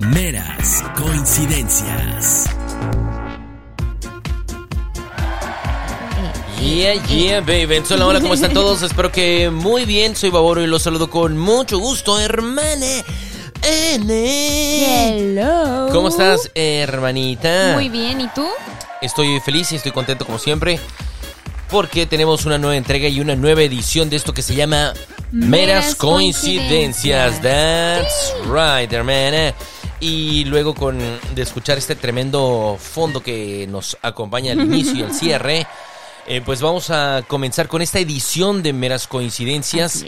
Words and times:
Meras 0.00 0.84
coincidencias. 0.96 2.46
Yeah, 6.60 6.94
yeah, 7.06 7.40
baby. 7.40 7.82
Hola, 7.90 8.06
hola, 8.06 8.20
¿cómo 8.20 8.34
están 8.34 8.52
todos? 8.52 8.82
Espero 8.82 9.12
que 9.12 9.48
muy 9.50 9.84
bien. 9.84 10.16
Soy 10.16 10.30
Baboro 10.30 10.62
y 10.62 10.66
los 10.66 10.82
saludo 10.82 11.08
con 11.08 11.38
mucho 11.38 11.78
gusto, 11.78 12.18
hermana. 12.18 13.04
N. 13.62 15.34
Hello. 15.36 15.88
¿Cómo 15.92 16.08
estás, 16.08 16.50
hermanita? 16.54 17.72
Muy 17.74 17.88
bien, 17.88 18.20
¿y 18.20 18.28
tú? 18.28 18.46
Estoy 19.00 19.38
feliz 19.40 19.70
y 19.72 19.76
estoy 19.76 19.92
contento 19.92 20.26
como 20.26 20.38
siempre. 20.38 20.80
Porque 21.70 22.06
tenemos 22.06 22.44
una 22.44 22.58
nueva 22.58 22.76
entrega 22.76 23.08
y 23.08 23.20
una 23.20 23.36
nueva 23.36 23.62
edición 23.62 24.10
de 24.10 24.16
esto 24.16 24.34
que 24.34 24.42
se 24.42 24.54
llama 24.54 24.94
Meras 25.32 25.94
Coincidencias. 25.94 27.42
That's 27.42 28.34
right, 28.44 28.92
hermana. 28.92 29.54
Y 30.00 30.44
luego 30.44 30.74
con 30.74 30.98
de 31.34 31.42
escuchar 31.42 31.76
este 31.78 31.96
tremendo 31.96 32.78
fondo 32.80 33.22
que 33.22 33.66
nos 33.68 33.98
acompaña 34.00 34.52
al 34.52 34.60
inicio 34.60 34.94
y 34.94 35.02
al 35.02 35.12
cierre, 35.12 35.66
eh, 36.26 36.40
pues 36.44 36.60
vamos 36.60 36.90
a 36.90 37.24
comenzar 37.26 37.68
con 37.68 37.82
esta 37.82 37.98
edición 37.98 38.62
de 38.62 38.72
Meras 38.72 39.08
Coincidencias 39.08 40.04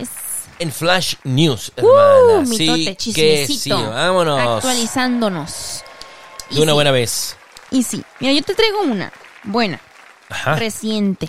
en 0.61 0.71
Flash 0.71 1.15
News, 1.25 1.73
hermana. 1.77 2.41
Uh, 2.41 2.47
sí, 2.47 2.97
que 3.15 3.47
sí, 3.47 3.71
vámonos. 3.71 4.59
Actualizándonos. 4.59 5.83
Y 6.51 6.57
De 6.57 6.63
una 6.63 6.73
sí, 6.73 6.75
buena 6.75 6.91
vez. 6.93 7.37
Y 7.71 7.83
sí, 7.83 8.05
mira, 8.21 8.33
yo 8.33 8.43
te 8.43 8.55
traigo 8.55 8.83
una 8.83 9.13
buena, 9.45 9.81
Ajá. 10.29 10.57
reciente. 10.57 11.29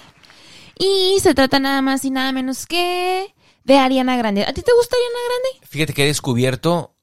Y 0.78 1.20
se 1.22 1.34
trata 1.34 1.60
nada 1.60 1.82
más 1.82 2.06
y 2.06 2.12
nada 2.12 2.32
menos 2.32 2.66
que 2.66 3.34
de 3.64 3.78
Ariana 3.78 4.18
Grande. 4.18 4.44
¿A 4.44 4.54
ti 4.54 4.62
te 4.62 4.72
gusta 4.74 4.96
Ariana 4.96 5.20
Grande? 5.28 5.68
Fíjate 5.68 5.94
que 5.94 6.04
he 6.04 6.08
descubierto 6.08 6.96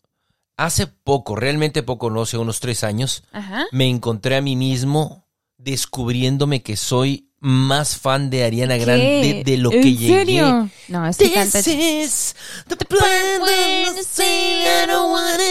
hace 0.56 0.86
poco, 0.86 1.36
realmente 1.36 1.82
poco, 1.82 2.10
no 2.10 2.26
sé, 2.26 2.36
unos 2.36 2.60
tres 2.60 2.82
años, 2.84 3.22
Ajá. 3.32 3.66
me 3.70 3.88
encontré 3.88 4.36
a 4.36 4.42
mí 4.42 4.56
mismo 4.56 5.28
descubriéndome 5.56 6.62
que 6.62 6.76
soy 6.76 7.28
más 7.40 7.96
fan 7.96 8.30
de 8.30 8.44
Ariana 8.44 8.76
Grande 8.76 9.42
de, 9.44 9.56
lo 9.58 9.70
que 9.70 9.78
¿En 9.80 9.96
llegué. 9.96 10.14
serio? 10.14 10.70
No, 10.88 11.06
es 11.06 11.16
que 11.16 11.32
canta... 11.32 11.62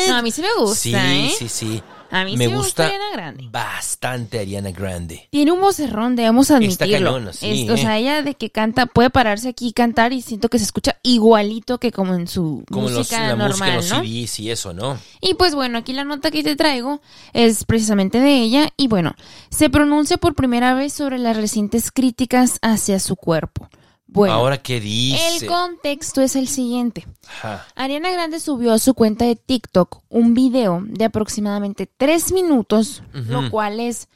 No, 0.10 0.16
a 0.18 0.22
mí 0.22 0.32
sí 0.32 0.42
me 0.42 0.54
gusta, 0.60 0.76
sí, 0.76 0.94
¿eh? 0.94 1.36
sí, 1.38 1.48
sí. 1.48 1.84
A 2.10 2.24
mí 2.24 2.38
me 2.38 2.46
sí 2.48 2.54
gusta 2.54 2.84
gusta 2.84 2.86
Ariana 2.88 3.12
Grande. 3.14 3.48
bastante 3.52 4.40
Ariana 4.40 4.72
Grande. 4.72 5.28
Tiene 5.30 5.52
un 5.52 5.60
vocerrón, 5.62 6.16
debemos 6.16 6.50
admitirlo. 6.52 7.14
cañona, 7.14 7.34
sí, 7.34 7.64
Es- 7.64 7.70
o 7.70 7.74
¿eh? 7.74 7.78
sea, 7.78 7.98
ella 7.98 8.24
de 8.24 8.34
que 8.36 8.50
canta, 8.50 8.86
puede 8.86 9.10
pararse 9.10 9.50
aquí 9.50 9.68
y 9.68 9.74
cantar 9.74 10.14
y 10.14 10.22
siento 10.22 10.48
que 10.50 10.58
se 10.58 10.66
escucha 10.66 10.98
igualito 11.04 11.80
que 11.80 11.92
como 11.92 12.16
en 12.16 12.28
su 12.28 12.64
Como 12.72 12.90
los, 12.90 13.00
música 13.00 13.20
la 13.22 13.36
normal, 13.36 13.50
música 13.50 13.76
los 13.76 13.90
¿no? 13.92 14.02
CDs 14.02 14.40
y 14.40 14.52
eso, 14.52 14.74
¿no? 14.74 14.98
Y 15.22 15.34
pues 15.34 15.54
bueno, 15.56 15.78
aquí 15.80 15.94
la 15.94 16.04
nota 16.06 16.32
que 16.32 16.44
te 16.44 16.56
traigo 16.56 17.02
es 17.34 17.66
precisamente 17.66 18.20
de 18.20 18.38
ella 18.42 18.70
y 18.78 18.88
bueno, 18.88 19.14
se 19.50 19.70
pronuncia 19.70 20.18
por 20.18 20.34
primera 20.36 20.74
vez 20.74 20.94
sobre 20.94 21.18
las 21.18 21.36
recientes 21.36 21.92
críticas 21.92 22.60
hacia 22.62 23.00
su 23.00 23.16
cuerpo. 23.18 23.70
Bueno, 24.08 24.34
Ahora, 24.36 24.58
¿qué 24.62 24.80
dice? 24.80 25.38
el 25.42 25.48
contexto 25.48 26.22
es 26.22 26.36
el 26.36 26.48
siguiente. 26.48 27.06
Ajá. 27.28 27.68
Ariana 27.76 28.10
Grande 28.12 28.40
subió 28.40 28.72
a 28.74 28.80
su 28.80 28.94
cuenta 28.94 29.26
de 29.26 29.36
TikTok 29.36 30.02
un 30.10 30.34
video 30.34 30.82
de 30.86 31.06
aproximadamente 31.06 31.90
tres 31.98 32.32
minutos, 32.32 33.04
lo 33.14 33.52
cual 33.52 33.80
es 33.82 34.08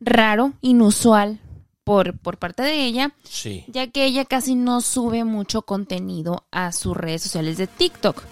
raro, 0.00 0.52
inusual 0.60 1.40
por, 1.82 2.18
por 2.18 2.36
parte 2.36 2.62
de 2.62 2.84
ella, 2.84 3.12
Sí. 3.24 3.64
ya 3.68 3.86
que 3.86 4.04
ella 4.04 4.26
casi 4.26 4.54
no 4.54 4.82
sube 4.82 5.24
mucho 5.24 5.62
contenido 5.62 6.44
a 6.52 6.70
sus 6.72 6.94
redes 6.94 7.22
sociales 7.22 7.56
de 7.56 7.66
TikTok. 7.66 8.22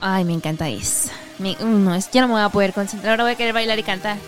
Ay, 0.00 0.24
me 0.24 0.32
encanta 0.34 0.68
eso. 0.68 1.10
Me- 1.38 1.56
no, 1.64 1.94
es 1.94 2.06
que 2.08 2.16
ya 2.16 2.22
no 2.22 2.26
me 2.28 2.34
voy 2.34 2.42
a 2.42 2.48
poder 2.48 2.72
concentrar, 2.72 3.12
ahora 3.12 3.24
voy 3.24 3.32
a 3.34 3.36
querer 3.36 3.54
bailar 3.54 3.78
y 3.78 3.82
cantar. 3.84 4.18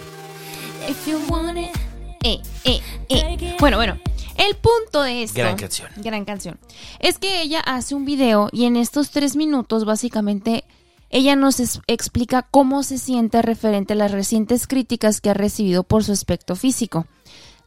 Eh, 2.22 2.40
eh, 2.64 2.80
eh. 3.08 3.56
Bueno, 3.58 3.76
bueno. 3.76 3.98
El 4.38 4.56
punto 4.56 5.02
de 5.02 5.22
esto. 5.22 5.38
Gran 5.38 5.56
canción. 5.56 5.90
Gran 5.96 6.24
canción. 6.24 6.58
Es 7.00 7.18
que 7.18 7.40
ella 7.40 7.60
hace 7.60 7.94
un 7.94 8.04
video 8.04 8.48
y 8.52 8.64
en 8.64 8.76
estos 8.76 9.10
tres 9.10 9.36
minutos, 9.36 9.84
básicamente, 9.84 10.64
ella 11.10 11.36
nos 11.36 11.60
explica 11.86 12.42
cómo 12.50 12.82
se 12.82 12.98
siente 12.98 13.40
referente 13.42 13.94
a 13.94 13.96
las 13.96 14.12
recientes 14.12 14.66
críticas 14.66 15.20
que 15.20 15.30
ha 15.30 15.34
recibido 15.34 15.82
por 15.84 16.04
su 16.04 16.12
aspecto 16.12 16.56
físico. 16.56 17.06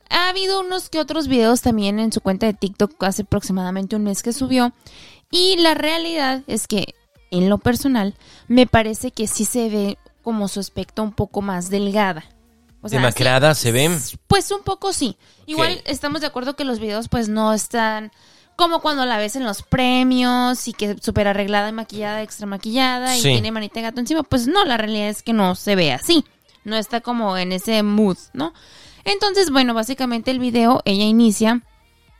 Ha 0.09 0.29
habido 0.29 0.61
unos 0.61 0.89
que 0.89 0.99
otros 0.99 1.27
videos 1.27 1.61
también 1.61 1.99
en 1.99 2.11
su 2.11 2.21
cuenta 2.21 2.47
de 2.47 2.53
TikTok 2.53 3.01
hace 3.03 3.21
aproximadamente 3.21 3.95
un 3.95 4.03
mes 4.03 4.23
que 4.23 4.33
subió. 4.33 4.73
Y 5.31 5.57
la 5.57 5.75
realidad 5.75 6.43
es 6.47 6.67
que, 6.67 6.95
en 7.31 7.49
lo 7.49 7.59
personal, 7.59 8.15
me 8.47 8.65
parece 8.65 9.11
que 9.11 9.27
sí 9.27 9.45
se 9.45 9.69
ve 9.69 9.97
como 10.23 10.47
su 10.47 10.59
aspecto 10.59 11.03
un 11.03 11.13
poco 11.13 11.41
más 11.41 11.69
delgada. 11.69 12.25
O 12.81 12.89
sea, 12.89 12.99
Demacrada, 12.99 13.55
¿se 13.55 13.71
ven? 13.71 13.99
Pues 14.27 14.51
un 14.51 14.63
poco 14.63 14.93
sí. 14.93 15.17
Igual 15.45 15.81
estamos 15.85 16.21
de 16.21 16.27
acuerdo 16.27 16.55
que 16.55 16.63
los 16.63 16.79
videos 16.79 17.09
pues 17.09 17.27
no 17.27 17.53
están 17.53 18.11
como 18.55 18.81
cuando 18.81 19.05
la 19.05 19.17
ves 19.17 19.35
en 19.35 19.45
los 19.45 19.63
premios 19.63 20.67
y 20.67 20.73
que 20.73 20.97
súper 21.01 21.27
arreglada 21.27 21.69
y 21.69 21.71
maquillada, 21.71 22.21
extra 22.21 22.45
maquillada 22.45 23.17
y 23.17 23.21
tiene 23.21 23.51
manita 23.51 23.75
de 23.75 23.83
gato 23.83 23.99
encima. 23.99 24.23
Pues 24.23 24.47
no, 24.47 24.65
la 24.65 24.77
realidad 24.77 25.09
es 25.09 25.23
que 25.23 25.33
no 25.33 25.55
se 25.55 25.75
ve 25.75 25.93
así. 25.93 26.25
No 26.65 26.75
está 26.75 27.01
como 27.01 27.37
en 27.37 27.51
ese 27.53 27.83
mood, 27.83 28.17
¿no? 28.33 28.53
Entonces, 29.05 29.49
bueno, 29.49 29.73
básicamente 29.73 30.31
el 30.31 30.39
video 30.39 30.81
ella 30.85 31.05
inicia 31.05 31.61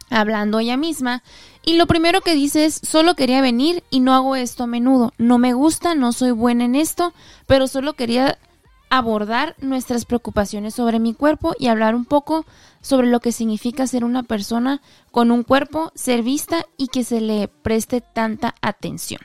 hablando 0.09 0.59
ella 0.59 0.77
misma 0.77 1.23
y 1.63 1.73
lo 1.73 1.87
primero 1.87 2.21
que 2.21 2.33
dice 2.33 2.65
es 2.65 2.79
solo 2.83 3.15
quería 3.15 3.41
venir 3.41 3.83
y 3.91 3.99
no 3.99 4.15
hago 4.15 4.35
esto 4.35 4.63
a 4.63 4.67
menudo. 4.67 5.13
No 5.17 5.37
me 5.37 5.53
gusta, 5.53 5.93
no 5.93 6.13
soy 6.13 6.31
buena 6.31 6.65
en 6.65 6.75
esto, 6.75 7.13
pero 7.47 7.67
solo 7.67 7.93
quería 7.93 8.37
abordar 8.89 9.55
nuestras 9.59 10.05
preocupaciones 10.05 10.73
sobre 10.75 10.99
mi 10.99 11.13
cuerpo 11.13 11.55
y 11.59 11.67
hablar 11.67 11.95
un 11.95 12.05
poco 12.05 12.45
sobre 12.81 13.07
lo 13.07 13.19
que 13.19 13.31
significa 13.31 13.87
ser 13.87 14.03
una 14.03 14.23
persona 14.23 14.81
con 15.11 15.31
un 15.31 15.43
cuerpo, 15.43 15.91
ser 15.95 16.23
vista 16.23 16.65
y 16.77 16.87
que 16.87 17.03
se 17.03 17.21
le 17.21 17.47
preste 17.47 18.01
tanta 18.01 18.55
atención. 18.61 19.21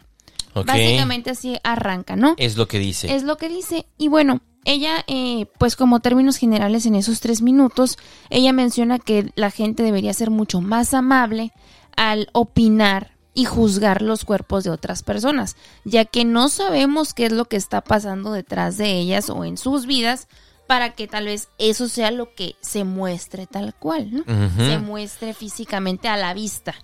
Básicamente 0.55 1.31
así 1.31 1.57
arranca, 1.65 2.15
¿no? 2.15 2.35
Es 2.39 2.57
lo 2.57 2.69
que 2.69 2.79
dice. 2.79 3.15
Es 3.15 3.25
lo 3.25 3.37
que 3.37 3.49
dice. 3.49 3.87
Y 3.99 4.09
bueno, 4.09 4.41
ella, 4.65 5.05
eh, 5.09 5.47
pues 5.59 5.77
como 5.77 6.01
términos 6.01 6.37
generales 6.37 6.87
en 6.87 6.95
esos 6.95 7.21
tres 7.21 7.43
minutos, 7.43 7.99
ella 8.31 8.53
menciona 8.53 8.99
que 8.99 9.33
la 9.35 9.51
gente 9.51 9.83
debería 9.83 10.13
ser 10.15 10.31
mucho 10.31 10.61
más 10.61 10.95
amable 10.95 11.53
al 11.97 12.29
opinar 12.33 13.14
y 13.35 13.45
juzgar 13.45 14.01
los 14.01 14.25
cuerpos 14.25 14.65
de 14.65 14.71
otras 14.71 15.03
personas, 15.03 15.57
ya 15.85 16.05
que 16.05 16.25
no 16.25 16.49
sabemos 16.49 17.13
qué 17.13 17.27
es 17.27 17.33
lo 17.33 17.47
que 17.47 17.57
está 17.57 17.81
pasando 17.81 18.33
detrás 18.33 18.77
de 18.77 18.93
ellas 18.93 19.29
o 19.29 19.45
en 19.45 19.59
sus 19.59 19.87
vidas 19.87 20.29
para 20.69 20.95
que 20.95 21.09
tal 21.09 21.27
vez 21.27 21.49
eso 21.59 21.89
sea 21.89 22.11
lo 22.11 22.35
que 22.35 22.57
se 22.61 22.85
muestre 22.85 23.47
tal 23.47 23.75
cual, 23.75 24.11
¿no? 24.13 24.25
Se 24.57 24.79
muestre 24.79 25.35
físicamente 25.35 26.09
a 26.09 26.17
la 26.17 26.33
vista, 26.33 26.75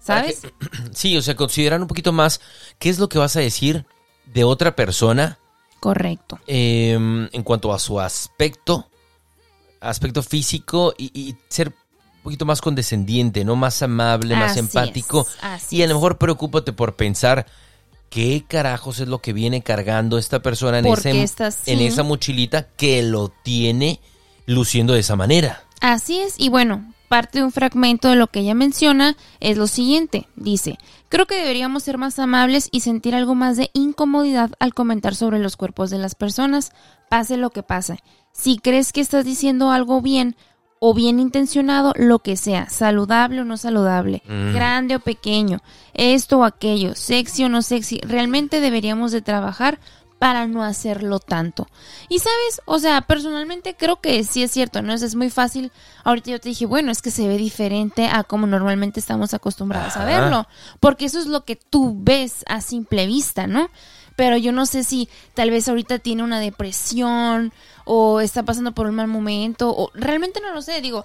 ¿sabes? 0.00 0.42
sí, 0.92 1.16
o 1.16 1.22
sea, 1.22 1.36
considerar 1.36 1.80
un 1.80 1.86
poquito 1.88 2.12
más 2.12 2.40
qué 2.78 2.90
es 2.90 2.98
lo 2.98 3.08
que 3.08 3.18
vas 3.18 3.36
a 3.36 3.40
decir 3.40 3.86
de 4.26 4.44
otra 4.44 4.76
persona 4.76 5.38
Correcto. 5.80 6.38
eh, 6.46 6.92
en 7.32 7.42
cuanto 7.42 7.72
a 7.72 7.78
su 7.78 8.00
aspecto, 8.00 8.90
aspecto 9.80 10.22
físico 10.22 10.94
y, 10.98 11.10
y 11.18 11.36
ser 11.48 11.72
un 12.22 12.24
poquito 12.24 12.46
más 12.46 12.60
condescendiente, 12.60 13.44
¿no? 13.44 13.56
Más 13.56 13.82
amable, 13.82 14.36
más 14.36 14.52
Así 14.52 14.60
empático. 14.60 15.26
es, 15.28 15.44
así 15.44 15.76
y 15.78 15.82
a 15.82 15.88
lo 15.88 15.94
mejor 15.94 16.18
preocúpate 16.18 16.72
por 16.72 16.94
pensar 16.94 17.46
qué 18.10 18.44
carajos 18.46 19.00
es 19.00 19.08
lo 19.08 19.20
que 19.20 19.32
viene 19.32 19.62
cargando 19.62 20.18
esta 20.18 20.40
persona 20.40 20.78
en, 20.78 20.84
¿Por 20.84 20.98
ese- 21.00 21.10
en 21.66 21.80
esa 21.80 22.02
mochilita 22.04 22.68
que 22.76 23.02
lo 23.02 23.32
tiene 23.42 24.00
luciendo 24.46 24.92
de 24.92 25.00
esa 25.00 25.16
manera. 25.16 25.64
Así 25.80 26.18
es, 26.20 26.34
y 26.38 26.48
bueno, 26.48 26.92
parte 27.08 27.38
de 27.40 27.44
un 27.44 27.50
fragmento 27.52 28.08
de 28.08 28.14
lo 28.16 28.28
que 28.28 28.40
ella 28.40 28.54
menciona 28.54 29.16
es 29.40 29.56
lo 29.56 29.66
siguiente. 29.66 30.28
Dice, 30.36 30.78
creo 31.08 31.26
que 31.26 31.34
deberíamos 31.34 31.82
ser 31.82 31.98
más 31.98 32.18
amables 32.20 32.68
y 32.70 32.80
sentir 32.80 33.16
algo 33.16 33.34
más 33.34 33.56
de 33.56 33.70
incomodidad 33.72 34.52
al 34.60 34.74
comentar 34.74 35.16
sobre 35.16 35.40
los 35.40 35.56
cuerpos 35.56 35.90
de 35.90 35.98
las 35.98 36.14
personas, 36.14 36.70
pase 37.10 37.36
lo 37.36 37.50
que 37.50 37.62
pase. 37.64 37.98
Si 38.32 38.58
crees 38.58 38.92
que 38.92 39.00
estás 39.00 39.24
diciendo 39.24 39.70
algo 39.72 40.00
bien 40.00 40.36
o 40.84 40.94
bien 40.94 41.20
intencionado, 41.20 41.92
lo 41.96 42.18
que 42.18 42.36
sea, 42.36 42.68
saludable 42.68 43.42
o 43.42 43.44
no 43.44 43.56
saludable, 43.56 44.20
Mm. 44.26 44.52
grande 44.52 44.96
o 44.96 44.98
pequeño, 44.98 45.60
esto 45.94 46.38
o 46.38 46.44
aquello, 46.44 46.96
sexy 46.96 47.44
o 47.44 47.48
no 47.48 47.62
sexy, 47.62 48.00
realmente 48.00 48.60
deberíamos 48.60 49.12
de 49.12 49.22
trabajar 49.22 49.78
para 50.18 50.48
no 50.48 50.64
hacerlo 50.64 51.20
tanto. 51.20 51.68
Y 52.08 52.18
sabes, 52.18 52.62
o 52.64 52.80
sea, 52.80 53.02
personalmente 53.02 53.76
creo 53.76 54.00
que 54.00 54.24
sí 54.24 54.42
es 54.42 54.50
cierto, 54.50 54.82
¿no? 54.82 54.92
Es, 54.92 55.02
es 55.02 55.14
muy 55.14 55.30
fácil. 55.30 55.70
Ahorita 56.02 56.32
yo 56.32 56.40
te 56.40 56.48
dije, 56.48 56.66
bueno, 56.66 56.90
es 56.90 57.00
que 57.00 57.12
se 57.12 57.28
ve 57.28 57.36
diferente 57.36 58.08
a 58.08 58.24
como 58.24 58.48
normalmente 58.48 58.98
estamos 58.98 59.34
acostumbrados 59.34 59.96
a 59.96 60.04
verlo, 60.04 60.48
porque 60.80 61.04
eso 61.04 61.20
es 61.20 61.26
lo 61.26 61.44
que 61.44 61.54
tú 61.54 61.96
ves 61.96 62.44
a 62.48 62.60
simple 62.60 63.06
vista, 63.06 63.46
¿no? 63.46 63.68
Pero 64.16 64.36
yo 64.36 64.52
no 64.52 64.66
sé 64.66 64.84
si 64.84 65.08
tal 65.34 65.50
vez 65.50 65.68
ahorita 65.68 65.98
tiene 65.98 66.22
una 66.22 66.40
depresión 66.40 67.52
o 67.84 68.20
está 68.20 68.42
pasando 68.42 68.72
por 68.72 68.86
un 68.86 68.94
mal 68.94 69.08
momento 69.08 69.74
o 69.76 69.90
realmente 69.94 70.40
no 70.40 70.52
lo 70.52 70.62
sé, 70.62 70.80
digo, 70.80 71.04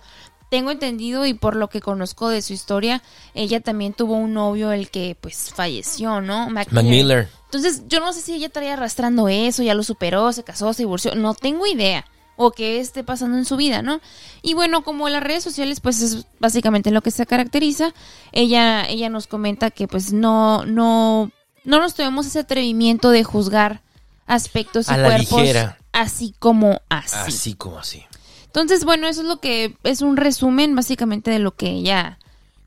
tengo 0.50 0.72
entendido 0.72 1.26
y 1.26 1.34
por 1.34 1.56
lo 1.56 1.70
que 1.70 1.82
conozco 1.82 2.30
de 2.30 2.42
su 2.42 2.54
historia, 2.54 3.04
ella 3.34 3.60
también 3.60 3.94
tuvo 3.94 4.16
un 4.16 4.34
novio 4.34 4.72
el 4.72 4.90
que 4.90 5.18
pues 5.20 5.52
falleció, 5.54 6.22
¿no? 6.22 6.50
Mac 6.50 6.70
Mac 6.72 6.86
Miller. 6.86 7.28
Entonces, 7.46 7.84
yo 7.88 8.00
no 8.00 8.12
sé 8.14 8.22
si 8.22 8.34
ella 8.34 8.48
estaría 8.48 8.74
arrastrando 8.74 9.30
eso, 9.30 9.64
ya 9.64 9.74
lo 9.74 9.84
superó, 9.84 10.32
se 10.34 10.44
casó, 10.44 10.74
se 10.74 10.84
divorció, 10.84 11.16
no 11.16 11.34
tengo 11.34 11.66
idea. 11.66 12.06
O 12.40 12.52
qué 12.52 12.80
esté 12.80 13.04
pasando 13.04 13.36
en 13.36 13.46
su 13.46 13.58
vida, 13.58 13.82
¿no? 13.82 14.00
Y 14.44 14.54
bueno, 14.54 14.84
como 14.84 15.10
las 15.10 15.24
redes 15.24 15.44
sociales, 15.44 15.80
pues 15.80 16.04
es 16.04 16.28
básicamente 16.40 16.92
lo 16.92 17.02
que 17.02 17.10
se 17.10 17.26
caracteriza. 17.26 17.96
Ella, 18.32 18.88
ella 18.88 19.10
nos 19.10 19.26
comenta 19.26 19.72
que 19.72 19.88
pues 19.88 20.14
no, 20.14 20.64
no, 20.64 21.32
no 21.68 21.82
nos 21.82 21.96
tomemos 21.96 22.26
ese 22.26 22.40
atrevimiento 22.40 23.12
de 23.12 23.26
juzgar 23.26 23.82
aspectos 24.26 24.88
y 24.88 24.94
A 24.94 24.98
la 24.98 25.10
cuerpos 25.10 25.42
ligera. 25.42 25.78
así 25.92 26.34
como 26.40 26.82
así. 26.88 27.16
Así 27.16 27.54
como 27.56 27.78
así. 27.78 28.06
Entonces, 28.46 28.86
bueno, 28.86 29.08
eso 29.08 29.22
es 29.22 29.28
lo 29.28 29.42
que 29.42 29.76
es 29.84 30.02
un 30.02 30.16
resumen 30.16 30.76
básicamente 30.76 31.30
de 31.30 31.40
lo 31.40 31.56
que 31.56 31.70
ella 31.70 32.20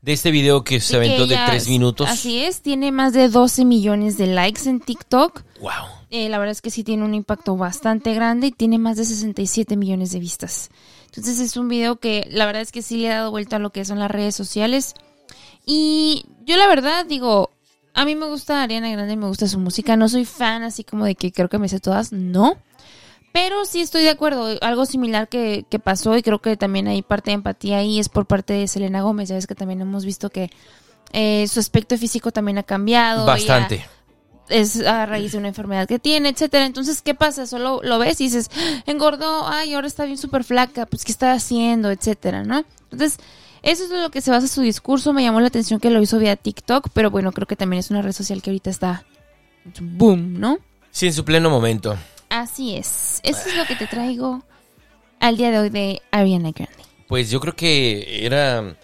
De 0.03 0.13
este 0.13 0.29
video 0.29 0.63
que 0.63 0.79
se 0.79 0.99
de 0.99 1.07
que 1.07 1.15
aventó 1.15 1.27
de 1.27 1.39
tres 1.47 1.67
minutos. 1.67 2.07
Así 2.09 2.43
es, 2.43 2.61
tiene 2.61 2.91
más 2.91 3.13
de 3.13 3.27
12 3.27 3.65
millones 3.65 4.17
de 4.17 4.27
likes 4.27 4.69
en 4.69 4.79
TikTok. 4.79 5.43
Wow. 5.59 5.71
Eh, 6.11 6.29
la 6.29 6.37
verdad 6.37 6.51
es 6.51 6.61
que 6.61 6.69
sí 6.69 6.83
tiene 6.83 7.03
un 7.03 7.15
impacto 7.15 7.57
bastante 7.57 8.13
grande 8.13 8.47
y 8.47 8.51
tiene 8.51 8.77
más 8.77 8.97
de 8.97 9.05
67 9.05 9.77
millones 9.77 10.11
de 10.11 10.19
vistas. 10.19 10.69
Entonces 11.05 11.39
es 11.39 11.57
un 11.57 11.67
video 11.67 11.95
que 11.95 12.27
la 12.29 12.45
verdad 12.45 12.61
es 12.61 12.71
que 12.71 12.83
sí 12.83 12.97
le 12.97 13.11
ha 13.11 13.15
dado 13.15 13.31
vuelta 13.31 13.55
a 13.55 13.59
lo 13.59 13.71
que 13.71 13.83
son 13.83 13.97
las 13.97 14.11
redes 14.11 14.35
sociales. 14.35 14.93
Y 15.65 16.25
yo 16.45 16.55
la 16.57 16.67
verdad 16.67 17.05
digo, 17.07 17.49
a 17.93 18.05
mí 18.05 18.15
me 18.15 18.25
gusta 18.27 18.61
Ariana 18.63 18.89
Grande, 18.91 19.15
me 19.17 19.27
gusta 19.27 19.47
su 19.47 19.59
música. 19.59 19.95
No 19.95 20.07
soy 20.09 20.25
fan 20.25 20.63
así 20.63 20.83
como 20.83 21.05
de 21.05 21.15
que 21.15 21.31
creo 21.31 21.49
que 21.49 21.57
me 21.57 21.67
sé 21.69 21.79
todas, 21.79 22.11
no. 22.11 22.57
Pero 23.33 23.63
sí 23.65 23.79
estoy 23.81 24.03
de 24.03 24.09
acuerdo. 24.09 24.57
Algo 24.61 24.85
similar 24.85 25.29
que, 25.29 25.65
que 25.69 25.79
pasó 25.79 26.17
y 26.17 26.21
creo 26.23 26.39
que 26.39 26.57
también 26.57 26.87
hay 26.87 27.01
parte 27.01 27.31
de 27.31 27.35
empatía 27.35 27.77
ahí 27.77 27.99
es 27.99 28.09
por 28.09 28.25
parte 28.25 28.53
de 28.53 28.67
Selena 28.67 29.01
Gómez. 29.01 29.29
Ya 29.29 29.35
ves 29.35 29.47
que 29.47 29.55
también 29.55 29.79
hemos 29.81 30.03
visto 30.05 30.29
que 30.29 30.49
eh, 31.13 31.47
su 31.47 31.59
aspecto 31.59 31.97
físico 31.97 32.31
también 32.31 32.57
ha 32.57 32.63
cambiado. 32.63 33.21
ella- 33.23 33.31
Bastante. 33.33 33.85
es 34.49 34.81
a 34.85 35.05
raíz 35.05 35.31
de 35.31 35.37
una 35.37 35.47
enfermedad 35.47 35.87
que 35.87 35.97
tiene, 35.97 36.27
etcétera. 36.29 36.65
Entonces, 36.65 37.01
¿qué 37.01 37.13
pasa? 37.15 37.47
Solo 37.47 37.79
lo 37.83 37.99
ves 37.99 38.19
y 38.19 38.25
dices, 38.25 38.49
"Ah, 38.53 38.83
engordó, 38.85 39.47
ay, 39.47 39.73
ahora 39.75 39.87
está 39.87 40.03
bien 40.03 40.17
súper 40.17 40.43
flaca, 40.43 40.85
pues, 40.85 41.05
¿qué 41.05 41.13
está 41.13 41.31
haciendo? 41.31 41.89
etcétera, 41.89 42.43
¿no? 42.43 42.65
Entonces, 42.91 43.17
eso 43.63 43.83
es 43.83 43.89
lo 43.91 44.09
que 44.09 44.21
se 44.21 44.31
basa 44.31 44.47
su 44.47 44.61
discurso. 44.61 45.13
Me 45.13 45.23
llamó 45.23 45.39
la 45.39 45.47
atención 45.47 45.79
que 45.79 45.89
lo 45.89 46.01
hizo 46.01 46.19
vía 46.19 46.35
TikTok, 46.35 46.89
pero 46.93 47.11
bueno, 47.11 47.31
creo 47.31 47.47
que 47.47 47.55
también 47.55 47.79
es 47.79 47.91
una 47.91 48.01
red 48.01 48.11
social 48.11 48.41
que 48.41 48.49
ahorita 48.49 48.69
está 48.69 49.05
boom, 49.79 50.39
¿no? 50.39 50.57
Sí, 50.89 51.07
en 51.07 51.13
su 51.13 51.23
pleno 51.23 51.49
momento. 51.49 51.97
Así 52.29 52.75
es. 52.75 53.19
Eso 53.23 53.49
es 53.49 53.55
lo 53.55 53.65
que 53.65 53.75
te 53.75 53.87
traigo 53.87 54.43
al 55.19 55.37
día 55.37 55.51
de 55.51 55.59
hoy 55.59 55.69
de 55.69 56.01
Ariana 56.11 56.51
Grande. 56.51 56.83
Pues 57.07 57.29
yo 57.29 57.39
creo 57.39 57.55
que 57.55 58.25
era. 58.25 58.75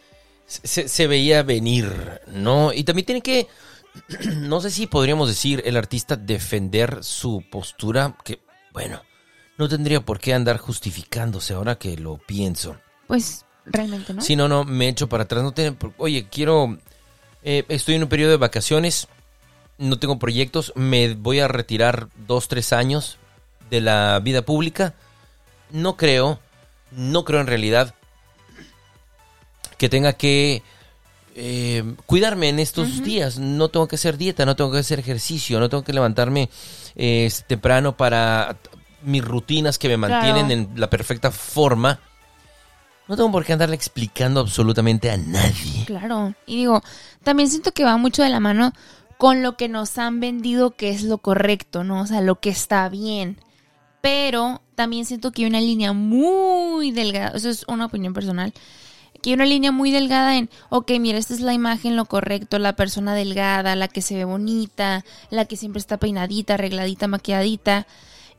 Se, 0.46 0.88
se 0.88 1.08
veía 1.08 1.44
venir, 1.44 2.22
¿no? 2.28 2.72
Y 2.72 2.84
también 2.84 3.06
tiene 3.06 3.22
que. 3.22 3.48
No 4.36 4.62
sé 4.62 4.70
si 4.70 4.86
podríamos 4.86 5.28
decir 5.28 5.64
el 5.66 5.76
artista 5.76 6.16
defender 6.16 7.04
su 7.04 7.44
postura, 7.50 8.16
que, 8.24 8.40
bueno, 8.72 9.02
no 9.58 9.68
tendría 9.68 10.02
por 10.02 10.20
qué 10.20 10.36
andar 10.36 10.58
justificándose 10.58 11.56
ahora 11.56 11.80
que 11.80 11.98
lo 11.98 12.18
pienso. 12.18 12.78
Pues, 13.08 13.44
realmente, 13.68 14.14
¿no? 14.14 14.22
Si 14.22 14.36
no, 14.36 14.48
no, 14.48 14.64
me 14.64 14.88
echo 14.90 15.08
para 15.08 15.24
atrás. 15.24 15.44
No 15.44 15.54
oye, 15.98 16.28
quiero. 16.30 16.78
eh, 17.44 17.64
estoy 17.70 17.96
en 17.96 18.04
un 18.04 18.10
periodo 18.10 18.32
de 18.32 18.38
vacaciones. 18.38 19.08
No 19.78 20.00
tengo 20.00 20.18
proyectos. 20.20 20.74
Me 20.76 21.14
voy 21.14 21.40
a 21.40 21.48
retirar 21.48 22.08
dos, 22.28 22.48
tres 22.48 22.74
años 22.74 23.18
de 23.70 23.82
la 23.82 24.20
vida 24.20 24.42
pública. 24.44 24.94
No 25.72 25.98
creo. 25.98 26.40
No 26.92 27.26
creo 27.26 27.42
en 27.42 27.48
realidad 27.48 27.94
que 29.78 29.90
tenga 29.90 30.14
que 30.14 30.64
eh, 31.36 31.84
cuidarme 32.06 32.50
en 32.50 32.60
estos 32.60 33.04
días. 33.04 33.38
No 33.38 33.70
tengo 33.70 33.88
que 33.88 33.96
hacer 33.98 34.18
dieta, 34.18 34.46
no 34.46 34.56
tengo 34.56 34.72
que 34.72 34.80
hacer 34.80 35.00
ejercicio, 35.00 35.60
no 35.60 35.70
tengo 35.70 35.84
que 35.84 35.94
levantarme 35.94 36.50
eh, 36.96 37.32
temprano 37.46 37.96
para 37.96 38.58
mis 39.04 39.24
rutinas 39.24 39.78
que 39.78 39.88
me 39.90 39.98
mantienen 39.98 40.48
Claro. 40.48 40.62
en 40.74 40.80
la 40.80 40.90
perfecta 40.90 41.30
forma. 41.32 42.00
No 43.08 43.16
tengo 43.16 43.32
por 43.32 43.46
qué 43.46 43.54
andarle 43.54 43.76
explicando 43.76 44.42
absolutamente 44.42 45.10
a 45.10 45.18
nadie. 45.18 45.86
Claro. 45.86 46.34
Y 46.46 46.58
digo, 46.58 46.82
también 47.24 47.50
siento 47.50 47.72
que 47.72 47.84
va 47.84 47.98
mucho 47.98 48.24
de 48.24 48.30
la 48.30 48.40
mano 48.40 48.74
con 49.18 49.42
lo 49.42 49.58
que 49.58 49.68
nos 49.68 49.98
han 49.98 50.20
vendido 50.20 50.72
que 50.72 50.90
es 50.90 51.04
lo 51.04 51.18
correcto, 51.18 51.84
¿no? 51.84 52.02
O 52.02 52.06
sea, 52.06 52.22
lo 52.22 52.40
que 52.40 52.50
está 52.50 52.88
bien. 52.90 53.40
Pero 54.02 54.62
también 54.76 55.06
siento 55.06 55.32
que 55.32 55.42
hay 55.44 55.50
una 55.50 55.62
línea 55.62 55.92
muy 55.94 56.92
delgada, 56.92 57.36
eso 57.36 57.50
es 57.50 57.66
una 57.68 57.86
opinión 57.86 58.14
personal, 58.14 58.54
que 59.22 59.32
hay 59.32 59.34
una 59.34 59.46
línea 59.46 59.72
muy 59.72 59.92
delgada 59.92 60.38
en, 60.38 60.50
ok, 60.70 60.92
mira, 61.00 61.18
esta 61.18 61.34
es 61.34 61.42
la 61.42 61.54
imagen, 61.54 61.96
lo 61.96 62.06
correcto, 62.06 62.60
la 62.60 62.76
persona 62.76 63.16
delgada, 63.16 63.76
la 63.76 63.88
que 63.88 64.04
se 64.04 64.16
ve 64.16 64.26
bonita, 64.26 65.04
la 65.32 65.46
que 65.46 65.58
siempre 65.58 65.80
está 65.80 65.98
peinadita, 65.98 66.54
arregladita, 66.54 67.08
maquilladita. 67.08 67.88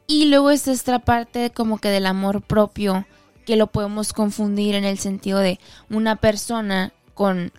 Y 0.06 0.26
luego 0.26 0.50
está 0.50 0.70
esta 0.73 1.00
parte 1.00 1.50
como 1.50 1.79
que 1.79 1.88
del 1.88 2.06
amor 2.06 2.41
propio, 2.41 3.05
que 3.49 3.56
lo 3.56 3.67
podemos 3.69 4.12
confundir 4.12 4.75
en 4.75 4.85
el 4.85 4.99
sentido 4.99 5.39
de 5.39 5.59
una 5.89 6.17
persona 6.17 6.93
con, 7.15 7.50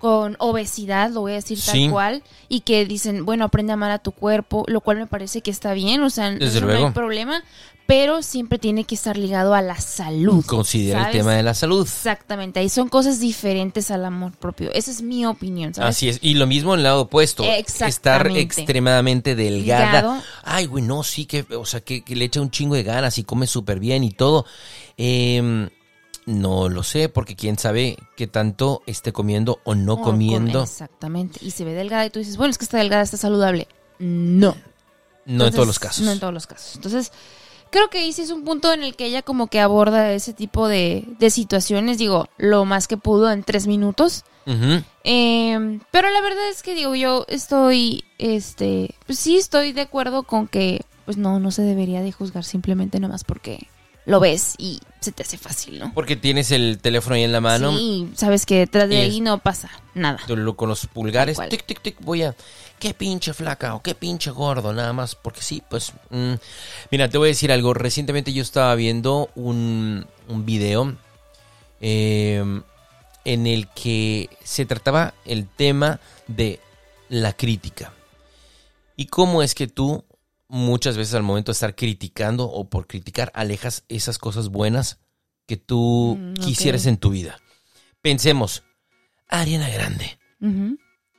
con 0.00 0.34
obesidad, 0.40 1.10
lo 1.10 1.20
voy 1.20 1.32
a 1.32 1.36
decir 1.36 1.56
Sí. 1.60 1.84
tal 1.84 1.90
cual, 1.92 2.22
y 2.48 2.60
que 2.62 2.84
dicen, 2.84 3.24
bueno, 3.24 3.44
aprende 3.44 3.70
a 3.72 3.74
amar 3.74 3.92
a 3.92 4.00
tu 4.00 4.10
cuerpo, 4.10 4.64
lo 4.66 4.80
cual 4.80 4.96
me 4.96 5.06
parece 5.06 5.42
que 5.42 5.52
está 5.52 5.72
bien, 5.72 6.02
o 6.02 6.10
sea, 6.10 6.32
Desde 6.32 6.60
no 6.60 6.66
luego. 6.66 6.86
hay 6.88 6.92
problema, 6.92 7.44
pero 7.86 8.22
siempre 8.22 8.58
tiene 8.58 8.84
que 8.84 8.94
estar 8.96 9.16
ligado 9.16 9.54
a 9.54 9.62
la 9.62 9.78
salud. 9.80 10.44
Considera 10.44 11.06
el 11.06 11.12
tema 11.12 11.34
de 11.34 11.42
la 11.42 11.54
salud. 11.54 11.82
Exactamente, 11.82 12.58
ahí 12.60 12.68
son 12.68 12.88
cosas 12.88 13.20
diferentes 13.20 13.90
al 13.90 14.04
amor 14.04 14.32
propio. 14.32 14.72
Esa 14.72 14.90
es 14.90 15.02
mi 15.02 15.24
opinión, 15.24 15.72
¿sabes? 15.74 15.90
Así 15.90 16.08
es. 16.08 16.18
Y 16.20 16.34
lo 16.34 16.46
mismo 16.46 16.74
en 16.74 16.80
el 16.80 16.84
lado 16.84 17.02
opuesto. 17.02 17.44
Estar 17.44 17.58
Exactamente. 17.88 18.40
extremadamente 18.40 19.34
delgada. 19.36 19.84
Delgado. 19.92 20.22
Ay, 20.42 20.66
güey, 20.66 20.82
no, 20.84 21.02
sí 21.04 21.26
que, 21.26 21.46
o 21.56 21.64
sea, 21.64 21.80
que, 21.80 22.02
que 22.02 22.16
le 22.16 22.24
echa 22.24 22.40
un 22.40 22.50
chingo 22.50 22.74
de 22.74 22.82
ganas 22.82 23.18
y 23.18 23.24
come 23.24 23.46
súper 23.46 23.78
bien 23.78 24.02
y 24.04 24.10
todo. 24.10 24.46
Em, 24.96 25.68
no 26.26 26.68
lo 26.68 26.82
sé, 26.82 27.08
porque 27.08 27.36
quién 27.36 27.56
sabe 27.56 27.96
qué 28.16 28.26
tanto 28.26 28.82
esté 28.86 29.12
comiendo 29.12 29.60
o 29.64 29.74
no 29.76 30.00
comiendo. 30.00 30.52
come- 30.58 30.64
Exactamente. 30.64 31.38
Y 31.40 31.52
se 31.52 31.64
ve 31.64 31.72
delgada 31.74 32.04
y 32.06 32.10
tú 32.10 32.18
dices, 32.18 32.36
bueno, 32.36 32.50
es 32.50 32.58
que 32.58 32.64
está 32.64 32.78
delgada, 32.78 33.02
está 33.02 33.16
saludable. 33.16 33.68
No. 34.00 34.56
no 35.24 35.46
en 35.46 35.52
todos 35.52 35.66
los 35.68 35.78
casos. 35.78 36.04
No 36.04 36.10
en 36.10 36.18
todos 36.18 36.34
los 36.34 36.46
casos. 36.48 36.74
Entonces, 36.74 37.12
creo 37.76 37.90
que 37.90 37.98
ahí 37.98 38.12
sí 38.14 38.22
es 38.22 38.30
un 38.30 38.42
punto 38.42 38.72
en 38.72 38.82
el 38.82 38.96
que 38.96 39.04
ella 39.04 39.20
como 39.20 39.48
que 39.48 39.60
aborda 39.60 40.10
ese 40.12 40.32
tipo 40.32 40.66
de, 40.66 41.04
de 41.18 41.28
situaciones, 41.28 41.98
digo, 41.98 42.26
lo 42.38 42.64
más 42.64 42.88
que 42.88 42.96
pudo 42.96 43.30
en 43.30 43.42
tres 43.42 43.66
minutos. 43.66 44.24
Eh, 45.04 45.80
pero 45.90 46.08
la 46.08 46.20
verdad 46.22 46.48
es 46.48 46.62
que 46.62 46.74
digo, 46.74 46.94
yo 46.94 47.26
estoy, 47.28 48.04
este, 48.16 48.94
pues 49.04 49.18
sí 49.18 49.36
estoy 49.36 49.72
de 49.72 49.82
acuerdo 49.82 50.22
con 50.22 50.48
que, 50.48 50.86
pues 51.04 51.18
no, 51.18 51.38
no 51.38 51.50
se 51.50 51.62
debería 51.62 52.00
de 52.00 52.12
juzgar 52.12 52.44
simplemente 52.44 52.98
nomás 52.98 53.24
porque 53.24 53.68
lo 54.06 54.20
ves 54.20 54.54
y 54.56 54.80
se 55.06 55.12
te 55.12 55.22
hace 55.22 55.38
fácil, 55.38 55.78
¿no? 55.78 55.92
Porque 55.94 56.16
tienes 56.16 56.50
el 56.50 56.78
teléfono 56.82 57.14
ahí 57.16 57.22
en 57.24 57.32
la 57.32 57.40
mano. 57.40 57.72
Sí, 57.76 58.10
sabes 58.14 58.44
que 58.44 58.58
detrás 58.58 58.88
de 58.88 58.98
ahí 58.98 59.20
no 59.20 59.38
pasa 59.38 59.70
nada. 59.94 60.18
Lo- 60.28 60.56
con 60.56 60.68
los 60.68 60.86
pulgares, 60.86 61.38
tic, 61.48 61.64
tic, 61.64 61.80
tic, 61.80 61.96
voy 62.00 62.22
a... 62.24 62.34
Qué 62.78 62.92
pinche 62.92 63.32
flaca 63.32 63.74
o 63.74 63.82
qué 63.82 63.94
pinche 63.94 64.30
gordo, 64.30 64.72
nada 64.74 64.92
más, 64.92 65.14
porque 65.14 65.40
sí, 65.40 65.62
pues... 65.70 65.92
mm. 66.10 66.34
Mira, 66.90 67.08
te 67.08 67.16
voy 67.16 67.28
a 67.28 67.32
decir 67.32 67.50
algo. 67.50 67.72
Recientemente 67.72 68.32
yo 68.34 68.42
estaba 68.42 68.74
viendo 68.74 69.30
un, 69.34 70.06
un 70.28 70.44
video 70.44 70.94
eh, 71.80 72.44
en 73.24 73.46
el 73.46 73.68
que 73.68 74.28
se 74.44 74.66
trataba 74.66 75.14
el 75.24 75.46
tema 75.48 76.00
de 76.26 76.60
la 77.08 77.32
crítica. 77.32 77.92
Y 78.96 79.06
cómo 79.06 79.42
es 79.42 79.54
que 79.54 79.66
tú 79.68 80.04
muchas 80.48 80.96
veces 80.96 81.14
al 81.14 81.22
momento 81.22 81.50
de 81.50 81.54
estar 81.54 81.74
criticando 81.74 82.44
o 82.50 82.68
por 82.68 82.86
criticar 82.86 83.30
alejas 83.34 83.84
esas 83.88 84.18
cosas 84.18 84.48
buenas 84.48 84.98
que 85.46 85.56
tú 85.56 86.16
Mm, 86.20 86.34
quisieras 86.34 86.86
en 86.86 86.96
tu 86.98 87.10
vida. 87.10 87.38
Pensemos, 88.02 88.62
Ariana 89.28 89.68
Grande. 89.68 90.18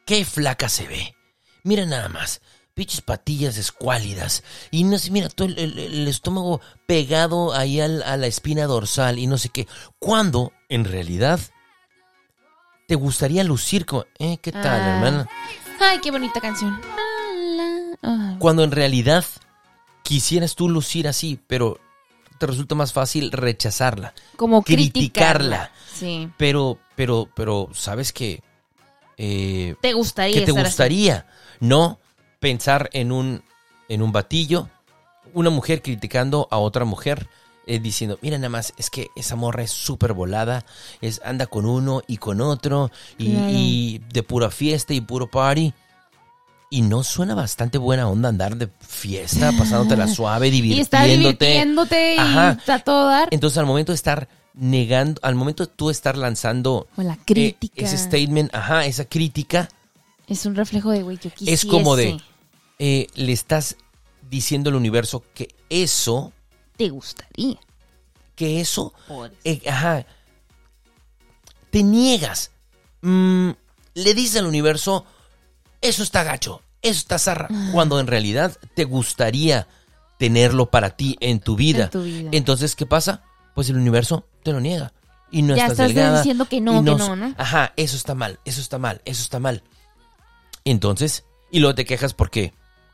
Qué 0.05 0.23
flaca 0.25 0.69
se 0.69 0.87
ve. 0.87 1.15
Mira 1.63 1.85
nada 1.85 2.07
más. 2.09 2.41
Pinches 2.73 3.01
patillas 3.01 3.57
escuálidas. 3.57 4.43
Y 4.71 4.83
no 4.83 4.97
sé, 4.99 5.09
mira, 5.11 5.29
todo 5.29 5.47
el, 5.47 5.57
el- 5.57 5.79
el 5.79 6.07
estómago 6.07 6.61
pegado 6.85 7.53
ahí 7.53 7.81
al- 7.81 8.03
a 8.03 8.15
la 8.17 8.27
espina 8.27 8.65
dorsal 8.65 9.17
y 9.19 9.27
no 9.27 9.37
sé 9.37 9.49
qué. 9.49 9.67
Cuando, 9.99 10.53
en 10.69 10.85
realidad, 10.85 11.39
te 12.87 12.95
gustaría 12.95 13.43
lucir 13.43 13.85
como... 13.85 14.05
Eh, 14.19 14.37
¿qué 14.41 14.51
tal, 14.51 14.79
Ah. 14.79 14.95
hermana? 14.95 15.29
Ay, 15.81 15.99
qué 16.01 16.11
bonita 16.11 16.39
canción. 16.39 16.79
Ay. 18.01 18.35
Cuando 18.39 18.63
en 18.63 18.71
realidad 18.71 19.25
quisieras 20.03 20.55
tú 20.55 20.69
lucir 20.69 21.07
así, 21.07 21.39
pero 21.47 21.79
te 22.39 22.45
resulta 22.47 22.75
más 22.75 22.93
fácil 22.93 23.31
rechazarla. 23.31 24.13
Como 24.35 24.61
criticarla. 24.63 25.71
criticarla. 25.71 25.71
Sí. 25.93 26.29
Pero, 26.37 26.77
pero, 26.95 27.27
pero, 27.35 27.69
¿sabes 27.73 28.13
qué? 28.13 28.41
Eh, 29.17 29.75
Te 29.81 29.93
gustaría 29.93 30.35
que 30.39 30.45
te 30.45 30.51
así. 30.51 30.61
gustaría, 30.61 31.25
no 31.59 31.99
pensar 32.39 32.89
en 32.93 33.11
un 33.11 33.43
en 33.89 34.01
un 34.01 34.11
batillo, 34.11 34.69
una 35.33 35.49
mujer 35.49 35.81
criticando 35.81 36.47
a 36.51 36.57
otra 36.57 36.83
mujer 36.85 37.27
eh, 37.65 37.79
diciendo, 37.79 38.19
mira 38.21 38.37
nada 38.37 38.49
más, 38.49 38.73
es 38.77 38.89
que 38.89 39.07
esa 39.15 39.35
morra 39.35 39.63
es 39.63 39.71
súper 39.71 40.11
volada, 40.13 40.65
es, 41.01 41.21
anda 41.23 41.47
con 41.47 41.65
uno 41.65 42.01
y 42.05 42.17
con 42.17 42.41
otro, 42.41 42.91
y, 43.17 43.31
Claro. 43.31 43.47
y 43.51 44.01
de 44.13 44.23
pura 44.23 44.51
fiesta 44.51 44.93
y 44.93 45.01
puro 45.01 45.27
party. 45.31 45.73
Y 46.69 46.81
no 46.81 47.03
suena 47.03 47.33
bastante 47.33 47.77
buena 47.77 48.09
onda 48.09 48.27
andar 48.29 48.57
de 48.57 48.67
fiesta, 48.81 49.51
pasándote 49.57 50.07
suave, 50.13 50.49
Y 50.49 50.79
está 50.79 51.03
divirtiéndote. 51.05 52.15
y 52.15 52.17
Ajá. 52.17 52.51
está 52.59 52.79
todo 52.79 53.07
dar. 53.07 53.29
Entonces, 53.31 53.57
al 53.57 53.65
momento 53.65 53.93
de 53.93 53.95
estar 53.95 54.27
negando, 54.53 55.21
al 55.23 55.35
momento 55.35 55.65
de 55.65 55.71
tú 55.73 55.89
estar 55.89 56.17
lanzando 56.17 56.87
O 56.97 57.01
la 57.03 57.13
eh, 57.13 57.19
crítica. 57.25 57.85
ese 57.85 57.97
statement, 57.97 58.53
ajá, 58.53 58.85
esa 58.85 59.05
crítica, 59.05 59.69
es 60.27 60.45
un 60.45 60.55
reflejo 60.55 60.89
de, 60.91 61.03
güey, 61.03 61.17
yo 61.17 61.29
quisiese. 61.29 61.53
es 61.53 61.65
como 61.65 61.95
de, 61.95 62.19
eh, 62.79 63.07
le 63.15 63.31
estás 63.31 63.77
diciendo 64.29 64.69
al 64.69 64.75
universo 64.75 65.23
que 65.33 65.55
eso, 65.69 66.33
Te 66.75 66.89
gustaría. 66.89 67.57
que 68.35 68.59
eso, 68.59 68.93
eh, 69.45 69.61
ajá, 69.69 70.05
te 71.69 71.83
niegas, 71.83 72.51
Mm, 73.01 73.51
le 73.93 74.13
dices 74.15 74.37
al 74.37 74.47
universo, 74.47 75.05
eso 75.81 76.03
está 76.03 76.23
gacho, 76.23 76.61
eso 76.81 76.99
está 76.99 77.19
zarra, 77.19 77.49
cuando 77.71 77.99
en 77.99 78.07
realidad 78.07 78.57
te 78.75 78.83
gustaría 78.83 79.67
tenerlo 80.17 80.69
para 80.69 80.91
ti 80.91 81.17
en 81.19 81.39
tu 81.39 81.55
vida. 81.55 81.85
En 81.85 81.89
tu 81.89 82.03
vida. 82.03 82.29
Entonces, 82.31 82.75
¿qué 82.75 82.85
pasa? 82.85 83.21
Pues 83.55 83.69
el 83.69 83.77
universo 83.77 84.25
te 84.43 84.51
lo 84.51 84.59
niega. 84.59 84.93
Y 85.29 85.41
no 85.41 85.55
Ya 85.55 85.67
estás, 85.67 85.89
estás 85.89 86.19
diciendo 86.19 86.45
que 86.45 86.61
no, 86.61 86.83
que 86.83 86.91
no, 86.95 87.15
¿no? 87.15 87.35
Ajá, 87.37 87.73
eso 87.75 87.97
está 87.97 88.15
mal, 88.15 88.39
eso 88.45 88.61
está 88.61 88.77
mal, 88.77 89.01
eso 89.05 89.21
está 89.21 89.39
mal. 89.39 89.61
Entonces, 90.63 91.25
y 91.51 91.59
luego 91.59 91.75
te 91.75 91.85
quejas 91.85 92.13
porque 92.13 92.53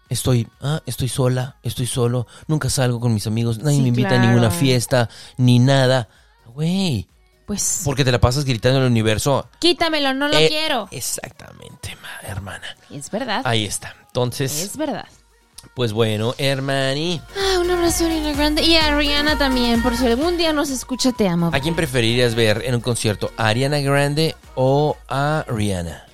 estoy, 0.10 0.48
ah, 0.62 0.82
estoy 0.86 1.10
sola, 1.10 1.58
estoy 1.64 1.86
solo, 1.88 2.28
nunca 2.48 2.70
salgo 2.70 3.00
con 3.00 3.14
mis 3.14 3.28
amigos, 3.28 3.60
nadie 3.60 3.78
Sí, 3.78 3.82
me 3.84 3.88
invita 3.90 4.10
claro. 4.10 4.24
a 4.24 4.26
ninguna 4.28 4.52
fiesta, 4.52 5.10
ni 5.38 5.60
nada. 5.60 6.10
Güey, 6.54 7.08
Pues, 7.46 7.82
porque 7.84 8.06
te 8.06 8.12
la 8.12 8.20
pasas 8.22 8.46
gritando 8.46 8.80
al 8.80 8.86
universo. 8.86 9.48
quítamelo, 9.60 10.14
no 10.14 10.28
lo 10.30 10.38
Eh, 10.38 10.48
quiero. 10.48 10.88
Exactamente, 10.92 11.96
ma- 12.02 12.28
hermana. 12.30 12.66
Es 12.90 13.10
verdad. 13.12 13.42
Ahí 13.44 13.66
está. 13.66 13.96
Entonces, 14.08 14.62
Es 14.62 14.78
verdad. 14.78 15.06
pues 15.76 15.92
bueno, 15.92 16.36
hermani, 16.38 17.22
Ah, 17.38 17.60
un 17.60 17.70
abrazo 17.72 18.06
a 18.06 18.08
Ariana 18.08 18.34
Grande. 18.34 18.64
Y 18.64 18.76
a 18.78 18.96
Rihanna 18.98 19.38
también, 19.38 19.82
por 19.84 19.98
si 19.98 20.06
algún 20.08 20.38
día 20.38 20.54
nos 20.54 20.70
escucha, 20.70 21.12
te 21.12 21.28
amo. 21.28 21.50
¿a 21.54 21.60
quién 21.60 21.76
preferirías 21.76 22.36
ver 22.36 22.62
en 22.66 22.76
un 22.76 22.82
concierto? 22.82 23.32
¿A 23.38 23.48
Ariana 23.48 23.80
Grande 23.80 24.36
o 24.56 24.96
a 25.10 25.44
Rihanna? 25.48 26.06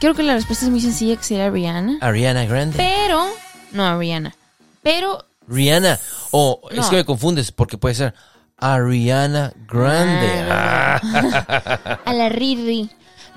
Creo 0.00 0.14
que 0.14 0.22
la 0.22 0.34
respuesta 0.34 0.64
es 0.66 0.70
muy 0.70 0.80
sencilla, 0.80 1.16
que 1.16 1.22
sería 1.24 1.50
Rihanna. 1.50 1.98
Ariana 2.00 2.44
Grande. 2.44 2.76
Pero, 2.76 3.26
no 3.72 3.84
a 3.86 3.98
Rihanna. 3.98 4.34
Pero, 4.82 5.24
Rihanna. 5.48 5.98
O 6.30 6.60
es 6.70 6.76
No. 6.78 6.90
que 6.90 6.96
me 6.96 7.04
confundes 7.04 7.50
porque 7.52 7.78
puede 7.78 7.94
ser 7.94 8.14
Ariana 8.58 9.52
Grande. 9.68 10.46
Ah, 10.50 11.00
Ah. 11.02 11.98
a 12.04 12.12
la 12.14 12.28
Riri. 12.28 12.90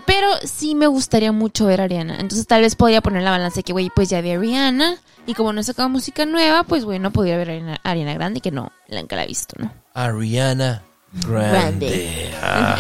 Pero 0.06 0.28
sí 0.44 0.74
me 0.76 0.88
gustaría 0.88 1.32
mucho 1.32 1.66
ver 1.68 1.82
a 1.82 1.84
Ariana. 1.84 2.16
Entonces 2.20 2.48
tal 2.48 2.62
vez 2.62 2.76
podría 2.76 3.02
poner 3.02 3.22
la 3.22 3.32
balanza 3.32 3.58
de 3.58 3.64
que, 3.64 3.74
güey, 3.74 3.92
pues 3.94 4.10
ya 4.10 4.22
vi 4.22 4.32
a 4.32 4.40
Rihanna. 4.40 4.96
Y 5.28 5.34
como 5.36 5.54
no 5.54 5.62
he 5.62 5.64
sacado 5.64 5.88
música 5.90 6.26
nueva, 6.26 6.64
pues 6.64 6.84
bueno, 6.86 7.12
podría 7.12 7.38
ver 7.38 7.50
a 7.50 7.54
Ariana, 7.54 7.80
a 7.84 7.90
Ariana 7.92 8.14
Grande, 8.16 8.42
que 8.42 8.50
no, 8.50 8.72
la 8.88 9.02
nunca 9.02 9.16
la 9.16 9.24
he 9.26 9.28
visto, 9.28 9.56
¿no? 9.60 9.72
Ariana 9.94 10.82
Grande. 11.28 12.34
Ah. 12.42 12.78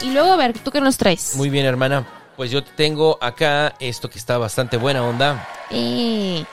Y 0.00 0.10
luego, 0.12 0.32
a 0.32 0.36
ver, 0.36 0.58
¿tú 0.58 0.70
qué 0.70 0.80
nos 0.80 0.96
traes? 0.96 1.34
Muy 1.36 1.50
bien, 1.50 1.66
hermana. 1.66 2.06
Pues 2.36 2.50
yo 2.50 2.64
tengo 2.64 3.18
acá 3.20 3.74
esto 3.80 4.08
que 4.08 4.18
está 4.18 4.38
bastante 4.38 4.76
buena 4.76 5.02
onda. 5.04 5.46
Eh, 5.70 6.44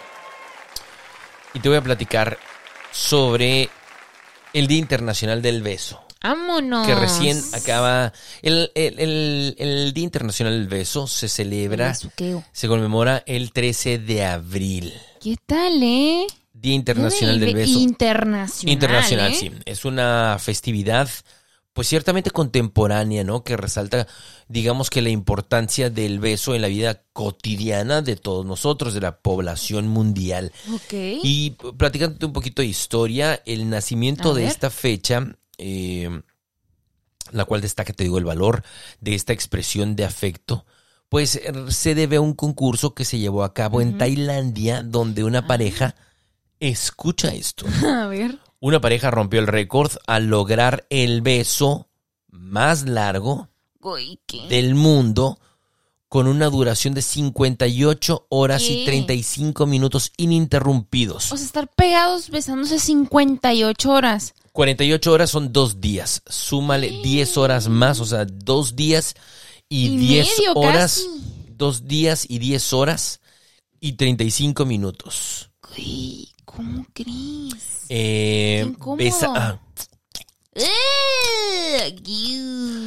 Y 1.53 1.59
te 1.59 1.69
voy 1.69 1.77
a 1.77 1.81
platicar 1.81 2.37
sobre 2.91 3.69
el 4.53 4.67
Día 4.67 4.77
Internacional 4.79 5.41
del 5.41 5.61
Beso. 5.61 6.01
vámonos. 6.23 6.85
Que 6.85 6.93
recién 6.95 7.41
acaba. 7.53 8.13
El, 8.41 8.71
el- 8.75 8.99
el- 8.99 9.55
el 9.57 9.93
Día 9.93 10.03
Internacional 10.03 10.53
del 10.53 10.67
Beso 10.67 11.07
se 11.07 11.25
El 11.25 11.29
celebra, 11.31 11.95
se 11.95 12.67
conmemora 12.67 13.23
el 13.25 13.51
13 13.51 13.97
de 13.97 14.25
abril. 14.25 14.93
¿Qué 15.19 15.35
tal, 15.45 15.81
eh? 15.81 16.27
Día 16.53 16.73
Internacional 16.75 17.39
del 17.39 17.55
Beso. 17.55 17.79
Internacional. 17.79 18.71
Internacional, 18.73 19.31
¿eh? 19.31 19.35
sí. 19.35 19.51
Es 19.65 19.83
una 19.85 20.37
festividad, 20.39 21.09
pues 21.73 21.87
ciertamente 21.87 22.31
contemporánea, 22.31 23.23
¿no? 23.23 23.43
Que 23.43 23.55
resalta, 23.55 24.05
digamos 24.49 24.89
que 24.89 25.01
la 25.01 25.09
importancia 25.09 25.89
del 25.89 26.19
beso 26.19 26.53
en 26.53 26.61
la 26.61 26.67
vida 26.67 27.03
cotidiana 27.13 28.01
de 28.01 28.17
todos 28.17 28.45
nosotros, 28.45 28.93
de 28.93 28.99
la 29.01 29.19
población 29.19 29.87
mundial. 29.87 30.51
Ok. 30.73 30.93
Y 31.23 31.51
platicándote 31.77 32.25
un 32.25 32.33
poquito 32.33 32.61
de 32.61 32.67
historia, 32.67 33.41
el 33.45 33.69
nacimiento 33.69 34.31
A 34.31 34.35
de 34.35 34.41
ver. 34.41 34.51
esta 34.51 34.69
fecha, 34.69 35.33
eh, 35.57 36.09
la 37.31 37.45
cual 37.45 37.61
destaca, 37.61 37.93
te 37.93 38.03
digo, 38.03 38.17
el 38.17 38.25
valor 38.25 38.63
de 38.99 39.15
esta 39.15 39.31
expresión 39.31 39.95
de 39.95 40.03
afecto, 40.03 40.65
pues 41.07 41.37
eh, 41.37 41.53
se 41.69 41.95
debe 41.95 42.17
a 42.17 42.21
un 42.21 42.33
concurso 42.33 42.93
que 42.93 43.05
se 43.05 43.17
llevó 43.19 43.43
a 43.45 43.53
cabo 43.53 43.79
en. 43.79 43.97
Tailandia, 43.97 44.83
donde 44.83 45.23
una 45.23 45.39
Ah. 45.39 45.47
pareja, 45.47 45.95
escucha 46.59 47.29
esto, 47.33 47.65
A 47.85 48.07
ver. 48.07 48.39
Una 48.61 48.79
pareja 48.79 49.11
rompió 49.11 49.39
el 49.41 49.47
récord 49.47 49.91
al 50.07 50.27
lograr 50.27 50.85
el 50.89 51.21
beso 51.21 51.89
más 52.29 52.83
largo 52.83 53.49
¿qué? 54.27 54.47
del 54.47 54.75
mundo 54.75 55.39
con 56.07 56.27
una 56.27 56.49
duración 56.49 56.93
de 56.93 57.01
58 57.01 58.27
horas 58.29 58.63
y 58.63 58.79
¿Qué? 58.79 58.85
35 58.85 59.65
minutos 59.65 60.11
ininterrumpidos. 60.17 61.31
O 61.31 61.37
sea, 61.37 61.45
estar 61.45 61.69
pegados 61.69 62.29
besándose 62.29 62.79
58 62.79 63.89
horas. 63.89 64.33
48 64.51 65.11
horas 65.11 65.29
son 65.29 65.53
dos 65.53 65.79
días. 65.79 66.21
Súmale 66.27 66.99
10 67.01 67.37
horas 67.37 67.69
más, 67.69 67.99
o 67.99 68.05
sea, 68.05 68.25
dos 68.25 68.75
días 68.75 69.15
y, 69.69 69.87
Y 69.87 69.97
10 69.97 70.27
medio 70.37 70.53
horas. 70.53 71.05
casi. 71.05 71.07
Dos 71.55 71.87
días 71.87 72.25
y 72.27 72.39
10 72.39 72.73
horas 72.73 73.21
y 73.79 73.93
35 73.93 74.65
minutos. 74.65 75.49
¿Cómo 76.55 76.85
crees? 76.93 77.85
Eh, 77.89 78.71
Qué 78.77 79.03
besa- 79.03 79.33
ah, 79.35 79.59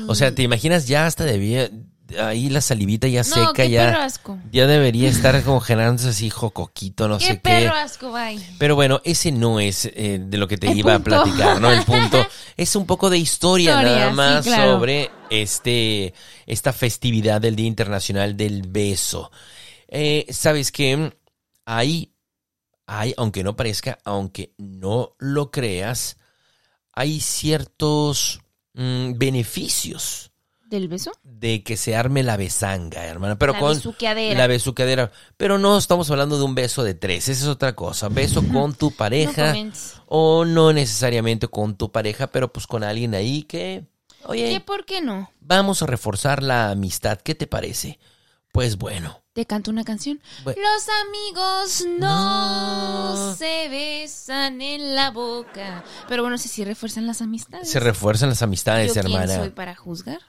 o 0.08 0.14
sea, 0.14 0.34
¿te 0.34 0.42
imaginas 0.42 0.86
ya 0.86 1.06
hasta 1.06 1.24
debía 1.24 1.70
ahí 2.20 2.50
la 2.50 2.60
salivita 2.60 3.08
ya 3.08 3.20
no, 3.22 3.24
seca 3.34 3.52
qué 3.54 3.70
ya 3.70 3.86
perro 3.86 4.02
asco. 4.02 4.38
ya 4.52 4.66
debería 4.66 5.08
estar 5.08 5.42
como 5.42 5.60
generándose 5.60 6.10
así 6.10 6.28
jocoquito, 6.30 7.08
no 7.08 7.18
qué 7.18 7.26
sé 7.26 7.34
perro 7.36 7.72
qué. 7.72 7.78
asco, 7.78 8.12
bye. 8.12 8.38
Pero 8.58 8.74
bueno, 8.76 9.00
ese 9.04 9.32
no 9.32 9.58
es 9.58 9.86
eh, 9.86 10.20
de 10.22 10.38
lo 10.38 10.46
que 10.46 10.58
te 10.58 10.68
El 10.70 10.78
iba 10.78 10.94
punto. 10.98 11.16
a 11.16 11.24
platicar, 11.24 11.60
¿no? 11.60 11.72
El 11.72 11.82
punto 11.86 12.24
es 12.56 12.76
un 12.76 12.86
poco 12.86 13.08
de 13.10 13.18
historia, 13.18 13.70
Historia, 13.72 13.92
nada 13.96 14.10
sí, 14.10 14.16
más 14.16 14.44
claro. 14.44 14.72
sobre 14.74 15.10
este 15.30 16.14
esta 16.46 16.72
festividad 16.72 17.40
del 17.40 17.56
Día 17.56 17.66
Internacional 17.66 18.36
del 18.36 18.62
Beso. 18.68 19.32
Eh, 19.88 20.26
Sabes 20.30 20.70
que 20.70 21.16
hay, 21.64 22.12
hay, 22.86 23.14
aunque 23.16 23.42
no 23.42 23.56
parezca, 23.56 23.98
aunque 24.04 24.52
no 24.58 25.14
lo 25.18 25.50
creas, 25.50 26.16
hay 26.92 27.20
ciertos 27.20 28.40
mm, 28.74 29.14
beneficios 29.16 30.30
¿Del 30.66 30.88
beso? 30.88 31.12
de 31.22 31.62
que 31.62 31.76
se 31.76 31.94
arme 31.94 32.22
la 32.22 32.36
besanga, 32.36 33.04
hermana. 33.04 33.38
Pero 33.38 33.52
La 33.52 33.60
con 33.60 33.74
besuqueadera. 33.74 34.38
la 34.38 34.46
besuqueadera. 34.46 35.12
Pero 35.36 35.58
no 35.58 35.76
estamos 35.78 36.10
hablando 36.10 36.36
de 36.38 36.44
un 36.44 36.54
beso 36.54 36.82
de 36.82 36.94
tres, 36.94 37.28
esa 37.28 37.42
es 37.44 37.48
otra 37.48 37.74
cosa. 37.76 38.08
Beso 38.08 38.42
con 38.48 38.74
tu 38.74 38.90
pareja 38.90 39.54
o 40.06 40.44
no 40.44 40.72
necesariamente 40.72 41.48
con 41.48 41.76
tu 41.76 41.92
pareja, 41.92 42.28
pero 42.28 42.52
pues 42.52 42.66
con 42.66 42.82
alguien 42.82 43.14
ahí 43.14 43.42
que, 43.42 43.84
¿Qué 44.08 44.26
oye, 44.26 44.60
por 44.60 44.84
qué 44.84 45.00
no? 45.00 45.30
vamos 45.40 45.82
a 45.82 45.86
reforzar 45.86 46.42
la 46.42 46.70
amistad. 46.70 47.18
¿Qué 47.20 47.34
te 47.34 47.46
parece? 47.46 47.98
Pues 48.52 48.76
bueno. 48.76 49.23
Te 49.34 49.46
canto 49.46 49.72
una 49.72 49.82
canción. 49.82 50.20
Los 50.44 50.54
amigos 51.08 51.84
no, 51.98 53.14
No. 53.16 53.34
se 53.34 53.68
besan 53.68 54.62
en 54.62 54.94
la 54.94 55.10
boca. 55.10 55.82
Pero 56.08 56.22
bueno, 56.22 56.38
sí, 56.38 56.48
sí 56.48 56.64
refuerzan 56.64 57.08
las 57.08 57.20
amistades. 57.20 57.68
Se 57.68 57.80
refuerzan 57.80 58.28
las 58.28 58.42
amistades, 58.42 58.94
¿Yo 58.94 59.02
quién 59.02 59.06
hermana. 59.12 59.36
soy 59.40 59.50
para 59.50 59.74
juzgar? 59.74 60.20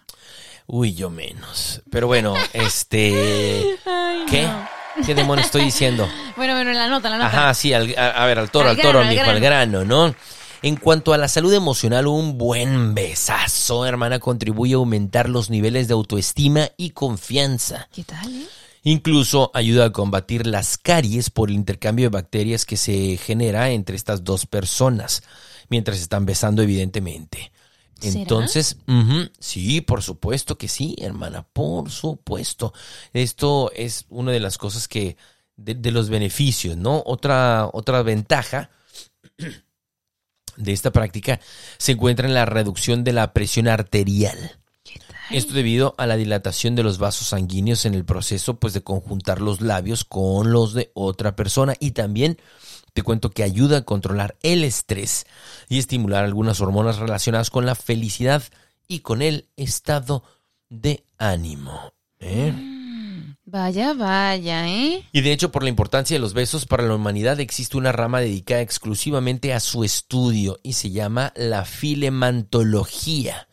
Uy, 0.65 0.95
yo 0.95 1.11
menos. 1.11 1.83
Pero 1.91 2.07
bueno, 2.07 2.33
este... 2.53 3.77
Ay, 3.85 4.25
¿Qué? 4.27 4.41
no. 4.41 4.67
¿Qué 5.05 5.13
demonio 5.13 5.45
estoy 5.45 5.65
diciendo? 5.65 6.09
Bueno, 6.35 6.53
bueno, 6.55 6.73
la 6.73 6.87
nota, 6.89 7.09
la 7.09 7.17
nota. 7.17 7.27
Ajá, 7.27 7.53
sí, 7.53 7.73
al- 7.73 7.95
a, 7.97 8.09
a 8.09 8.25
ver, 8.25 8.39
al 8.39 8.49
toro, 8.49 8.69
Al 8.69 8.75
al, 8.75 8.81
toro, 8.81 8.99
al 9.01 9.07
mijo, 9.07 9.23
al 9.29 9.39
grano, 9.39 9.85
¿no? 9.85 10.13
En 10.63 10.75
cuanto 10.77 11.13
a 11.13 11.17
la 11.19 11.27
salud 11.27 11.53
emocional, 11.53 12.07
un 12.07 12.37
buen 12.39 12.95
besazo, 12.95 13.85
hermana, 13.85 14.17
contribuye 14.19 14.73
a 14.73 14.77
aumentar 14.77 15.29
los 15.29 15.49
niveles 15.51 15.87
de 15.87 15.93
autoestima 15.93 16.69
y 16.75 16.89
confianza. 16.89 17.87
¿Qué 17.93 18.03
tal, 18.03 18.33
eh? 18.33 18.47
Incluso 18.87 19.49
ayuda 19.55 19.85
a 19.85 19.91
combatir 19.91 20.45
las 20.45 20.77
caries 20.77 21.31
por 21.31 21.49
el 21.49 21.55
intercambio 21.55 22.05
de 22.05 22.09
bacterias 22.09 22.65
que 22.65 22.77
se 22.77 23.17
genera 23.17 23.71
entre 23.71 23.95
estas 23.95 24.23
dos 24.23 24.45
personas, 24.45 25.23
mientras 25.69 25.99
están 25.99 26.27
besando, 26.27 26.61
evidentemente. 26.61 27.51
Entonces, 28.03 28.77
sí, 29.39 29.81
por 29.81 30.03
supuesto 30.03 30.59
que 30.59 30.67
sí, 30.67 30.95
hermana, 30.99 31.47
por 31.51 31.89
supuesto. 31.89 32.73
Esto 33.11 33.71
es 33.75 34.05
una 34.09 34.31
de 34.31 34.39
las 34.39 34.59
cosas 34.59 34.87
que, 34.87 35.17
de, 35.55 35.73
de 35.73 35.89
los 35.89 36.09
beneficios, 36.09 36.77
¿no? 36.77 37.01
Otra, 37.07 37.67
otra 37.73 38.03
ventaja 38.03 38.69
de 40.57 40.73
esta 40.73 40.91
práctica 40.91 41.39
se 41.79 41.93
encuentra 41.93 42.27
en 42.27 42.35
la 42.35 42.45
reducción 42.45 43.03
de 43.03 43.13
la 43.13 43.33
presión 43.33 43.67
arterial. 43.67 44.59
Esto 45.31 45.53
debido 45.53 45.95
a 45.97 46.05
la 46.05 46.17
dilatación 46.17 46.75
de 46.75 46.83
los 46.83 46.97
vasos 46.97 47.27
sanguíneos 47.27 47.85
en 47.85 47.93
el 47.93 48.05
proceso 48.05 48.59
pues 48.59 48.73
de 48.73 48.83
conjuntar 48.83 49.41
los 49.41 49.61
labios 49.61 50.03
con 50.05 50.51
los 50.51 50.73
de 50.73 50.91
otra 50.93 51.35
persona 51.35 51.75
y 51.79 51.91
también 51.91 52.37
te 52.93 53.03
cuento 53.03 53.31
que 53.31 53.43
ayuda 53.43 53.79
a 53.79 53.85
controlar 53.85 54.37
el 54.41 54.63
estrés 54.63 55.25
y 55.67 55.79
estimular 55.79 56.23
algunas 56.23 56.61
hormonas 56.61 56.97
relacionadas 56.97 57.49
con 57.49 57.65
la 57.65 57.75
felicidad 57.75 58.43
y 58.87 58.99
con 58.99 59.21
el 59.21 59.49
estado 59.57 60.23
de 60.69 61.03
ánimo. 61.17 61.93
¿eh? 62.19 62.53
Vaya, 63.43 63.93
vaya, 63.93 64.67
¿eh? 64.67 65.03
Y 65.11 65.21
de 65.21 65.31
hecho, 65.31 65.51
por 65.51 65.63
la 65.63 65.69
importancia 65.69 66.15
de 66.15 66.19
los 66.19 66.33
besos 66.33 66.65
para 66.65 66.83
la 66.83 66.95
humanidad, 66.95 67.39
existe 67.39 67.77
una 67.77 67.91
rama 67.91 68.19
dedicada 68.19 68.61
exclusivamente 68.61 69.53
a 69.53 69.59
su 69.59 69.83
estudio 69.83 70.59
y 70.63 70.73
se 70.73 70.91
llama 70.91 71.31
la 71.35 71.63
filemantología, 71.63 73.47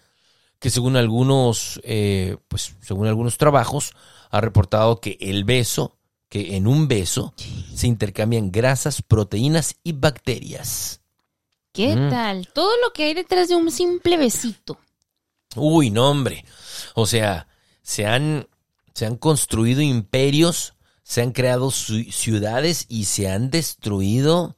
que 0.63 0.71
según 0.71 0.97
algunos, 0.97 1.79
eh, 1.85 2.37
pues, 2.49 2.75
según 2.81 3.07
algunos 3.09 3.37
trabajos, 3.37 3.93
ha 4.31 4.41
reportado 4.41 5.01
que 5.01 5.19
el 5.21 5.45
beso, 5.45 5.99
que 6.31 6.57
en 6.57 6.67
un 6.67 6.89
beso 6.89 7.35
se 7.75 7.87
intercambian 7.89 8.51
grasas, 8.51 9.03
proteínas 9.03 9.75
y 9.85 9.93
bacterias. 9.93 11.01
¿Qué 11.73 11.95
Mm. 11.97 12.11
tal? 12.11 12.49
Todo 12.55 12.71
lo 12.83 12.93
que 12.93 13.05
hay 13.05 13.15
detrás 13.15 13.49
de 13.49 13.57
un 13.57 13.71
simple 13.71 14.17
besito. 14.17 14.79
Uy, 15.57 15.91
no, 15.91 16.09
hombre. 16.11 16.45
O 16.95 17.07
sea, 17.07 17.47
se 17.83 18.07
han, 18.07 18.47
se 18.95 19.05
han 19.05 19.17
construido 19.17 19.81
imperios, 19.83 20.75
se 21.03 21.21
han 21.23 21.33
creado 21.33 21.71
ciudades 21.71 22.87
y 22.89 23.05
se 23.07 23.29
han 23.31 23.51
destruido, 23.51 24.57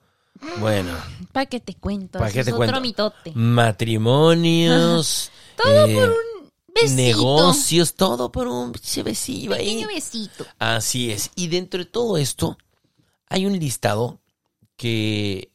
bueno, 0.59 0.93
¿Para 1.33 1.47
qué 1.47 1.59
te 1.61 1.75
cuento? 1.75 2.19
¿Pa' 2.19 2.27
Eso 2.27 2.35
qué 2.35 2.41
es 2.41 2.47
te 2.47 2.53
otro 2.53 2.59
cuento? 2.67 2.81
mitote. 2.81 3.33
matrimonios, 3.35 5.31
Todo 5.57 5.87
eh, 5.87 5.95
por 5.95 6.11
un 6.11 6.51
besito. 6.75 6.95
negocios, 6.97 7.95
todo 7.95 8.31
por 8.33 8.49
un 8.49 8.73
ahí. 8.73 9.49
Pequeño 9.49 9.89
besito. 9.89 10.47
Así 10.59 11.11
es. 11.11 11.31
Y 11.37 11.49
dentro 11.49 11.79
de 11.79 11.87
todo 11.87 12.17
esto, 12.17 12.59
hay 13.29 13.47
un 13.47 13.59
listado 13.59 14.21
que, 14.77 15.51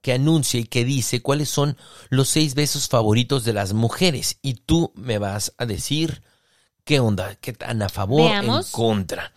que 0.00 0.12
anuncia 0.12 0.60
y 0.60 0.64
que 0.64 0.84
dice 0.84 1.22
cuáles 1.22 1.48
son 1.48 1.76
los 2.10 2.28
seis 2.28 2.54
besos 2.54 2.88
favoritos 2.88 3.44
de 3.44 3.52
las 3.52 3.72
mujeres. 3.72 4.38
Y 4.42 4.54
tú 4.54 4.92
me 4.94 5.18
vas 5.18 5.52
a 5.58 5.66
decir 5.66 6.22
qué 6.84 7.00
onda, 7.00 7.36
qué 7.36 7.52
tan 7.52 7.82
a 7.82 7.88
favor, 7.88 8.30
Veamos. 8.30 8.66
en 8.66 8.72
contra. 8.72 9.32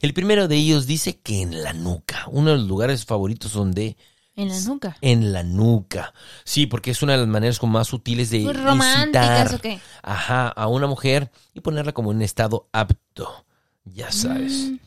El 0.00 0.14
primero 0.14 0.48
de 0.48 0.56
ellos 0.56 0.86
dice 0.86 1.18
que 1.18 1.42
en 1.42 1.62
la 1.62 1.72
nuca. 1.72 2.26
Uno 2.30 2.50
de 2.50 2.56
los 2.58 2.66
lugares 2.68 3.04
favoritos 3.04 3.52
donde 3.52 3.96
En 4.38 4.48
la 4.48 4.60
nuca. 4.60 4.96
en 5.02 5.32
la 5.32 5.42
nuca. 5.42 6.14
Sí, 6.44 6.66
porque 6.66 6.92
es 6.92 7.02
una 7.02 7.12
de 7.12 7.18
las 7.18 7.26
maneras 7.28 7.58
como 7.58 7.72
más 7.74 7.92
útiles 7.92 8.30
de 8.30 8.38
Muy 8.40 8.52
románticas, 8.54 9.52
incitar, 9.52 9.54
¿o 9.54 9.58
qué? 9.60 9.80
Ajá, 10.02 10.48
a 10.48 10.66
una 10.68 10.86
mujer 10.86 11.30
y 11.54 11.60
ponerla 11.60 11.92
como 11.92 12.10
en 12.12 12.18
un 12.18 12.22
estado 12.22 12.68
apto. 12.72 13.44
Ya 13.84 14.10
sabes. 14.12 14.52
Mm. 14.70 14.78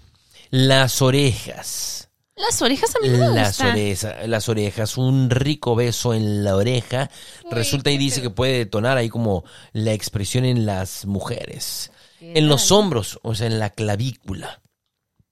Las 0.52 1.02
orejas. 1.02 2.10
Las 2.36 2.62
orejas 2.62 2.96
a 2.96 3.00
mí 3.00 3.10
no 3.10 3.18
me 3.30 3.36
Las, 3.36 3.50
gustan. 3.50 3.72
oreja- 3.72 4.28
las 4.28 4.50
orejas, 4.50 4.98
un 4.98 5.30
rico 5.30 5.76
beso 5.76 6.14
en 6.14 6.44
la 6.44 6.56
oreja. 6.56 7.12
Resulta 7.52 7.92
y 7.92 7.98
dice 7.98 8.22
que 8.22 8.30
puede 8.30 8.58
detonar 8.60 8.98
ahí 8.98 9.10
como 9.10 9.44
la 9.74 9.92
expresión 9.94 10.46
en 10.46 10.66
las 10.66 11.06
mujeres. 11.06 11.92
¿Qué 12.20 12.34
En 12.38 12.48
los 12.48 12.72
hombros, 12.72 13.20
o 13.22 13.36
sea, 13.36 13.48
en 13.48 13.60
la 13.60 13.70
clavícula. 13.70 14.62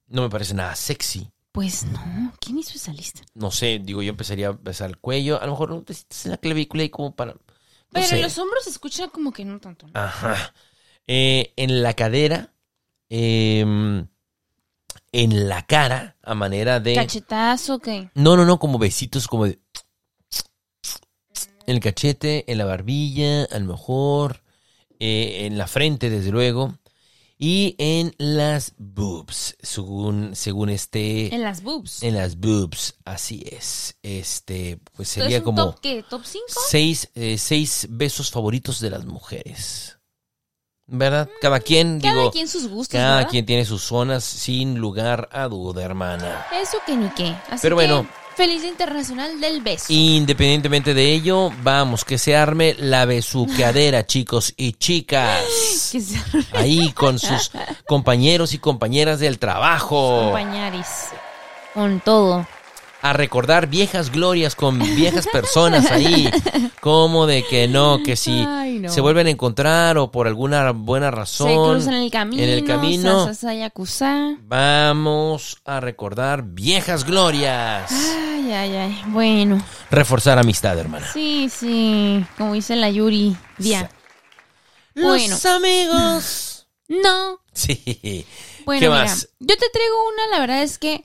No 0.08 0.22
me 0.22 0.28
parece 0.30 0.54
nada 0.54 0.74
sexy. 0.76 1.30
Pues 1.52 1.84
no. 1.84 2.32
¿Quién 2.40 2.58
hizo 2.58 2.74
esa 2.76 2.92
lista? 2.92 3.22
No 3.34 3.50
sé, 3.50 3.80
digo, 3.82 4.02
yo 4.02 4.10
empezaría 4.10 4.48
a 4.48 4.52
besar 4.52 4.90
el 4.90 4.98
cuello. 4.98 5.40
A 5.40 5.46
lo 5.46 5.52
mejor 5.52 5.72
un 5.72 5.84
besito 5.84 6.14
en 6.24 6.30
la 6.32 6.36
clavícula 6.38 6.84
y 6.84 6.90
como 6.90 7.14
para. 7.16 7.32
no 7.34 7.40
Pero 7.90 8.06
sé. 8.06 8.16
en 8.16 8.22
los 8.22 8.38
hombros 8.38 8.64
se 8.64 8.70
escucha 8.70 9.08
como 9.08 9.32
que 9.32 9.44
no 9.44 9.58
tanto. 9.58 9.86
¿no? 9.88 9.92
Ajá. 10.00 10.54
Eh, 11.06 11.52
en 11.56 11.82
la 11.82 11.94
cadera. 11.94 12.54
em, 13.08 14.06
en 15.12 15.48
la 15.48 15.66
cara, 15.66 16.16
a 16.22 16.34
manera 16.36 16.78
de. 16.78 16.94
¿Cachetazo 16.94 17.80
qué? 17.80 18.10
No, 18.14 18.36
no, 18.36 18.44
no, 18.44 18.60
como 18.60 18.78
besitos, 18.78 19.26
como 19.26 19.46
de. 19.46 19.58
En 21.66 21.76
el 21.76 21.80
cachete, 21.80 22.50
en 22.50 22.58
la 22.58 22.64
barbilla, 22.64 23.44
a 23.44 23.58
lo 23.58 23.66
mejor. 23.66 24.42
eh, 25.02 25.46
en 25.46 25.56
la 25.58 25.66
frente, 25.66 26.10
desde 26.10 26.30
luego. 26.30 26.74
Y 27.42 27.74
en 27.78 28.14
las 28.18 28.74
boobs, 28.76 29.56
según, 29.62 30.36
según 30.36 30.68
este. 30.68 31.34
En 31.34 31.40
las 31.40 31.62
boobs. 31.62 32.02
En 32.02 32.14
las 32.14 32.36
boobs, 32.36 32.96
así 33.06 33.42
es. 33.50 33.96
Este, 34.02 34.78
pues 34.92 35.08
sería 35.08 35.38
un 35.38 35.44
como 35.44 35.64
top 35.64 35.80
qué? 35.80 36.04
¿Top 36.06 36.22
5? 36.22 36.44
seis, 36.68 37.08
eh, 37.14 37.38
seis 37.38 37.86
besos 37.88 38.30
favoritos 38.30 38.78
de 38.80 38.90
las 38.90 39.06
mujeres. 39.06 39.96
¿Verdad? 40.92 41.28
Cada 41.40 41.60
quien, 41.60 42.00
Cada 42.00 42.14
digo, 42.14 42.30
quien 42.32 42.48
sus 42.48 42.68
gustos, 42.68 42.98
cada 42.98 43.16
¿verdad? 43.18 43.30
quien 43.30 43.46
tiene 43.46 43.64
sus 43.64 43.82
zonas 43.82 44.24
sin 44.24 44.78
lugar 44.78 45.28
a 45.32 45.46
duda, 45.46 45.82
hermana. 45.84 46.46
Eso 46.60 46.78
que 46.84 46.96
ni 46.96 47.08
qué. 47.10 47.28
Así 47.48 47.60
Pero 47.62 47.76
que, 47.76 47.86
bueno. 47.86 48.06
Feliz 48.36 48.64
Internacional 48.64 49.38
del 49.40 49.60
Beso. 49.60 49.86
Independientemente 49.88 50.94
de 50.94 51.12
ello, 51.12 51.50
vamos, 51.62 52.04
que 52.04 52.16
se 52.16 52.34
arme 52.36 52.74
la 52.78 53.04
besuqueadera, 53.04 54.06
chicos 54.06 54.54
y 54.56 54.72
chicas. 54.72 55.40
Que 55.92 56.00
se 56.00 56.18
Ahí 56.54 56.90
con 56.92 57.18
sus 57.18 57.50
compañeros 57.86 58.54
y 58.54 58.58
compañeras 58.58 59.20
del 59.20 59.38
trabajo. 59.38 60.22
compañaris. 60.32 60.86
Con 61.74 62.00
todo. 62.00 62.46
A 63.02 63.12
recordar 63.12 63.66
viejas 63.68 64.10
glorias 64.10 64.54
con 64.54 64.78
viejas 64.78 65.26
personas 65.32 65.90
ahí. 65.90 66.30
Como 66.80 67.26
de 67.26 67.44
que 67.48 67.68
no, 67.68 68.02
que 68.02 68.16
si 68.16 68.44
Ay, 68.46 68.78
no. 68.78 68.90
se 68.90 69.00
vuelven 69.00 69.26
a 69.26 69.30
encontrar 69.30 69.98
o 69.98 70.10
por 70.10 70.26
alguna 70.26 70.70
buena 70.72 71.06
Se 71.10 71.16
razón. 71.16 71.72
cruzan 71.72 71.94
en 71.94 72.02
el 72.02 72.10
camino. 72.10 72.42
En 72.42 72.48
el 72.48 72.64
camino. 72.64 73.28
Vamos 74.42 75.58
a 75.64 75.80
recordar 75.80 76.42
viejas 76.44 77.04
glorias. 77.04 77.90
Ay, 77.90 78.52
ay, 78.52 78.76
ay. 78.76 79.02
Bueno. 79.08 79.62
Reforzar 79.90 80.38
amistad, 80.38 80.78
hermana. 80.78 81.06
Sí, 81.12 81.48
sí. 81.50 82.24
Como 82.36 82.54
dice 82.54 82.76
la 82.76 82.90
Yuri. 82.90 83.36
Día. 83.58 83.90
Bueno. 84.94 85.28
Los 85.34 85.46
amigos. 85.46 86.66
No. 86.88 87.40
Sí. 87.52 88.26
Bueno, 88.64 88.80
¿Qué 88.80 88.88
mira. 88.88 89.02
más? 89.04 89.28
Yo 89.38 89.56
te 89.56 89.68
traigo 89.70 89.94
una, 90.12 90.26
la 90.36 90.40
verdad 90.40 90.62
es 90.62 90.78
que 90.78 91.04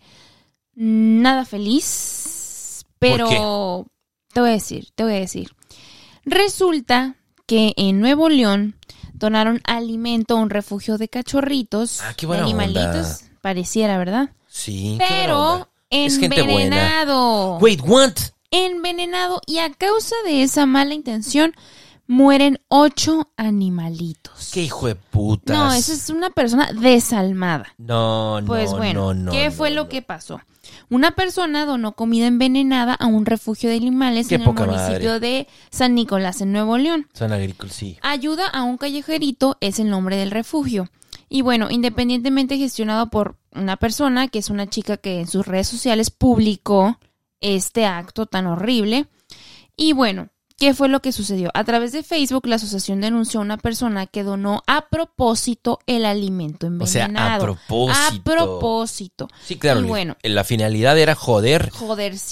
nada 0.75 1.45
feliz. 1.45 2.85
Pero 2.99 3.85
te 4.33 4.39
voy 4.41 4.49
a 4.49 4.53
decir, 4.53 4.89
te 4.95 5.03
voy 5.03 5.13
a 5.13 5.19
decir. 5.19 5.51
Resulta 6.25 7.15
que 7.45 7.73
en 7.77 7.99
Nuevo 7.99 8.29
León 8.29 8.75
donaron 9.13 9.61
alimento 9.65 10.35
a 10.37 10.39
un 10.41 10.49
refugio 10.49 10.97
de 10.97 11.07
cachorritos, 11.07 12.01
Ah, 12.01 12.13
qué 12.17 12.21
de 12.25 12.27
buena 12.27 12.43
animalitos, 12.43 13.21
onda. 13.21 13.39
pareciera, 13.41 13.97
¿verdad? 13.97 14.31
Sí. 14.47 14.97
qué 14.99 15.05
buena 15.05 15.19
Pero 15.21 15.51
onda. 15.53 15.69
Es 15.91 16.17
gente 16.19 16.41
buena. 16.41 16.63
envenenado. 16.63 17.57
Wait, 17.59 17.81
what? 17.85 18.13
Envenenado 18.51 19.41
y 19.45 19.59
a 19.59 19.71
causa 19.71 20.15
de 20.25 20.41
esa 20.43 20.65
mala 20.65 20.93
intención 20.93 21.53
mueren 22.07 22.59
ocho 22.67 23.31
animalitos. 23.37 24.51
Qué 24.53 24.63
hijo 24.63 24.87
de 24.87 24.95
putas. 24.95 25.55
No, 25.55 25.73
esa 25.73 25.93
es 25.93 26.09
una 26.09 26.29
persona 26.29 26.71
desalmada. 26.71 27.73
No, 27.77 28.41
no, 28.41 28.47
Pues 28.47 28.71
bueno, 28.71 29.13
no, 29.13 29.25
no, 29.25 29.31
¿qué 29.31 29.45
no, 29.45 29.51
fue 29.51 29.71
lo 29.71 29.89
que 29.89 30.01
pasó? 30.01 30.41
Una 30.89 31.11
persona 31.11 31.65
donó 31.65 31.93
comida 31.93 32.27
envenenada 32.27 32.93
a 32.93 33.07
un 33.07 33.25
refugio 33.25 33.69
de 33.69 33.75
animales 33.75 34.27
Qué 34.27 34.35
en 34.35 34.41
el 34.41 34.47
municipio 34.47 35.09
madre. 35.09 35.19
de 35.19 35.47
San 35.71 35.95
Nicolás, 35.95 36.41
en 36.41 36.51
Nuevo 36.51 36.77
León. 36.77 37.07
Son 37.13 37.31
agrícolas, 37.31 37.75
sí. 37.75 37.97
Ayuda 38.01 38.47
a 38.47 38.63
un 38.63 38.77
callejerito 38.77 39.57
es 39.61 39.79
el 39.79 39.89
nombre 39.89 40.17
del 40.17 40.31
refugio. 40.31 40.89
Y 41.27 41.41
bueno, 41.41 41.69
independientemente 41.71 42.57
gestionado 42.57 43.09
por 43.09 43.37
una 43.51 43.77
persona, 43.77 44.27
que 44.27 44.39
es 44.39 44.49
una 44.49 44.67
chica 44.67 44.97
que 44.97 45.19
en 45.21 45.27
sus 45.27 45.47
redes 45.47 45.67
sociales 45.67 46.11
publicó 46.11 46.99
este 47.41 47.85
acto 47.85 48.25
tan 48.25 48.45
horrible. 48.47 49.07
Y 49.75 49.93
bueno, 49.93 50.29
¿qué 50.57 50.73
fue 50.73 50.87
lo 50.89 51.01
que 51.01 51.11
sucedió? 51.11 51.51
A 51.53 51.63
través 51.63 51.91
de 51.91 52.03
Facebook, 52.03 52.47
la 52.47 52.55
asociación 52.55 53.01
denunció 53.01 53.39
a 53.39 53.43
una 53.43 53.57
persona 53.57 54.05
que 54.07 54.23
donó 54.23 54.63
a 54.67 54.87
propósito 54.89 55.79
el 55.85 56.05
alimento 56.05 56.67
O 56.79 56.87
sea, 56.87 57.05
envenenado. 57.05 57.35
a 57.35 57.45
propósito. 57.45 57.99
A 58.07 58.23
propósito. 58.23 59.27
Sí, 59.43 59.57
claro. 59.57 59.81
Y 59.81 59.83
bueno, 59.83 60.17
La 60.23 60.43
finalidad 60.43 60.97
era 60.97 61.15
joder 61.15 61.71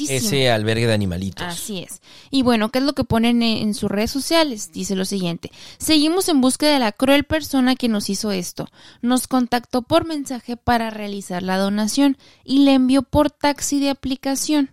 ese 0.09 0.51
albergue 0.51 0.87
de 0.87 0.93
animalitos. 0.93 1.45
Así 1.45 1.79
es. 1.79 2.01
Y 2.31 2.41
bueno, 2.43 2.69
¿qué 2.69 2.79
es 2.79 2.85
lo 2.85 2.93
que 2.93 3.03
ponen 3.03 3.43
en, 3.43 3.57
en 3.57 3.73
sus 3.73 3.89
redes 3.89 4.11
sociales? 4.11 4.71
Dice 4.71 4.95
lo 4.95 5.05
siguiente. 5.05 5.51
Seguimos 5.77 6.29
en 6.29 6.41
búsqueda 6.41 6.73
de 6.73 6.79
la 6.79 6.91
cruel 6.91 7.23
persona 7.23 7.75
que 7.75 7.89
nos 7.89 8.09
hizo 8.09 8.31
esto. 8.31 8.67
Nos 9.01 9.27
contactó 9.27 9.81
por 9.81 10.05
mensaje 10.05 10.57
para 10.57 10.89
realizar 10.89 11.43
la 11.43 11.57
donación 11.57 12.17
y 12.43 12.59
le 12.59 12.73
envió 12.73 13.03
por 13.03 13.31
taxi 13.31 13.79
de 13.79 13.89
aplicación. 13.89 14.69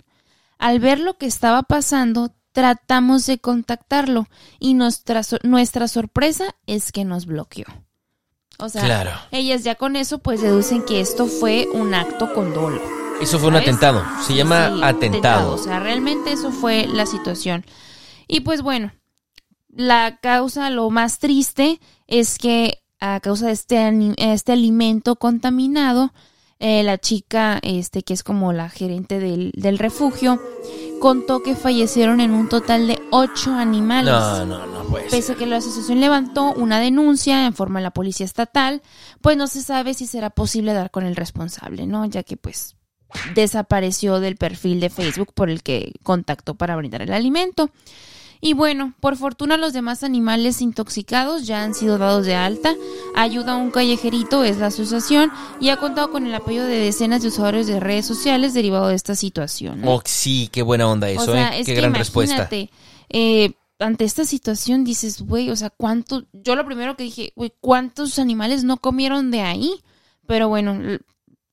Al 0.58 0.78
ver 0.78 1.00
lo 1.00 1.16
que 1.16 1.26
estaba 1.26 1.62
pasando, 1.62 2.32
tratamos 2.52 3.26
de 3.26 3.38
contactarlo 3.38 4.26
y 4.58 4.74
nuestra, 4.74 5.22
nuestra 5.42 5.88
sorpresa 5.88 6.54
es 6.66 6.92
que 6.92 7.04
nos 7.04 7.26
bloqueó. 7.26 7.66
O 8.58 8.68
sea, 8.68 8.84
Claro. 8.84 9.12
ellas 9.30 9.64
ya 9.64 9.74
con 9.76 9.96
eso 9.96 10.18
pues 10.18 10.42
deducen 10.42 10.82
que 10.84 11.00
esto 11.00 11.26
fue 11.26 11.66
un 11.72 11.94
acto 11.94 12.32
con 12.34 12.52
dolo. 12.52 12.80
Eso 13.20 13.38
fue 13.38 13.48
un 13.48 13.56
atentado. 13.56 14.02
Se 14.26 14.34
llama 14.34 14.70
Sí, 14.74 14.80
atentado. 14.82 15.54
O 15.54 15.58
sea, 15.58 15.78
realmente 15.80 16.32
eso 16.32 16.50
fue 16.50 16.86
la 16.86 17.06
situación. 17.06 17.64
Y 18.28 18.40
pues 18.40 18.62
bueno, 18.62 18.92
la 19.68 20.18
causa, 20.22 20.70
lo 20.70 20.90
más 20.90 21.18
triste 21.18 21.80
es 22.06 22.38
que 22.38 22.78
a 22.98 23.20
causa 23.20 23.46
de 23.46 23.52
este, 23.52 24.14
este 24.18 24.52
alimento 24.52 25.16
contaminado, 25.16 26.12
eh, 26.58 26.82
la 26.82 26.98
chica, 26.98 27.58
este, 27.62 28.02
que 28.02 28.12
es 28.12 28.22
como 28.22 28.52
la 28.52 28.68
gerente 28.68 29.18
del, 29.18 29.52
del 29.54 29.78
refugio, 29.78 30.40
contó 31.00 31.42
que 31.42 31.56
fallecieron 31.56 32.20
en 32.20 32.30
un 32.30 32.48
total 32.48 32.86
de 32.86 33.02
ocho 33.10 33.52
animales. 33.52 34.12
No, 34.12 34.46
no, 34.46 34.66
no 34.66 34.84
puede 34.84 35.10
ser. 35.10 35.18
Pese 35.18 35.32
a 35.32 35.34
que 35.34 35.46
la 35.46 35.56
asociación 35.56 36.00
levantó 36.00 36.52
una 36.52 36.78
denuncia 36.78 37.46
en 37.46 37.54
forma 37.54 37.80
de 37.80 37.84
la 37.84 37.90
policía 37.90 38.26
estatal, 38.26 38.82
pues 39.20 39.36
no 39.36 39.48
se 39.48 39.62
sabe 39.62 39.94
si 39.94 40.06
será 40.06 40.30
posible 40.30 40.72
dar 40.72 40.92
con 40.92 41.04
el 41.04 41.16
responsable, 41.16 41.86
¿no? 41.86 42.04
Ya 42.04 42.22
que 42.22 42.36
pues 42.36 42.76
desapareció 43.34 44.20
del 44.20 44.36
perfil 44.36 44.78
de 44.78 44.90
Facebook 44.90 45.32
por 45.34 45.50
el 45.50 45.62
que 45.62 45.94
contactó 46.02 46.54
para 46.54 46.76
brindar 46.76 47.02
el 47.02 47.12
alimento. 47.12 47.70
Y 48.42 48.54
bueno, 48.54 48.94
por 49.00 49.16
fortuna 49.16 49.58
los 49.58 49.74
demás 49.74 50.02
animales 50.02 50.62
intoxicados 50.62 51.46
ya 51.46 51.62
han 51.62 51.74
sido 51.74 51.98
dados 51.98 52.24
de 52.24 52.34
alta. 52.34 52.74
Ayuda 53.14 53.52
a 53.52 53.56
un 53.56 53.70
callejerito 53.70 54.44
es 54.44 54.56
la 54.56 54.68
asociación 54.68 55.30
y 55.60 55.68
ha 55.68 55.76
contado 55.76 56.10
con 56.10 56.26
el 56.26 56.34
apoyo 56.34 56.64
de 56.64 56.78
decenas 56.78 57.20
de 57.20 57.28
usuarios 57.28 57.66
de 57.66 57.80
redes 57.80 58.06
sociales 58.06 58.54
derivado 58.54 58.88
de 58.88 58.94
esta 58.94 59.14
situación. 59.14 59.82
¿no? 59.82 59.94
Oh, 59.96 60.02
sí, 60.06 60.48
qué 60.50 60.62
buena 60.62 60.88
onda 60.88 61.10
eso, 61.10 61.30
o 61.30 61.34
sea, 61.34 61.54
¿eh? 61.56 61.60
es 61.60 61.66
Qué 61.66 61.74
que 61.74 61.80
gran 61.80 61.94
respuesta. 61.94 62.34
imagínate, 62.34 62.70
eh, 63.10 63.52
ante 63.78 64.04
esta 64.04 64.24
situación 64.24 64.84
dices, 64.84 65.20
güey, 65.22 65.50
o 65.50 65.56
sea, 65.56 65.70
¿cuánto? 65.70 66.24
Yo 66.32 66.56
lo 66.56 66.64
primero 66.64 66.96
que 66.96 67.04
dije, 67.04 67.32
güey, 67.36 67.52
¿cuántos 67.60 68.18
animales 68.18 68.64
no 68.64 68.78
comieron 68.78 69.30
de 69.30 69.42
ahí? 69.42 69.82
Pero 70.26 70.48
bueno, 70.48 70.78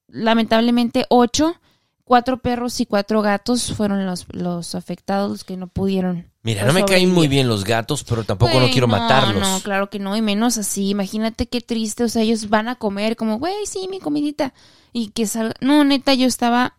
lamentablemente 0.08 1.06
ocho, 1.10 1.56
cuatro 2.04 2.38
perros 2.42 2.80
y 2.80 2.86
cuatro 2.86 3.22
gatos 3.22 3.74
fueron 3.74 4.06
los, 4.06 4.26
los 4.32 4.76
afectados, 4.76 5.30
los 5.32 5.44
que 5.44 5.58
no 5.58 5.68
pudieron. 5.68 6.32
Mira, 6.48 6.64
no 6.64 6.72
me 6.72 6.86
caen 6.86 7.14
muy 7.14 7.28
bien 7.28 7.50
los 7.50 7.66
gatos, 7.66 8.06
pero 8.06 8.24
tampoco 8.24 8.58
no 8.58 8.70
quiero 8.70 8.88
matarlos. 8.88 9.42
No, 9.42 9.60
claro 9.60 9.90
que 9.90 10.00
no, 10.00 10.16
y 10.16 10.22
menos 10.22 10.58
así. 10.58 10.88
Imagínate 10.88 11.48
qué 11.48 11.60
triste, 11.60 12.06
o 12.06 12.08
sea, 12.08 12.22
ellos 12.22 12.48
van 12.48 12.70
a 12.70 12.76
comer 12.76 13.18
como, 13.18 13.38
güey, 13.38 13.54
sí, 13.66 13.90
mi 13.90 14.00
comidita. 14.00 14.54
Y 14.94 15.10
que 15.10 15.28
salga. 15.28 15.56
No, 15.60 15.84
neta, 15.84 16.14
yo 16.14 16.26
estaba 16.26 16.74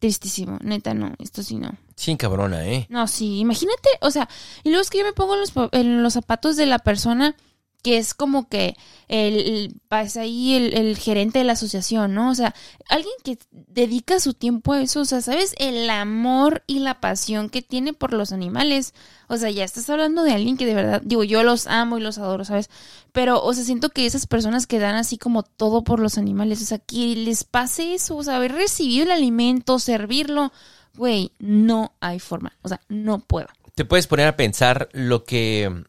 tristísimo. 0.00 0.58
Neta, 0.62 0.94
no, 0.94 1.14
esto 1.20 1.44
sí 1.44 1.54
no. 1.54 1.76
Sí, 1.94 2.16
cabrona, 2.16 2.66
¿eh? 2.66 2.86
No, 2.88 3.06
sí, 3.06 3.38
imagínate, 3.38 3.88
o 4.00 4.10
sea, 4.10 4.28
y 4.64 4.70
luego 4.70 4.82
es 4.82 4.90
que 4.90 4.98
yo 4.98 5.04
me 5.04 5.12
pongo 5.12 5.34
en 5.34 5.40
los, 5.42 5.52
en 5.70 6.02
los 6.02 6.14
zapatos 6.14 6.56
de 6.56 6.66
la 6.66 6.80
persona 6.80 7.36
que 7.82 7.98
es 7.98 8.12
como 8.12 8.48
que 8.48 8.76
el, 9.06 9.36
el- 9.38 9.80
pues 9.88 10.16
ahí 10.16 10.54
el, 10.54 10.74
el 10.76 10.96
gerente 10.98 11.38
de 11.38 11.44
la 11.44 11.52
asociación, 11.52 12.12
¿no? 12.14 12.30
O 12.30 12.34
sea, 12.34 12.54
alguien 12.88 13.14
que 13.24 13.38
dedica 13.52 14.18
su 14.20 14.34
tiempo 14.34 14.72
a 14.72 14.82
eso, 14.82 15.00
o 15.00 15.04
sea, 15.04 15.20
¿sabes? 15.20 15.54
El 15.58 15.88
amor 15.88 16.62
y 16.66 16.80
la 16.80 17.00
pasión 17.00 17.48
que 17.50 17.62
tiene 17.62 17.92
por 17.92 18.12
los 18.12 18.32
animales. 18.32 18.94
O 19.28 19.36
sea, 19.36 19.50
ya 19.50 19.64
estás 19.64 19.88
hablando 19.90 20.22
de 20.24 20.32
alguien 20.32 20.56
que 20.56 20.66
de 20.66 20.74
verdad, 20.74 21.02
digo, 21.04 21.22
yo 21.24 21.42
los 21.42 21.66
amo 21.66 21.98
y 21.98 22.00
los 22.00 22.18
adoro, 22.18 22.44
¿sabes? 22.44 22.68
Pero, 23.12 23.42
o 23.42 23.54
sea, 23.54 23.64
siento 23.64 23.90
que 23.90 24.06
esas 24.06 24.26
personas 24.26 24.66
que 24.66 24.78
dan 24.78 24.96
así 24.96 25.16
como 25.18 25.42
todo 25.42 25.84
por 25.84 26.00
los 26.00 26.18
animales, 26.18 26.60
o 26.62 26.64
sea, 26.66 26.78
que 26.78 27.14
les 27.16 27.44
pase 27.44 27.94
eso, 27.94 28.16
o 28.16 28.22
sea, 28.24 28.36
haber 28.36 28.52
recibido 28.52 29.04
el 29.04 29.12
alimento, 29.12 29.78
servirlo, 29.78 30.52
güey, 30.96 31.32
no 31.38 31.92
hay 32.00 32.18
forma, 32.18 32.56
o 32.62 32.68
sea, 32.68 32.80
no 32.88 33.20
puedo. 33.20 33.46
Te 33.74 33.84
puedes 33.84 34.08
poner 34.08 34.26
a 34.26 34.36
pensar 34.36 34.88
lo 34.92 35.24
que 35.24 35.84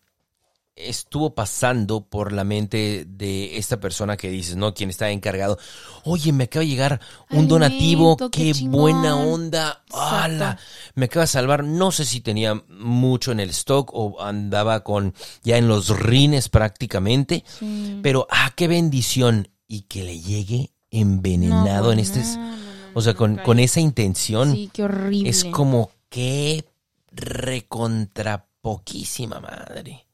estuvo 0.80 1.36
pasando 1.36 2.02
por 2.02 2.32
la 2.32 2.44
mente 2.44 3.06
de 3.08 3.58
esta 3.58 3.80
persona 3.80 4.16
que 4.18 4.30
dices, 4.30 4.56
¿no? 4.56 4.74
Quien 4.74 4.90
está 4.90 5.10
encargado. 5.12 5.58
Oye, 6.06 6.32
me 6.32 6.46
acaba 6.46 6.62
de 6.64 6.70
llegar 6.70 7.02
un 7.30 7.48
donativo, 7.48 8.18
qué 8.32 8.54
buena 8.64 9.16
onda. 9.18 9.84
¡Hala! 9.92 10.58
Me 10.96 11.06
acaba 11.06 11.24
de 11.24 11.28
salvar. 11.28 11.64
No 11.64 11.92
sé 11.92 12.06
si 12.06 12.22
tenía 12.22 12.64
mucho 12.70 13.32
en 13.32 13.40
el 13.40 13.50
stock 13.52 13.90
o 13.94 14.22
andaba 14.22 14.84
con 14.84 15.14
ya 15.44 15.58
en 15.58 15.68
los 15.68 15.90
rines 16.00 16.50
prácticamente, 16.50 17.44
Sí. 17.60 18.00
pero 18.02 18.28
ah, 18.32 18.54
qué 18.56 18.68
bendición 18.68 19.50
y 19.68 19.82
que 19.82 20.04
le 20.04 20.20
llegue 20.20 20.72
envenenado 20.92 21.88
No, 21.88 21.92
en 21.92 22.00
este, 22.00 22.20
no, 22.22 22.36
no, 22.38 22.56
no, 22.58 22.58
o 22.96 23.02
sea, 23.02 23.14
con, 23.14 23.36
con 23.38 23.60
esa 23.60 23.80
intención. 23.80 24.54
Sí, 24.54 24.70
qué 24.74 24.84
horrible. 24.84 25.30
Es 25.30 25.44
como 25.46 25.92
que 26.10 26.66
recontra 27.12 28.48
poquísima 28.62 29.40
madre. 29.40 30.06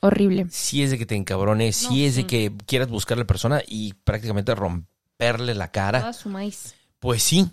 Horrible. 0.00 0.46
Si 0.50 0.82
es 0.82 0.90
de 0.90 0.98
que 0.98 1.06
te 1.06 1.14
encabrones, 1.16 1.76
si 1.76 1.88
No, 1.88 2.06
es 2.06 2.16
de 2.16 2.22
sí. 2.22 2.26
que 2.26 2.52
quieras 2.66 2.88
buscar 2.88 3.16
a 3.18 3.20
la 3.20 3.26
persona 3.26 3.62
y 3.66 3.94
prácticamente 3.94 4.54
romperle 4.54 5.54
la 5.54 5.70
cara. 5.70 6.00
Toda 6.00 6.12
su 6.12 6.28
maíz. 6.28 6.74
Pues 6.98 7.22
sí, 7.22 7.48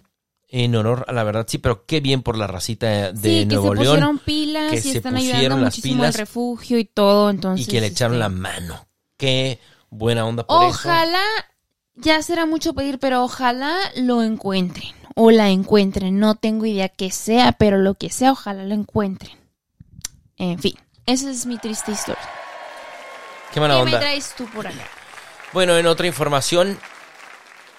en 0.49 0.75
honor 0.75 1.05
a 1.07 1.13
la 1.13 1.23
verdad, 1.23 1.45
sí, 1.47 1.57
pero 1.57 1.85
qué 1.85 1.99
bien 1.99 2.21
por 2.21 2.37
la 2.37 2.47
racita 2.47 3.11
de 3.11 3.41
sí, 3.41 3.45
Nuevo 3.45 3.71
que 3.71 3.77
se 3.77 3.83
León 3.83 3.93
pusieron 3.95 4.19
pilas 4.19 4.71
que 4.71 4.77
y 4.77 4.81
se 4.81 4.97
están 4.97 5.15
pusieron 5.15 5.39
ayudando 5.39 5.65
las 5.65 5.73
muchísimo 5.73 5.95
pilas 5.95 6.15
al 6.15 6.19
refugio 6.19 6.77
y 6.79 6.85
todo, 6.85 7.29
entonces. 7.29 7.67
y 7.67 7.69
que 7.69 7.81
le 7.81 7.87
echaron 7.87 8.15
este, 8.15 8.19
la 8.19 8.29
mano. 8.29 8.87
Qué 9.17 9.59
buena 9.89 10.25
onda 10.25 10.45
por 10.45 10.63
eso. 10.63 10.69
Ojalá, 10.71 11.23
ya 11.95 12.21
será 12.21 12.45
mucho 12.45 12.73
pedir, 12.73 12.99
pero 12.99 13.23
ojalá 13.23 13.75
lo 13.95 14.23
encuentren 14.23 14.91
o 15.15 15.31
la 15.31 15.49
encuentren. 15.49 16.19
No 16.19 16.35
tengo 16.35 16.65
idea 16.65 16.89
que 16.89 17.11
sea, 17.11 17.53
pero 17.53 17.77
lo 17.77 17.95
que 17.95 18.09
sea, 18.09 18.31
ojalá 18.31 18.63
lo 18.63 18.73
encuentren. 18.73 19.35
En 20.37 20.59
fin, 20.59 20.75
esa 21.07 21.31
es 21.31 21.45
mi 21.45 21.57
triste 21.57 21.91
historia. 21.91 22.21
Qué 23.53 23.59
mala 23.59 23.79
¿Qué 23.79 23.85
me 23.85 23.97
traes 23.97 24.35
tú 24.35 24.45
por 24.47 24.67
acá? 24.67 24.85
Bueno, 25.53 25.77
en 25.77 25.87
otra 25.87 26.05
información, 26.05 26.77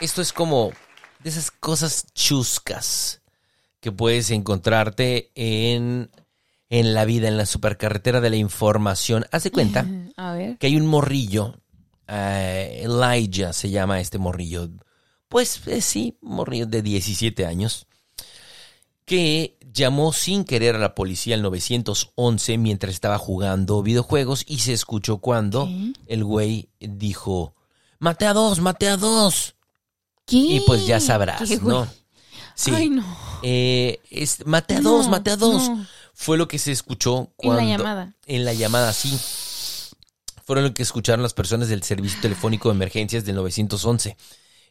esto 0.00 0.22
es 0.22 0.32
como 0.32 0.72
de 1.20 1.30
esas 1.30 1.50
cosas 1.50 2.06
chuscas 2.14 3.20
que 3.80 3.92
puedes 3.92 4.30
encontrarte 4.30 5.30
en, 5.34 6.10
en 6.70 6.94
la 6.94 7.04
vida, 7.04 7.28
en 7.28 7.36
la 7.36 7.46
supercarretera 7.46 8.20
de 8.20 8.30
la 8.30 8.36
información. 8.36 9.26
Haz 9.30 9.44
de 9.44 9.50
cuenta 9.50 9.86
A 10.16 10.32
ver. 10.32 10.56
que 10.56 10.66
hay 10.66 10.76
un 10.76 10.86
morrillo, 10.86 11.60
eh, 12.06 12.82
Elijah 12.84 13.52
se 13.52 13.68
llama 13.70 14.00
este 14.00 14.18
morrillo, 14.18 14.70
pues 15.28 15.60
eh, 15.66 15.82
sí, 15.82 16.16
morrillo 16.22 16.66
de 16.66 16.80
17 16.80 17.44
años, 17.44 17.86
que 19.08 19.56
llamó 19.72 20.12
sin 20.12 20.44
querer 20.44 20.76
a 20.76 20.78
la 20.78 20.94
policía 20.94 21.34
al 21.34 21.42
911 21.42 22.58
mientras 22.58 22.92
estaba 22.94 23.18
jugando 23.18 23.82
videojuegos 23.82 24.44
y 24.46 24.58
se 24.60 24.72
escuchó 24.72 25.18
cuando 25.18 25.66
¿Qué? 25.66 25.92
el 26.06 26.24
güey 26.24 26.68
dijo, 26.78 27.54
maté 27.98 28.26
a 28.26 28.32
dos, 28.34 28.60
maté 28.60 28.88
a 28.88 28.96
dos. 28.96 29.54
¿Qué? 30.26 30.36
Y 30.36 30.60
pues 30.66 30.86
ya 30.86 31.00
sabrás. 31.00 31.62
¿no? 31.62 31.88
Sí. 32.54 32.70
Ay, 32.74 32.90
no. 32.90 33.04
Eh, 33.42 34.00
es, 34.10 34.44
maté 34.46 34.74
a 34.76 34.80
dos, 34.80 35.06
No, 35.06 35.10
maté 35.10 35.30
a 35.30 35.36
dos. 35.36 35.68
no. 35.68 35.86
Fue 36.12 36.36
lo 36.36 36.48
que 36.48 36.58
se 36.58 36.72
escuchó 36.72 37.16
En 37.38 37.50
la 37.50 37.56
cuando... 37.56 37.62
llamada. 37.62 38.14
En 38.26 38.44
la 38.44 38.52
llamada, 38.52 38.92
sí. 38.92 39.16
Fueron 40.44 40.64
lo 40.64 40.74
que 40.74 40.82
escucharon 40.82 41.22
las 41.22 41.34
personas 41.34 41.68
del 41.68 41.82
Servicio 41.84 42.20
Telefónico 42.20 42.68
de 42.68 42.74
Emergencias 42.74 43.24
del 43.24 43.36
911. 43.36 44.16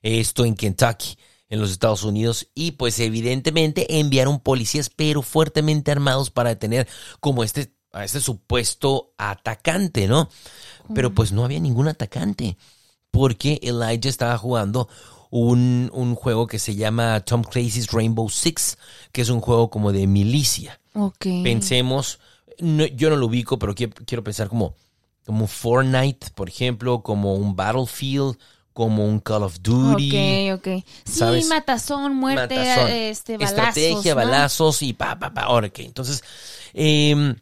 Esto 0.01 0.43
en 0.45 0.55
Kentucky, 0.55 1.17
en 1.49 1.59
los 1.61 1.71
Estados 1.71 2.03
Unidos. 2.03 2.47
Y 2.55 2.71
pues 2.71 2.99
evidentemente 2.99 3.99
enviaron 3.99 4.39
policías, 4.39 4.89
pero 4.89 5.21
fuertemente 5.21 5.91
armados 5.91 6.29
para 6.31 6.49
detener 6.49 6.87
como 7.19 7.43
este, 7.43 7.73
a 7.91 8.03
este 8.03 8.19
supuesto 8.21 9.13
atacante, 9.17 10.07
¿no? 10.07 10.29
Pero 10.93 11.13
pues 11.13 11.31
no 11.31 11.43
había 11.45 11.59
ningún 11.59 11.87
atacante. 11.87 12.57
Porque 13.11 13.59
Elijah 13.63 14.09
estaba 14.09 14.37
jugando 14.37 14.89
un, 15.29 15.89
un 15.93 16.15
juego 16.15 16.47
que 16.47 16.59
se 16.59 16.75
llama 16.75 17.19
Tom 17.21 17.43
Clancy's 17.43 17.91
Rainbow 17.91 18.29
Six, 18.29 18.77
que 19.11 19.21
es 19.21 19.29
un 19.29 19.41
juego 19.41 19.69
como 19.69 19.91
de 19.91 20.07
milicia 20.07 20.79
Ok. 20.93 21.25
pensemos, 21.43 22.19
no- 22.59 22.85
yo 22.85 23.09
no 23.09 23.15
lo 23.17 23.27
ubico, 23.27 23.59
pero 23.59 23.75
quiero, 23.75 23.93
quiero 24.05 24.23
pensar 24.23 24.47
como, 24.49 24.75
como 25.25 25.47
Fortnite, 25.47 26.27
por 26.35 26.49
ejemplo, 26.49 27.03
como 27.03 27.35
un 27.35 27.55
Battlefield, 27.55 28.37
como 28.77 29.05
un 29.05 29.19
Call 29.21 29.41
of 29.41 29.57
Duty. 29.59 30.51
Ok, 30.51 30.59
ok. 30.59 30.85
Sí, 31.03 31.17
¿sabes? 31.17 31.47
matazón, 31.47 32.13
muerte, 32.13 32.59
Matazón. 32.59 32.91
este, 32.91 33.37
balazos. 33.37 33.57
Estrategia, 33.57 34.11
¿no? 34.11 34.15
balazos 34.17 34.81
y 34.83 34.93
pa, 34.93 35.17
pa, 35.17 35.33
pa. 35.33 35.69
Que, 35.71 35.83
entonces, 35.83 36.23
em, 36.75 37.37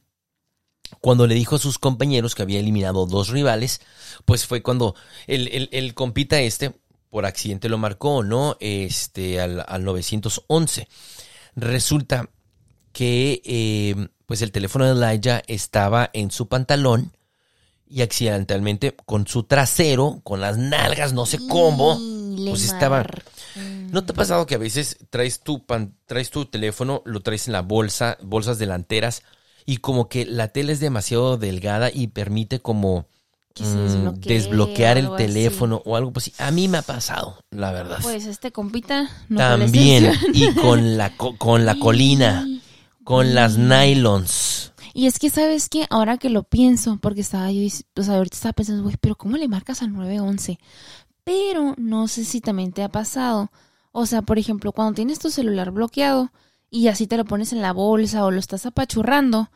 cuando 1.02 1.28
le 1.28 1.36
dijo 1.36 1.58
a 1.58 1.60
sus 1.60 1.78
compañeros 1.78 2.36
que 2.36 2.42
había 2.42 2.62
eliminado 2.62 3.06
dos 3.06 3.28
rivales, 3.28 3.82
pues 4.24 4.46
fue 4.46 4.64
cuando 4.64 4.96
el, 5.28 5.50
el, 5.50 5.68
el 5.74 5.94
compita 5.94 6.40
este, 6.40 6.74
por 7.10 7.26
accidente 7.26 7.68
lo 7.68 7.80
marcó, 7.80 8.24
¿no? 8.24 8.56
Este, 8.62 9.42
al, 9.42 9.66
al 9.68 9.84
911. 9.84 10.88
Resulta 11.58 12.30
que, 12.94 13.42
em, 13.44 14.08
pues 14.26 14.42
el 14.42 14.54
teléfono 14.54 14.86
de 14.86 14.92
Elijah 14.94 15.44
estaba 15.48 16.10
en 16.14 16.32
su 16.32 16.48
pantalón 16.48 17.12
y 17.88 18.02
accidentalmente 18.02 18.96
con 19.06 19.28
su 19.28 19.44
trasero, 19.44 20.22
con 20.24 20.42
las 20.42 20.58
nalgas, 20.58 21.14
no 21.14 21.26
sé 21.26 21.40
cómo, 21.48 21.98
Y 22.38 22.50
pues 22.50 22.64
estaba... 22.64 23.06
¿No 23.92 24.04
te 24.04 24.12
ha 24.12 24.16
pasado 24.16 24.46
que 24.46 24.56
a 24.56 24.60
veces 24.60 24.98
traes 25.10 25.40
tu, 25.42 25.66
pan- 25.66 25.96
traes 26.06 26.30
tu 26.30 26.46
teléfono, 26.46 27.02
lo 27.06 27.22
traes 27.22 27.48
en 27.48 27.54
la 27.54 27.62
bolsa, 27.62 28.18
bolsas 28.22 28.58
delanteras, 28.60 29.22
y 29.66 29.78
como 29.78 30.10
que 30.10 30.26
la 30.26 30.50
tela 30.50 30.72
es 30.72 30.80
demasiado 30.80 31.38
delgada 31.38 31.90
y 31.94 32.08
permite 32.08 32.60
como 32.60 33.08
mm, 33.60 34.20
desbloquear 34.20 34.98
el 34.98 35.06
así. 35.06 35.18
teléfono 35.18 35.82
o 35.86 35.96
algo 35.96 36.12
así? 36.16 36.34
A 36.40 36.52
mí 36.52 36.68
me 36.68 36.80
ha 36.80 36.82
pasado, 36.82 37.38
la 37.52 37.72
verdad. 37.72 38.00
Pues 38.02 38.26
este 38.26 38.52
compita 38.52 39.10
no 39.30 39.38
También, 39.40 40.06
excepción. 40.06 40.36
y 40.36 40.54
con 40.62 40.98
la, 40.98 41.16
co- 41.16 41.38
con 41.38 41.66
la 41.66 41.76
colina, 41.80 42.48
con 43.04 43.34
las 43.34 43.58
nylons. 43.58 44.74
Y 44.98 45.08
es 45.08 45.20
que, 45.20 45.30
¿sabes 45.30 45.68
qué? 45.68 45.88
Ahora 45.90 46.18
que 46.18 46.30
lo 46.30 46.44
pienso, 46.44 46.98
porque 47.02 47.20
estaba 47.20 47.52
yo, 47.52 47.68
o 47.98 48.02
sea, 48.02 48.16
ahorita 48.16 48.36
estaba 48.38 48.54
pensando, 48.54 48.82
güey, 48.82 48.96
pero 49.02 49.16
¿cómo 49.18 49.36
le 49.36 49.50
marcas 49.50 49.82
al 49.82 49.92
911? 49.92 50.58
Pero 51.26 51.74
no 51.78 52.08
sé 52.08 52.24
si 52.24 52.40
también 52.40 52.72
te 52.72 52.82
ha 52.82 52.88
pasado. 52.88 53.52
O 53.92 54.06
sea, 54.06 54.22
por 54.22 54.40
ejemplo, 54.40 54.72
cuando 54.72 54.94
tienes 54.94 55.20
tu 55.20 55.30
celular 55.32 55.72
bloqueado 55.72 56.32
y 56.70 56.88
así 56.88 57.08
te 57.08 57.18
lo 57.18 57.26
pones 57.26 57.52
en 57.52 57.62
la 57.62 57.74
bolsa 57.74 58.24
o 58.24 58.32
lo 58.32 58.40
estás 58.40 58.66
apachurrando, 58.66 59.50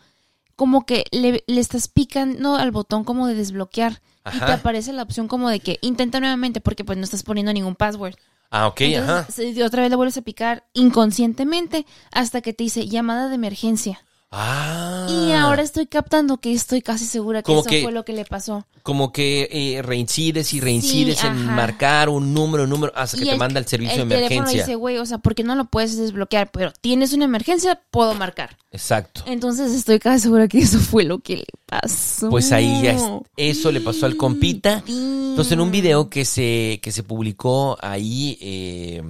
como 0.58 0.86
que 0.86 1.06
le, 1.12 1.45
le 1.47 1.62
estás 1.62 1.88
picando 1.88 2.56
al 2.56 2.71
botón 2.71 3.06
como 3.06 3.25
de 3.25 3.36
desbloquear 3.36 4.02
y 4.34 4.39
te 4.39 4.43
Ajá. 4.43 4.54
aparece 4.56 4.91
la 4.91 5.04
opción 5.04 5.30
como 5.30 5.47
de 5.49 5.62
que 5.62 5.80
intenta 5.82 6.19
nuevamente 6.19 6.60
porque 6.60 6.84
pues 6.84 6.97
no 6.97 7.06
estás 7.06 7.23
poniendo 7.23 7.54
ningún 7.54 7.75
password. 7.75 8.15
Ah, 8.52 8.67
ok, 8.67 8.82
ajá. 8.97 9.19
Entonces, 9.30 9.56
se- 9.56 9.63
otra 9.63 9.84
vez 9.84 9.89
le 9.89 9.95
vuelves 9.95 10.17
a 10.17 10.21
picar 10.21 10.65
inconscientemente 10.73 11.86
hasta 12.12 12.41
que 12.41 12.52
te 12.54 12.63
dice 12.65 12.88
llamada 12.89 13.30
de 13.30 13.36
emergencia. 13.36 14.02
Ah. 14.32 15.08
Y 15.10 15.32
ahora 15.32 15.63
estoy 15.63 15.88
captando 15.88 16.38
que 16.38 16.54
estoy 16.54 16.82
casi 16.84 17.06
segura 17.06 17.42
que 17.42 17.46
Como 17.48 17.62
eso 17.62 17.70
que- 17.70 17.82
fue 17.82 17.92
lo 17.92 18.06
que 18.06 18.13
le 18.13 18.26
pasó. 18.26 18.68
Como 18.84 19.12
que 19.12 19.50
eh, 19.52 19.82
reincides 19.82 20.54
y 20.54 20.60
reincides 20.60 21.24
en 21.24 21.32
ajá. 21.32 21.52
marcar 21.56 22.10
un 22.10 22.34
número, 22.34 22.63
un 22.65 22.70
número, 22.70 22.94
hasta 22.96 23.18
que 23.18 23.24
Y 23.24 23.28
te 23.28 23.34
el- 23.34 23.39
manda 23.39 23.60
el 23.60 23.65
servicio 23.68 24.04
el 24.04 24.10
de 24.10 24.15
teléfono 24.15 24.36
emergencia. 24.42 24.65
dice, 24.65 24.76
güey, 24.76 24.98
o 25.00 25.06
sea, 25.06 25.18
¿por 25.18 25.34
qué 25.34 25.44
no 25.44 25.56
lo 25.56 25.65
puedes 25.65 25.98
desbloquear? 25.98 26.52
Pero 26.52 26.72
tienes 26.80 27.13
una 27.13 27.26
emergencia, 27.26 27.82
puedo 27.89 28.13
marcar. 28.13 28.56
Exacto. 28.72 29.24
Entonces 29.26 29.72
estoy 29.74 29.98
casi 30.00 30.22
segura 30.24 30.48
que 30.48 30.60
eso 30.60 30.80
fue 30.80 31.04
lo 31.06 31.20
que 31.20 31.38
le 31.38 31.46
pasó. 31.65 32.30
Pues 32.30 32.52
ahí 32.52 32.84
ya 32.84 32.92
es- 32.94 33.04
eso 33.36 33.72
le 33.72 33.82
pasó 33.82 34.06
al 34.06 34.15
compita. 34.15 34.84
Entonces 34.88 35.52
en 35.54 35.62
un 35.62 35.72
video 35.72 36.10
que 36.10 36.24
se, 36.24 36.80
que 36.84 36.92
se 36.92 37.02
publicó 37.04 37.78
ahí 37.82 38.38
eh, 38.42 39.02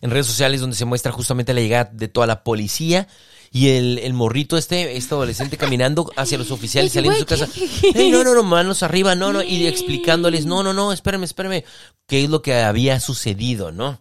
en 0.00 0.10
redes 0.10 0.26
sociales 0.26 0.60
donde 0.60 0.76
se 0.76 0.84
muestra 0.84 1.10
justamente 1.10 1.52
la 1.52 1.60
llegada 1.60 1.90
de 1.92 2.06
toda 2.08 2.26
la 2.28 2.44
policía 2.44 3.08
y 3.52 3.68
el, 3.68 3.98
el 3.98 4.14
morrito 4.14 4.56
este, 4.56 4.96
este 4.96 5.14
adolescente 5.14 5.58
caminando 5.58 6.10
hacia 6.16 6.38
los 6.38 6.50
oficiales 6.50 6.92
saliendo 6.92 7.18
de 7.18 7.20
su 7.20 7.26
casa. 7.26 7.46
¿qué? 7.52 7.92
"Ey, 7.94 8.10
no, 8.10 8.24
no, 8.24 8.34
no, 8.34 8.42
manos 8.42 8.82
arriba, 8.82 9.14
no, 9.14 9.32
no, 9.32 9.42
y 9.42 9.66
explicándoles, 9.66 10.46
no, 10.46 10.62
no, 10.62 10.72
no, 10.72 10.92
espérame, 10.92 11.24
espérame, 11.24 11.62
qué 12.06 12.24
es 12.24 12.30
lo 12.30 12.40
que 12.40 12.54
había 12.54 12.98
sucedido, 12.98 13.70
¿no? 13.70 14.00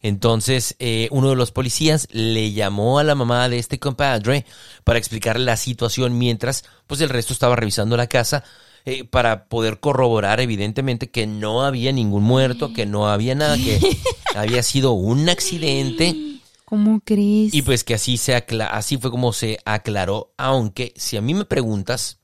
Entonces, 0.00 0.76
eh, 0.78 1.08
uno 1.10 1.30
de 1.30 1.36
los 1.36 1.50
policías 1.52 2.08
le 2.10 2.52
llamó 2.52 2.98
a 2.98 3.04
la 3.04 3.14
mamá 3.14 3.48
de 3.48 3.58
este 3.58 3.78
compadre 3.78 4.46
para 4.84 4.98
explicarle 4.98 5.44
la 5.44 5.56
situación 5.56 6.16
mientras, 6.16 6.64
pues, 6.86 7.00
el 7.00 7.08
resto 7.08 7.32
estaba 7.32 7.56
revisando 7.56 7.96
la 7.96 8.06
casa 8.06 8.44
eh, 8.84 9.04
para 9.04 9.46
poder 9.46 9.80
corroborar, 9.80 10.40
evidentemente, 10.40 11.10
que 11.10 11.26
no 11.26 11.64
había 11.64 11.92
ningún 11.92 12.22
muerto, 12.22 12.72
que 12.72 12.86
no 12.86 13.08
había 13.08 13.34
nada, 13.34 13.56
que 13.56 13.80
había 14.34 14.62
sido 14.62 14.92
un 14.92 15.28
accidente. 15.28 16.35
¿Cómo 16.66 17.00
crees? 17.00 17.54
Y 17.54 17.62
pues 17.62 17.84
que 17.84 17.94
así 17.94 18.16
se 18.16 18.34
así 18.34 18.98
fue 18.98 19.12
como 19.12 19.32
se 19.32 19.60
aclaró, 19.64 20.34
aunque 20.36 20.92
si 20.96 21.16
a 21.16 21.20
mí 21.20 21.32
me 21.32 21.44
preguntas, 21.44 22.18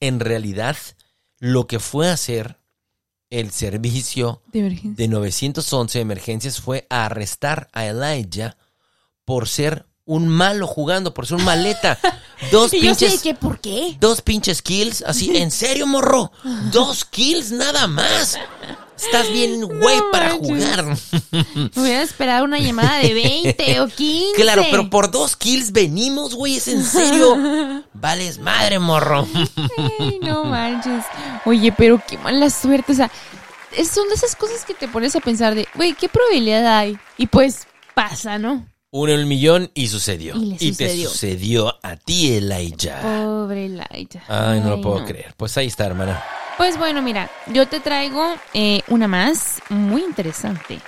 en 0.00 0.20
realidad 0.20 0.76
lo 1.38 1.66
que 1.66 1.78
fue 1.78 2.08
a 2.08 2.14
hacer 2.14 2.58
el 3.28 3.50
servicio 3.50 4.42
de 4.52 4.62
de 4.82 5.08
911 5.08 5.98
de 5.98 6.02
emergencias 6.02 6.62
fue 6.62 6.86
arrestar 6.88 7.68
a 7.72 7.84
Elijah 7.84 8.56
por 9.26 9.48
ser 9.48 9.86
un 10.06 10.28
malo 10.28 10.66
jugando, 10.66 11.14
por 11.14 11.26
ser 11.26 11.36
un 11.38 11.44
maleta. 11.44 11.98
Dos 12.52 12.74
Y 12.74 12.80
yo 12.80 12.94
sé 12.94 13.06
pinches 13.06 13.22
que, 13.22 13.34
¿por 13.34 13.58
qué? 13.60 13.96
dos 14.00 14.20
pinches 14.20 14.60
kills, 14.60 15.02
así, 15.06 15.34
en 15.36 15.50
serio, 15.50 15.86
morro. 15.86 16.30
Dos 16.72 17.04
kills 17.04 17.52
nada 17.52 17.86
más. 17.86 18.38
Estás 18.96 19.28
bien 19.32 19.60
güey 19.62 19.96
No 19.96 20.10
para 20.12 20.30
jugar. 20.30 20.84
Me 21.32 21.82
hubiera 21.82 22.02
esperado 22.02 22.44
una 22.44 22.58
llamada 22.60 22.98
de 22.98 23.12
20 23.12 23.80
o 23.80 23.88
15. 23.88 24.40
Claro, 24.40 24.62
pero 24.70 24.88
por 24.88 25.10
dos 25.10 25.36
kills 25.36 25.72
venimos, 25.72 26.34
güey, 26.34 26.56
es 26.56 26.68
en 26.68 26.84
serio. 26.84 27.36
Vales 27.94 28.38
madre, 28.38 28.78
morro. 28.78 29.26
Ay, 29.98 30.20
no 30.22 30.44
manches. 30.44 31.04
Oye, 31.44 31.72
pero 31.72 32.00
qué 32.06 32.16
mala 32.18 32.48
suerte. 32.50 32.92
O 32.92 32.94
sea, 32.94 33.10
es- 33.76 33.88
son 33.90 34.08
de 34.08 34.14
esas 34.14 34.36
cosas 34.36 34.64
que 34.64 34.74
te 34.74 34.86
pones 34.86 35.16
a 35.16 35.20
pensar 35.20 35.54
de, 35.56 35.66
güey, 35.74 35.94
¿qué 35.94 36.08
probabilidad 36.08 36.64
hay? 36.78 36.96
Y 37.18 37.26
pues 37.26 37.66
pasa, 37.94 38.38
¿no? 38.38 38.64
Uno 38.96 39.12
en 39.12 39.18
el 39.18 39.26
millón 39.26 39.72
y 39.74 39.88
sucedió. 39.88 40.36
Y 40.36 40.44
le 40.50 40.56
te 40.56 40.68
sucedió. 40.68 41.08
sucedió 41.08 41.74
a 41.82 41.96
ti, 41.96 42.32
Elijah. 42.36 43.00
Pobre 43.02 43.68
Laita. 43.68 44.22
Ay, 44.28 44.60
no 44.60 44.70
lo 44.70 44.80
puedo 44.80 45.00
no. 45.00 45.04
creer. 45.04 45.34
Pues 45.36 45.56
ahí 45.58 45.66
está, 45.66 45.86
hermana. 45.86 46.22
Pues 46.56 46.78
bueno, 46.78 47.02
mira, 47.02 47.28
yo 47.52 47.66
te 47.66 47.80
traigo 47.80 48.24
eh, 48.52 48.82
una 48.86 49.08
más 49.08 49.60
muy 49.68 50.02
interesante. 50.04 50.78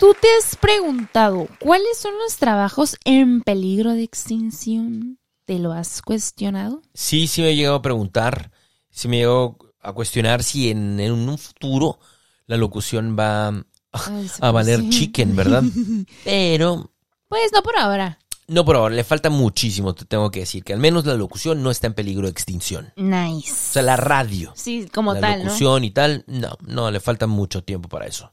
¿Tú 0.00 0.12
te 0.20 0.26
has 0.40 0.56
preguntado 0.56 1.46
cuáles 1.60 1.98
son 1.98 2.14
los 2.18 2.36
trabajos 2.36 2.96
en 3.04 3.42
peligro 3.42 3.92
de 3.92 4.02
extinción? 4.02 5.20
¿Te 5.44 5.60
lo 5.60 5.70
has 5.70 6.02
cuestionado? 6.02 6.82
Sí, 6.94 7.28
sí 7.28 7.42
me 7.42 7.50
he 7.50 7.54
llegado 7.54 7.76
a 7.76 7.82
preguntar, 7.82 8.50
sí 8.90 9.06
me 9.06 9.18
he 9.18 9.20
llegado 9.20 9.56
a 9.80 9.92
cuestionar 9.92 10.42
si 10.42 10.70
en, 10.70 10.98
en 10.98 11.12
un 11.12 11.38
futuro 11.38 12.00
la 12.46 12.56
locución 12.56 13.16
va 13.16 13.50
Ay, 13.92 14.30
a 14.40 14.50
valer 14.50 14.80
sí. 14.80 14.90
chicken, 14.90 15.36
¿verdad? 15.36 15.62
Pero 16.24 16.90
Pues 17.30 17.50
no 17.54 17.62
por 17.62 17.78
ahora. 17.78 18.18
no 18.48 18.64
por 18.64 18.76
ahora, 18.76 18.94
le 18.94 19.04
falta 19.04 19.30
muchísimo, 19.30 19.94
te 19.94 20.04
tengo 20.04 20.30
que 20.30 20.40
decir, 20.40 20.62
que 20.64 20.72
al 20.74 20.80
menos 20.80 21.06
la 21.06 21.14
locución 21.14 21.62
no 21.62 21.70
está 21.70 21.86
en 21.86 21.94
peligro 21.94 22.24
de 22.26 22.32
extinción. 22.32 22.92
Nice. 22.96 23.50
O 23.52 23.72
sea, 23.72 23.82
la 23.82 23.96
radio, 23.96 24.52
Sí, 24.56 24.86
como 24.92 25.14
la 25.14 25.20
tal, 25.20 25.38
¿no? 25.38 25.44
locución 25.44 25.84
y 25.84 25.92
tal, 25.92 26.24
no, 26.26 26.58
no, 26.66 26.90
le 26.90 27.00
falta 27.00 27.26
mucho 27.28 27.62
tiempo 27.64 27.88
para 27.88 28.06
eso. 28.06 28.32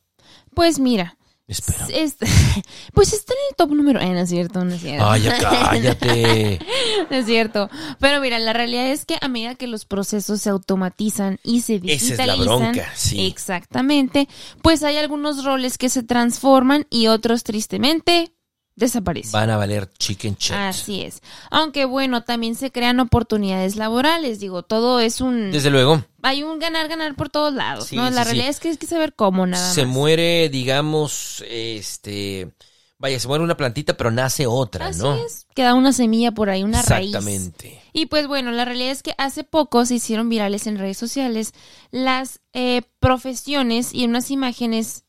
Pues 0.56 0.80
mira, 0.80 1.16
Espero. 1.48 1.86
es- 1.94 2.18
pues 2.94 3.14
está 3.14 3.34
en 3.34 3.40
el 3.52 3.56
top 3.56 3.72
número. 3.76 4.02
Eh, 4.02 4.10
no 4.12 4.20
es 4.20 4.30
cierto, 4.30 4.66
no 4.66 4.74
es 4.74 4.82
cierto. 4.82 5.08
Ay, 5.08 5.22
ya 5.22 5.38
cállate. 5.38 6.60
No 7.12 7.16
es 7.16 7.26
cierto. 7.28 7.70
Pero 8.00 8.20
mira, 8.20 8.38
la 8.40 8.52
realidad 8.54 8.88
es 8.88 9.06
que 9.06 9.18
a 9.22 9.28
medida 9.30 9.54
que 9.56 9.68
los 9.68 9.86
procesos 9.86 10.42
se 10.42 10.50
automatizan 10.50 11.40
y 11.44 11.62
se 11.62 11.76
Esa 11.76 11.86
es 11.86 12.02
digitalizan, 12.02 12.28
la 12.28 12.36
bronca, 12.44 12.90
sí. 12.96 13.28
exactamente, 13.28 14.28
pues 14.64 14.82
hay 14.84 14.98
algunos 14.98 15.46
roles 15.46 15.78
que 15.78 15.90
se 15.90 16.02
transforman 16.04 16.86
y 16.90 17.08
otros 17.08 17.44
tristemente 17.44 18.34
desaparecen. 18.78 19.34
Van 19.34 19.50
a 19.50 19.58
valer 19.58 19.90
chicken 19.98 20.36
shit. 20.40 20.54
Así 20.56 21.02
es. 21.02 21.22
Aunque 21.52 21.84
bueno, 21.84 22.24
también 22.24 22.56
se 22.56 22.72
crean 22.72 23.02
oportunidades 23.02 23.76
laborales. 23.76 24.40
Digo, 24.40 24.64
todo 24.64 25.02
es 25.02 25.20
un 25.20 25.52
Desde 25.52 25.70
luego, 25.72 26.02
hay 26.22 26.44
un 26.44 26.60
ganar 26.60 26.88
ganar 26.88 27.16
por 27.16 27.30
todos 27.30 27.54
lados, 27.54 27.88
Sí, 27.88 27.96
¿no? 27.98 28.10
La 28.10 28.22
sí. 28.24 28.26
realidad 28.30 28.48
es 28.50 28.60
que 28.62 28.70
hay 28.70 28.78
que 28.78 28.88
saber 28.88 29.14
cómo 29.14 29.46
nada 29.46 29.74
se 29.74 29.86
más. 29.86 29.94
muere, 29.94 30.48
digamos, 30.50 31.44
este, 31.50 32.52
vaya, 33.00 33.20
se 33.20 33.28
muere 33.28 33.44
una 33.44 33.58
plantita, 33.58 33.98
pero 33.98 34.12
nace 34.12 34.46
otra, 34.48 34.88
Así 34.88 35.02
¿no? 35.02 35.16
es. 35.16 35.48
Queda 35.56 35.74
una 35.74 35.92
semilla 35.92 36.32
por 36.32 36.50
ahí, 36.50 36.64
una 36.64 36.82
raíz. 36.84 37.16
Exactamente. 37.16 37.82
Y 37.94 38.06
pues 38.06 38.28
bueno, 38.28 38.52
la 38.52 38.64
realidad 38.64 38.92
es 38.92 39.02
que 39.02 39.16
hace 39.18 39.44
poco 39.44 39.84
se 39.88 39.96
hicieron 39.96 40.30
virales 40.30 40.68
en 40.68 40.78
redes 40.78 40.98
sociales 41.00 41.54
las 41.90 42.42
eh, 42.54 42.84
profesiones 43.00 43.92
y 43.94 44.06
unas 44.06 44.30
imágenes 44.30 45.04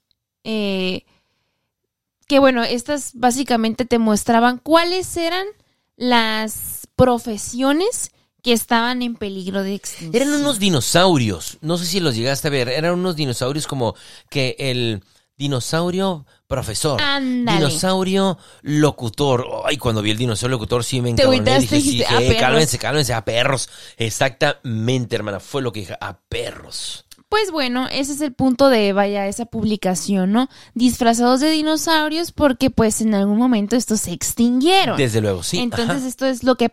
eh, 0.44 1.04
que 2.28 2.38
bueno, 2.38 2.62
estas 2.62 3.12
básicamente 3.14 3.84
te 3.84 3.98
mostraban 3.98 4.58
cuáles 4.58 5.16
eran 5.16 5.46
las 5.96 6.86
profesiones 6.94 8.12
que 8.42 8.52
estaban 8.52 9.02
en 9.02 9.16
peligro 9.16 9.62
de 9.62 9.74
extinción. 9.74 10.14
Eran 10.14 10.40
unos 10.40 10.58
dinosaurios, 10.58 11.58
no 11.60 11.76
sé 11.78 11.86
si 11.86 12.00
los 12.00 12.14
llegaste 12.14 12.48
a 12.48 12.50
ver, 12.50 12.68
eran 12.68 12.94
unos 12.94 13.16
dinosaurios 13.16 13.66
como 13.66 13.94
que 14.30 14.54
el 14.58 15.02
dinosaurio 15.36 16.26
profesor, 16.46 17.00
dinosaurio 17.20 18.38
locutor. 18.62 19.46
Ay, 19.64 19.76
cuando 19.78 20.02
vi 20.02 20.10
el 20.10 20.18
dinosaurio 20.18 20.56
locutor 20.56 20.84
sí 20.84 21.00
me 21.00 21.14
Te 21.14 21.22
encabroné, 21.22 21.50
agüitaste 21.50 21.76
dije, 21.76 21.90
sí, 21.90 22.02
"A 22.02 22.18
dije, 22.18 22.28
perros". 22.28 22.40
cálmense, 22.40 22.78
cálmense, 22.78 23.14
a 23.14 23.24
perros. 23.24 23.68
Exactamente, 23.96 25.16
hermana, 25.16 25.40
fue 25.40 25.62
lo 25.62 25.72
que 25.72 25.80
dije, 25.80 25.96
a 26.00 26.18
perros. 26.18 27.04
Pues 27.28 27.50
bueno, 27.50 27.88
ese 27.90 28.12
es 28.12 28.20
el 28.22 28.32
punto 28.32 28.68
de, 28.68 28.92
vaya, 28.92 29.26
esa 29.26 29.44
publicación, 29.44 30.32
¿no? 30.32 30.48
Disfrazados 30.74 31.40
de 31.40 31.50
dinosaurios 31.50 32.32
porque 32.32 32.70
pues 32.70 33.00
en 33.02 33.14
algún 33.14 33.36
momento 33.38 33.76
estos 33.76 34.00
se 34.00 34.12
extinguieron. 34.12 34.96
Desde 34.96 35.20
luego, 35.20 35.42
sí. 35.42 35.58
Entonces 35.58 35.96
ajá. 35.98 36.06
esto 36.08 36.26
es 36.26 36.42
lo 36.42 36.56
que 36.56 36.70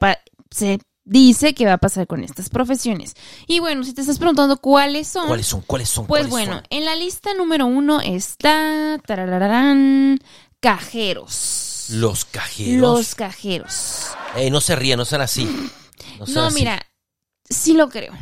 se 0.52 0.80
dice 1.04 1.54
que 1.54 1.66
va 1.66 1.74
a 1.74 1.78
pasar 1.78 2.08
con 2.08 2.24
estas 2.24 2.50
profesiones. 2.50 3.16
Y 3.48 3.60
bueno, 3.60 3.84
si 3.84 3.94
te 3.94 4.02
estás 4.02 4.18
preguntando 4.18 4.58
cuáles 4.58 5.08
son, 5.08 5.28
¿Cuáles 5.28 5.46
son? 5.46 5.62
¿Cuáles 5.62 5.90
son? 5.90 6.08
pues 6.08 6.28
¿Cuáles 6.28 6.32
bueno, 6.32 6.54
son? 6.56 6.64
en 6.70 6.86
la 6.86 6.96
lista 6.96 7.34
número 7.34 7.66
uno 7.68 8.00
está 8.02 8.98
tarararán, 9.06 10.20
cajeros. 10.62 11.88
Los 11.92 12.26
cajeros. 12.26 12.82
Los 12.82 13.16
cajeros. 13.16 14.08
Ey, 14.36 14.50
no 14.50 14.60
se 14.62 14.76
rían, 14.76 14.98
no 14.98 15.06
sean 15.06 15.22
así. 15.22 15.46
No, 16.20 16.26
sean 16.26 16.36
No, 16.36 16.46
así. 16.46 16.56
mira, 16.56 16.82
sí 17.50 17.74
lo 17.74 17.90
creo. 17.90 18.14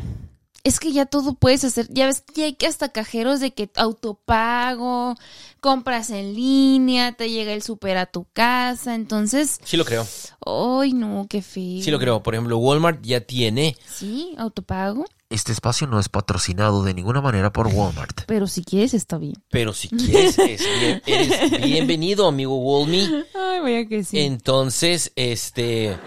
Es 0.65 0.79
que 0.79 0.93
ya 0.93 1.05
todo 1.05 1.33
puedes 1.33 1.63
hacer. 1.65 1.87
Ya 1.89 2.05
ves 2.05 2.21
que 2.21 2.45
hay 2.45 2.53
que 2.53 2.67
hasta 2.67 2.87
cajeros 2.89 3.41
de 3.41 3.51
que 3.53 3.69
autopago, 3.75 5.15
compras 5.59 6.09
en 6.09 6.33
línea, 6.35 7.11
te 7.11 7.29
llega 7.29 7.53
el 7.53 7.61
súper 7.63 7.97
a 7.97 8.05
tu 8.05 8.25
casa. 8.31 8.95
Entonces, 8.95 9.59
Sí 9.65 9.75
lo 9.77 9.83
creo. 9.85 10.07
¡ay 10.45 10.93
no, 10.93 11.27
qué 11.29 11.41
feo! 11.41 11.81
Sí 11.83 11.91
lo 11.91 11.99
creo. 11.99 12.23
Por 12.23 12.33
ejemplo, 12.35 12.57
Walmart 12.57 13.01
ya 13.03 13.21
tiene. 13.21 13.75
Sí, 13.93 14.35
autopago. 14.37 15.05
Este 15.29 15.51
espacio 15.51 15.87
no 15.87 15.99
es 15.99 16.09
patrocinado 16.09 16.83
de 16.83 16.93
ninguna 16.93 17.19
manera 17.19 17.51
por 17.51 17.67
Walmart. 17.67 18.21
Pero 18.27 18.47
si 18.47 18.63
quieres, 18.63 18.93
está 18.93 19.17
bien. 19.17 19.33
Pero 19.49 19.73
si 19.73 19.89
quieres, 19.89 20.37
es 20.39 20.61
bien- 20.79 21.01
eres 21.05 21.61
bienvenido, 21.61 22.27
amigo 22.27 22.55
Walmy. 22.57 23.01
Ay, 23.35 23.59
vaya 23.61 23.85
que 23.87 24.03
sí. 24.03 24.19
Entonces, 24.19 25.11
este. 25.15 25.97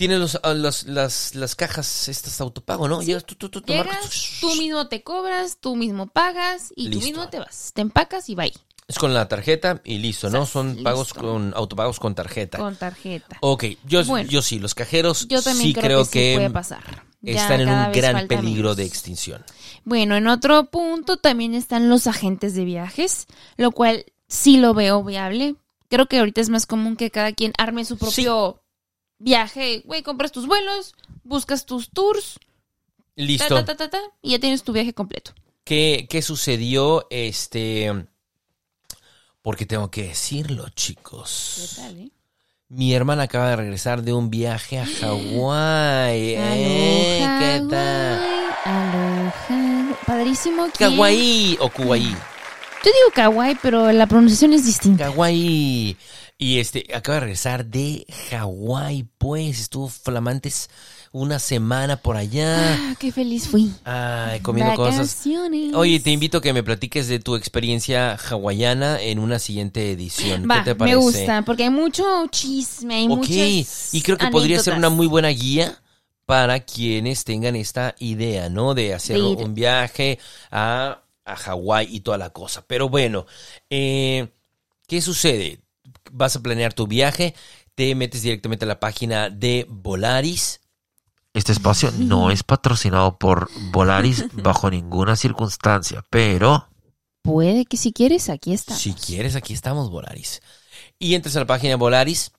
Tienes 0.00 0.18
los, 0.18 0.40
ah, 0.42 0.54
los- 0.54 0.84
las, 0.84 1.34
las 1.34 1.54
cajas 1.54 2.08
estas 2.08 2.40
autopago, 2.40 2.88
¿no? 2.88 3.02
Llegas 3.02 3.22
tú, 3.26 3.34
tú, 3.34 3.50
tú, 3.50 3.60
tú 3.60 3.74
marcas, 3.74 3.96
Llegas, 4.00 4.38
tú 4.40 4.54
mismo 4.54 4.88
te 4.88 5.02
cobras, 5.02 5.58
tú 5.60 5.76
mismo 5.76 6.06
pagas 6.06 6.72
y 6.74 6.88
Listo. 6.88 7.00
tú 7.00 7.04
mismo 7.06 7.28
te 7.28 7.38
vas. 7.38 7.72
Te 7.74 7.82
empacas 7.82 8.30
y 8.30 8.34
bye. 8.34 8.54
Es 8.88 8.98
con 8.98 9.12
la 9.12 9.28
tarjeta 9.28 9.82
y 9.84 9.98
listo, 9.98 10.30
¿no? 10.30 10.46
Son 10.46 10.82
pagos 10.82 11.12
con 11.12 11.52
autopagos 11.54 12.00
con 12.00 12.14
tarjeta. 12.14 12.56
Con 12.56 12.76
tarjeta. 12.76 13.36
Ok, 13.42 13.64
yo, 13.84 14.02
Bueno. 14.06 14.30
yo 14.30 14.40
sí, 14.40 14.58
los 14.58 14.74
cajeros 14.74 15.28
Yo 15.28 15.42
también 15.42 15.66
sí 15.68 15.74
creo, 15.74 15.84
creo, 15.84 16.10
que, 16.10 16.30
sí 16.30 16.36
puede 16.38 16.48
pasar. 16.50 17.04
Ya 17.20 17.42
están 17.42 17.60
en 17.60 17.68
un 17.68 17.92
gran 17.92 18.26
peligro 18.26 18.62
menos. 18.70 18.76
de 18.78 18.86
extinción. 18.86 19.44
Bueno, 19.84 20.16
en 20.16 20.28
otro 20.28 20.70
punto 20.70 21.18
también 21.18 21.54
están 21.54 21.90
los 21.90 22.06
agentes 22.06 22.54
de 22.54 22.64
viajes, 22.64 23.26
lo 23.58 23.70
cual 23.70 24.06
sí 24.28 24.56
lo 24.56 24.72
veo 24.72 25.04
viable. 25.04 25.56
Creo 25.90 26.06
que 26.06 26.20
ahorita 26.20 26.40
es 26.40 26.48
más 26.48 26.64
común 26.64 26.96
que 26.96 27.10
cada 27.10 27.32
quien 27.34 27.52
arme 27.58 27.84
su 27.84 27.98
propio 27.98 28.62
viaje. 29.20 29.82
Güey, 29.84 30.02
compras 30.02 30.32
tus 30.32 30.46
vuelos, 30.48 30.94
buscas 31.22 31.64
tus 31.66 31.90
tours, 31.90 32.40
Listo. 33.14 33.54
ta, 33.54 33.64
ta, 33.64 33.76
ta, 33.76 33.88
ta, 33.90 34.00
y 34.22 34.32
ya 34.32 34.40
tienes 34.40 34.64
tu 34.64 34.72
viaje 34.72 34.92
completo. 34.92 35.32
¿Qué, 35.62 36.08
qué 36.10 36.20
sucedió? 36.22 37.06
Este. 37.10 38.06
Porque 39.42 39.64
tengo 39.66 39.90
que 39.90 40.02
decirlo, 40.08 40.64
¿Qué 40.64 40.72
chicos. 40.74 41.74
tal, 41.76 41.98
eh? 41.98 42.10
Mi 42.68 42.92
hermana 42.94 43.24
acaba 43.24 43.50
de 43.50 43.56
regresar 43.56 44.02
de 44.02 44.12
un 44.12 44.30
viaje 44.30 44.78
a 44.78 44.86
Hawái. 45.00 46.34
¿eh? 46.36 47.36
¿Qué 47.40 47.62
tal? 47.70 48.20
Aloha. 48.64 49.96
Padrísimo. 50.06 50.66
Kawaii 50.78 51.56
o 51.60 51.68
Kuwait. 51.68 52.16
Yo 52.82 52.90
digo 52.92 53.10
kawaii, 53.14 53.56
pero 53.60 53.92
la 53.92 54.06
pronunciación 54.06 54.52
es 54.54 54.64
distinta. 54.64 55.04
Kawaii. 55.04 55.96
Y 56.40 56.58
este, 56.58 56.86
acaba 56.94 57.16
de 57.16 57.20
regresar 57.20 57.66
de 57.66 58.06
Hawái, 58.30 59.06
pues. 59.18 59.60
Estuvo 59.60 59.88
flamantes 59.88 60.70
una 61.12 61.38
semana 61.38 61.98
por 61.98 62.16
allá. 62.16 62.76
Ah, 62.76 62.94
qué 62.98 63.12
feliz 63.12 63.46
fui. 63.46 63.70
Ay, 63.84 64.40
comiendo 64.40 64.74
cosas. 64.74 65.08
Vacaciones. 65.08 65.74
Oye, 65.74 66.00
te 66.00 66.10
invito 66.10 66.38
a 66.38 66.40
que 66.40 66.54
me 66.54 66.62
platiques 66.62 67.08
de 67.08 67.18
tu 67.18 67.36
experiencia 67.36 68.14
hawaiana 68.14 69.02
en 69.02 69.18
una 69.18 69.38
siguiente 69.38 69.92
edición. 69.92 70.48
Va, 70.50 70.60
¿Qué 70.60 70.70
te 70.70 70.74
parece? 70.76 70.96
me 70.96 71.02
gusta, 71.02 71.42
porque 71.44 71.64
hay 71.64 71.70
mucho 71.70 72.04
chisme, 72.30 72.94
hay 72.94 73.08
Ok, 73.10 73.28
y 73.92 74.00
creo 74.00 74.16
que 74.16 74.28
podría 74.28 74.60
ser 74.60 74.72
una 74.72 74.88
muy 74.88 75.08
buena 75.08 75.28
guía 75.28 75.82
para 76.24 76.60
quienes 76.60 77.24
tengan 77.24 77.54
esta 77.54 77.94
idea, 77.98 78.48
¿no? 78.48 78.72
De 78.72 78.94
hacer 78.94 79.18
De 79.18 79.22
un 79.22 79.54
viaje 79.54 80.18
a, 80.50 81.02
a 81.26 81.36
Hawái 81.36 81.94
y 81.94 82.00
toda 82.00 82.16
la 82.16 82.30
cosa. 82.30 82.64
Pero 82.66 82.88
bueno, 82.88 83.26
eh, 83.68 84.28
¿qué 84.86 85.02
sucede? 85.02 85.60
Vas 86.12 86.36
a 86.36 86.40
planear 86.42 86.72
tu 86.72 86.86
viaje, 86.86 87.34
te 87.74 87.94
metes 87.94 88.22
directamente 88.22 88.64
a 88.64 88.68
la 88.68 88.80
página 88.80 89.30
de 89.30 89.66
Volaris. 89.68 90.60
Este 91.32 91.52
espacio 91.52 91.92
no 91.96 92.30
es 92.30 92.42
patrocinado 92.42 93.18
por 93.18 93.48
Volaris 93.70 94.24
bajo 94.32 94.70
ninguna 94.70 95.16
circunstancia, 95.16 96.04
pero 96.10 96.66
Puede 97.22 97.66
que 97.66 97.76
si 97.76 97.92
quieres, 97.92 98.30
aquí 98.30 98.52
está. 98.54 98.74
Si 98.74 98.94
quieres, 98.94 99.36
aquí 99.36 99.52
estamos, 99.52 99.90
Volaris. 99.90 100.40
Y 100.98 101.14
entras 101.14 101.36
a 101.36 101.40
la 101.40 101.46
página 101.46 101.70
de 101.72 101.76
Volaris. 101.76 102.32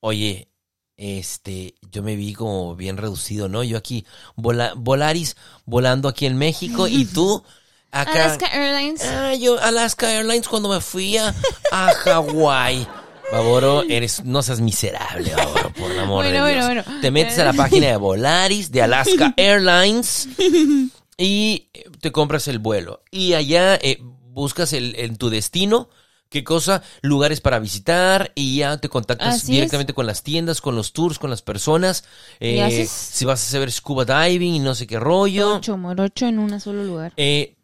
Oye, 0.00 0.48
este, 0.96 1.74
yo 1.90 2.02
me 2.04 2.14
vi 2.16 2.34
como 2.34 2.76
bien 2.76 2.96
reducido, 2.96 3.48
¿no? 3.48 3.64
Yo 3.64 3.76
aquí, 3.76 4.06
vola- 4.36 4.74
Volaris, 4.76 5.36
volando 5.66 6.08
aquí 6.08 6.26
en 6.26 6.38
México 6.38 6.86
y 6.86 7.04
tú 7.04 7.42
acá. 7.90 8.12
Alaska 8.26 8.46
Airlines. 8.46 9.02
Ah, 9.04 9.34
yo, 9.34 9.60
Alaska 9.60 10.12
Airlines 10.12 10.46
cuando 10.48 10.68
me 10.68 10.80
fui 10.80 11.16
a, 11.16 11.34
a 11.72 11.92
Hawái. 11.94 12.86
Baboro, 13.30 13.82
eres, 13.82 14.24
no 14.24 14.42
seas 14.42 14.60
miserable, 14.60 15.34
Baboro, 15.36 15.70
por 15.74 15.90
el 15.92 15.98
amor 15.98 16.24
Bueno, 16.24 16.44
de 16.46 16.52
Dios. 16.52 16.64
bueno, 16.64 16.82
bueno. 16.84 17.00
Te 17.02 17.10
metes 17.10 17.38
a 17.38 17.44
la 17.44 17.52
página 17.52 17.88
de 17.88 17.96
Volaris, 17.96 18.72
de 18.72 18.82
Alaska 18.82 19.34
Airlines, 19.36 20.28
y 21.18 21.68
eh, 21.74 21.84
te 22.00 22.10
compras 22.10 22.48
el 22.48 22.58
vuelo. 22.58 23.02
Y 23.10 23.34
allá 23.34 23.74
eh, 23.76 23.98
buscas 24.00 24.72
el, 24.72 24.94
en 24.98 25.16
tu 25.16 25.28
destino, 25.28 25.90
qué 26.30 26.42
cosa, 26.42 26.82
lugares 27.02 27.42
para 27.42 27.58
visitar, 27.58 28.32
y 28.34 28.56
ya 28.58 28.78
te 28.78 28.88
contactas 28.88 29.34
Así 29.42 29.52
directamente 29.52 29.92
con 29.92 30.06
las 30.06 30.22
tiendas, 30.22 30.62
con 30.62 30.74
los 30.74 30.94
tours, 30.94 31.18
con 31.18 31.28
las 31.28 31.42
personas. 31.42 32.04
Eh, 32.40 32.62
haces- 32.62 32.88
si 32.90 33.26
vas 33.26 33.42
a 33.42 33.46
hacer 33.58 33.70
scuba 33.70 34.06
diving 34.06 34.54
y 34.54 34.58
no 34.60 34.74
sé 34.74 34.86
qué 34.86 34.98
rollo. 34.98 35.56
Ocho, 35.56 35.76
morocho 35.76 36.26
en 36.26 36.38
un 36.38 36.58
solo 36.60 36.82
lugar. 36.82 37.12
Eh, 37.18 37.56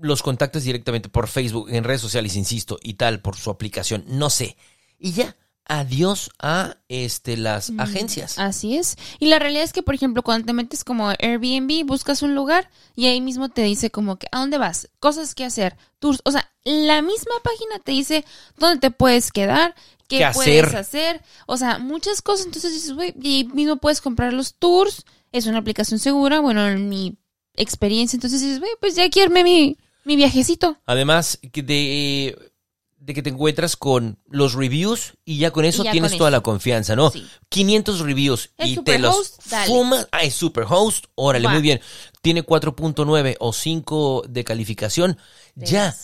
los 0.00 0.22
contactas 0.22 0.62
directamente 0.62 1.08
por 1.08 1.26
Facebook, 1.26 1.70
en 1.70 1.82
redes 1.82 2.00
sociales, 2.02 2.36
insisto, 2.36 2.78
y 2.84 2.94
tal, 2.94 3.20
por 3.20 3.34
su 3.34 3.50
aplicación, 3.50 4.04
no 4.06 4.30
sé. 4.30 4.56
Y 4.98 5.12
ya, 5.12 5.36
adiós 5.64 6.30
a 6.38 6.76
este 6.88 7.36
las 7.36 7.70
Mm, 7.70 7.80
agencias. 7.80 8.38
Así 8.38 8.76
es. 8.76 8.96
Y 9.18 9.26
la 9.26 9.38
realidad 9.38 9.64
es 9.64 9.72
que, 9.72 9.82
por 9.82 9.94
ejemplo, 9.94 10.22
cuando 10.22 10.46
te 10.46 10.52
metes 10.52 10.82
como 10.82 11.08
Airbnb, 11.10 11.84
buscas 11.86 12.22
un 12.22 12.34
lugar 12.34 12.70
y 12.96 13.06
ahí 13.06 13.20
mismo 13.20 13.48
te 13.50 13.62
dice 13.62 13.90
como 13.90 14.16
que 14.18 14.28
a 14.32 14.38
dónde 14.40 14.58
vas, 14.58 14.88
cosas 14.98 15.34
que 15.34 15.44
hacer, 15.44 15.76
tours. 15.98 16.20
O 16.24 16.30
sea, 16.30 16.50
la 16.64 17.02
misma 17.02 17.34
página 17.44 17.78
te 17.84 17.92
dice 17.92 18.24
dónde 18.56 18.80
te 18.80 18.90
puedes 18.90 19.30
quedar, 19.30 19.74
qué, 20.08 20.18
¿Qué 20.18 20.30
puedes 20.32 20.64
hacer? 20.64 20.76
hacer. 20.76 21.22
O 21.46 21.56
sea, 21.58 21.78
muchas 21.78 22.22
cosas. 22.22 22.46
Entonces 22.46 22.72
dices, 22.72 22.94
güey, 22.94 23.14
y 23.20 23.36
ahí 23.36 23.44
mismo 23.44 23.76
puedes 23.76 24.00
comprar 24.00 24.32
los 24.32 24.54
tours. 24.54 25.04
Es 25.32 25.46
una 25.46 25.58
aplicación 25.58 26.00
segura. 26.00 26.40
Bueno, 26.40 26.66
en 26.66 26.88
mi 26.88 27.18
experiencia. 27.54 28.16
Entonces 28.16 28.40
dices, 28.40 28.60
güey, 28.60 28.70
pues 28.80 28.94
ya 28.96 29.04
armé 29.22 29.44
mi, 29.44 29.76
mi 30.04 30.16
viajecito. 30.16 30.78
Además 30.86 31.38
de, 31.42 32.47
de 33.08 33.14
que 33.14 33.22
te 33.22 33.30
encuentras 33.30 33.74
con 33.74 34.18
los 34.28 34.52
reviews 34.52 35.14
y 35.24 35.38
ya 35.38 35.50
con 35.50 35.64
eso 35.64 35.82
ya 35.82 35.92
tienes 35.92 36.10
con 36.10 36.18
toda 36.18 36.28
eso. 36.28 36.36
la 36.36 36.42
confianza, 36.42 36.94
¿no? 36.94 37.10
Sí. 37.10 37.26
500 37.48 38.00
reviews 38.00 38.50
¿Es 38.58 38.68
y 38.68 38.76
te 38.82 38.98
los 38.98 39.38
fumas. 39.66 40.06
Ah, 40.12 40.24
es 40.24 40.34
Superhost. 40.34 41.06
Órale, 41.14 41.48
muy 41.48 41.62
bien. 41.62 41.80
Tiene 42.20 42.44
4.9 42.44 43.36
o 43.40 43.54
5 43.54 44.24
de 44.28 44.44
calificación. 44.44 45.16
Ya. 45.54 45.96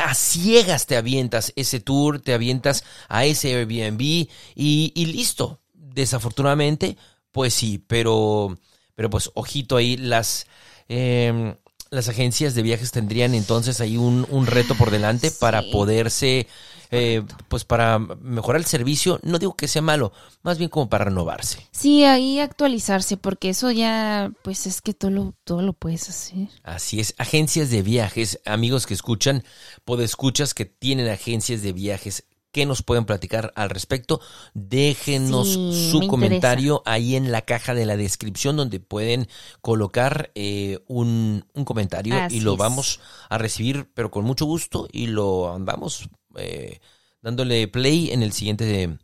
A 0.00 0.14
ciegas 0.14 0.86
te 0.86 0.96
avientas 0.96 1.52
ese 1.54 1.78
tour, 1.78 2.20
te 2.20 2.34
avientas 2.34 2.82
a 3.08 3.24
ese 3.24 3.54
Airbnb 3.54 4.00
y, 4.00 4.28
y 4.56 5.06
listo. 5.06 5.60
Desafortunadamente, 5.72 6.96
pues 7.30 7.54
sí, 7.54 7.78
pero, 7.86 8.58
pero 8.96 9.10
pues 9.10 9.30
ojito 9.34 9.76
ahí, 9.76 9.96
las, 9.96 10.48
eh, 10.88 11.54
las 11.92 12.08
agencias 12.08 12.54
de 12.54 12.62
viajes 12.62 12.90
tendrían 12.90 13.34
entonces 13.34 13.80
ahí 13.82 13.98
un, 13.98 14.26
un 14.30 14.46
reto 14.46 14.74
por 14.74 14.90
delante 14.90 15.28
Sí. 15.28 15.36
para 15.38 15.62
poderse, 15.70 16.46
eh, 16.90 17.22
pues 17.48 17.64
para 17.66 17.98
mejorar 17.98 18.60
el 18.62 18.66
servicio. 18.66 19.20
No 19.22 19.38
digo 19.38 19.54
que 19.56 19.68
sea 19.68 19.82
malo, 19.82 20.10
más 20.42 20.56
bien 20.56 20.70
como 20.70 20.88
para 20.88 21.04
renovarse. 21.04 21.68
Sí, 21.70 22.04
ahí 22.04 22.40
actualizarse, 22.40 23.18
porque 23.18 23.50
eso 23.50 23.70
ya, 23.70 24.32
pues 24.42 24.66
es 24.66 24.80
que 24.80 24.94
todo 24.94 25.10
lo, 25.10 25.34
todo 25.44 25.60
lo 25.60 25.74
puedes 25.74 26.08
hacer. 26.08 26.48
Así 26.62 26.98
es, 26.98 27.14
agencias 27.18 27.68
de 27.68 27.82
viajes, 27.82 28.40
amigos 28.46 28.86
que 28.86 28.94
escuchan, 28.94 29.44
podescuchas 29.84 30.54
que 30.54 30.64
tienen 30.64 31.08
agencias 31.08 31.60
de 31.60 31.74
viajes, 31.74 32.24
¿qué 32.52 32.66
nos 32.66 32.82
pueden 32.82 33.04
platicar 33.04 33.52
al 33.56 33.70
respecto? 33.70 34.20
Déjenos 34.54 35.48
Sí, 35.48 35.90
su 35.90 36.00
me 36.00 36.06
comentario 36.08 36.82
ahí 36.86 37.16
en 37.16 37.32
la 37.32 37.42
caja 37.42 37.74
de 37.74 37.86
la 37.86 37.96
descripción 37.96 38.56
donde 38.56 38.78
pueden 38.80 39.28
colocar 39.60 40.30
eh, 40.34 40.78
un, 40.86 41.44
un 41.54 41.64
comentario 41.64 42.14
Así 42.14 42.36
y 42.36 42.40
lo 42.40 42.52
es. 42.52 42.58
vamos 42.58 43.00
a 43.28 43.38
recibir, 43.38 43.88
pero 43.94 44.10
con 44.10 44.24
mucho 44.24 44.44
gusto 44.46 44.88
y 44.92 45.06
lo 45.08 45.52
andamos 45.54 46.08
eh, 46.36 46.78
dándole 47.22 47.66
play 47.68 48.10
en 48.10 48.22
el 48.22 48.32
siguiente 48.32 48.96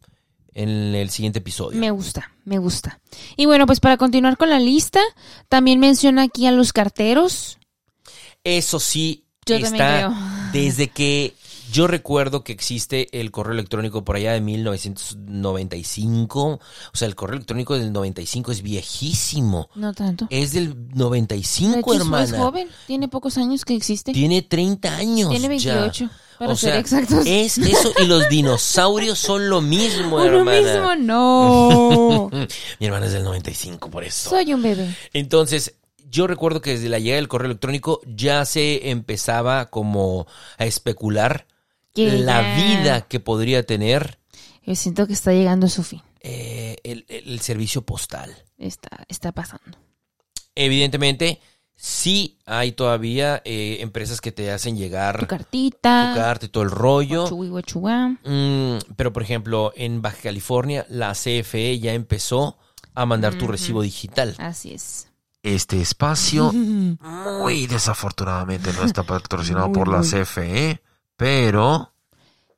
en 0.54 0.94
el 0.94 1.10
siguiente 1.10 1.38
episodio. 1.38 1.78
Me 1.78 1.90
gusta, 1.92 2.32
me 2.44 2.58
gusta. 2.58 3.00
Y 3.36 3.46
bueno, 3.46 3.64
pues 3.66 3.78
para 3.78 3.96
continuar 3.96 4.36
con 4.36 4.50
la 4.50 4.58
lista, 4.58 5.00
también 5.48 5.78
menciona 5.78 6.22
aquí 6.22 6.46
a 6.46 6.50
los 6.52 6.72
carteros. 6.72 7.58
Eso 8.42 8.80
sí, 8.80 9.24
Yo 9.46 9.60
también 9.60 9.74
está 9.74 9.96
creo. 9.98 10.14
desde 10.52 10.88
que 10.88 11.34
yo 11.72 11.86
recuerdo 11.86 12.44
que 12.44 12.52
existe 12.52 13.08
el 13.20 13.30
correo 13.30 13.52
electrónico 13.52 14.04
por 14.04 14.16
allá 14.16 14.32
de 14.32 14.40
1995. 14.40 16.60
O 16.92 16.96
sea, 16.96 17.08
el 17.08 17.14
correo 17.14 17.36
electrónico 17.36 17.78
del 17.78 17.92
95 17.92 18.52
es 18.52 18.62
viejísimo. 18.62 19.68
No 19.74 19.92
tanto. 19.92 20.26
Es 20.30 20.52
del 20.52 20.88
De 20.88 20.94
95, 20.96 21.78
hecho, 21.78 21.92
es- 21.94 22.00
hermana. 22.00 22.24
es 22.24 22.32
joven, 22.36 22.68
tiene 22.86 23.08
pocos 23.08 23.38
años 23.38 23.64
que 23.64 23.74
existe. 23.74 24.12
Tiene 24.12 24.42
30 24.42 24.96
años. 24.96 25.30
Tiene 25.30 25.58
ya. 25.58 25.74
28, 25.76 26.10
para 26.38 26.52
o 26.52 26.56
ser 26.56 26.70
sea, 26.72 26.80
exactos. 26.80 27.26
Es 27.26 27.58
eso 27.58 27.92
y 28.02 28.06
los 28.06 28.28
dinosaurios 28.28 29.18
son 29.18 29.48
lo 29.48 29.60
mismo, 29.60 30.20
hermana. 30.24 30.60
mismo, 30.60 30.94
no. 30.96 32.30
Mi 32.80 32.86
hermana 32.86 33.06
es 33.06 33.12
del 33.12 33.24
95, 33.24 33.90
por 33.90 34.04
eso. 34.04 34.30
Soy 34.30 34.54
un 34.54 34.62
bebé. 34.62 34.94
Entonces, 35.12 35.74
yo 36.10 36.26
recuerdo 36.26 36.62
que 36.62 36.70
desde 36.70 36.88
la 36.88 36.98
llegada 36.98 37.16
del 37.16 37.28
correo 37.28 37.46
electrónico 37.46 38.00
ya 38.06 38.44
se 38.46 38.90
empezaba 38.90 39.66
como 39.66 40.26
a 40.56 40.64
especular 40.64 41.46
Que 42.06 42.18
la 42.18 42.42
ya- 42.42 42.56
vida 42.56 43.00
que 43.02 43.20
podría 43.20 43.62
tener 43.64 44.18
Yo 44.64 44.74
siento 44.74 45.06
que 45.06 45.12
está 45.14 45.32
llegando 45.32 45.66
a 45.66 45.70
su 45.70 45.82
fin. 45.82 46.02
eh, 46.20 46.76
el, 46.84 47.04
el- 47.08 47.28
el 47.30 47.40
servicio 47.40 47.82
postal. 47.82 48.34
Está, 48.58 49.04
está 49.08 49.32
pasando. 49.32 49.78
Evidentemente, 50.54 51.40
sí 51.76 52.38
hay 52.44 52.72
todavía 52.72 53.40
eh, 53.44 53.78
empresas 53.80 54.20
que 54.20 54.32
te 54.32 54.50
hacen 54.50 54.76
llegar 54.76 55.20
Tu 55.20 55.26
cartita. 55.26 56.10
tu 56.12 56.18
carta 56.20 56.46
y 56.46 56.48
todo 56.48 56.64
el 56.64 56.70
rollo. 56.70 57.28
Guachugua. 57.30 58.16
Mm, 58.24 58.78
pero, 58.96 59.12
por 59.12 59.22
ejemplo, 59.22 59.72
en 59.76 60.02
Baja 60.02 60.18
California, 60.24 60.84
la 60.88 61.12
CFE 61.14 61.78
ya 61.78 61.92
empezó 61.92 62.58
a 62.94 63.06
mandar 63.06 63.36
tu 63.38 63.46
recibo 63.46 63.80
digital. 63.82 64.34
Así 64.38 64.72
es. 64.72 65.06
Este 65.44 65.80
espacio, 65.80 66.52
muy 66.52 67.66
desafortunadamente, 67.68 68.72
no 68.72 68.82
está 68.82 69.04
patrocinado 69.04 69.68
Muy, 69.68 69.74
por 69.78 69.86
la 69.88 69.98
muy. 69.98 70.08
CFE, 70.08 70.80
pero 71.18 71.92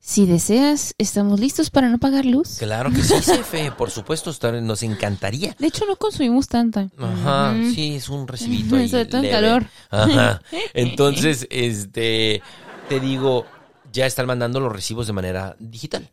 Si 0.01 0.27
deseas, 0.27 0.95
estamos 0.99 1.41
listos 1.41 1.71
para 1.71 1.89
no 1.89 1.99
pagar 1.99 2.27
luz. 2.27 2.59
Claro 2.59 2.91
que 2.91 3.03
sí, 3.03 3.15
CFE, 3.15 3.73
por 3.73 3.91
supuesto, 3.91 4.33
nos 4.61 4.83
encantaría. 4.83 5.57
De 5.59 5.67
hecho, 5.67 5.85
no 5.87 5.97
consumimos 5.97 6.47
tanta. 6.47 6.89
Ajá, 6.99 7.55
sí, 7.75 7.97
es 7.97 8.09
un 8.09 8.29
recibito 8.29 8.77
ahí. 8.77 8.89
Sobre 8.89 9.07
todo 9.07 9.23
en 9.25 9.31
calor. 9.31 9.67
Ajá. 9.91 10.43
Entonces, 10.75 11.47
este, 11.51 12.43
te 12.89 13.01
digo, 13.01 13.47
ya 13.93 14.07
están 14.07 14.27
mandando 14.27 14.61
los 14.61 14.73
recibos 14.73 15.07
de 15.07 15.13
manera 15.15 15.57
digital. 15.59 16.11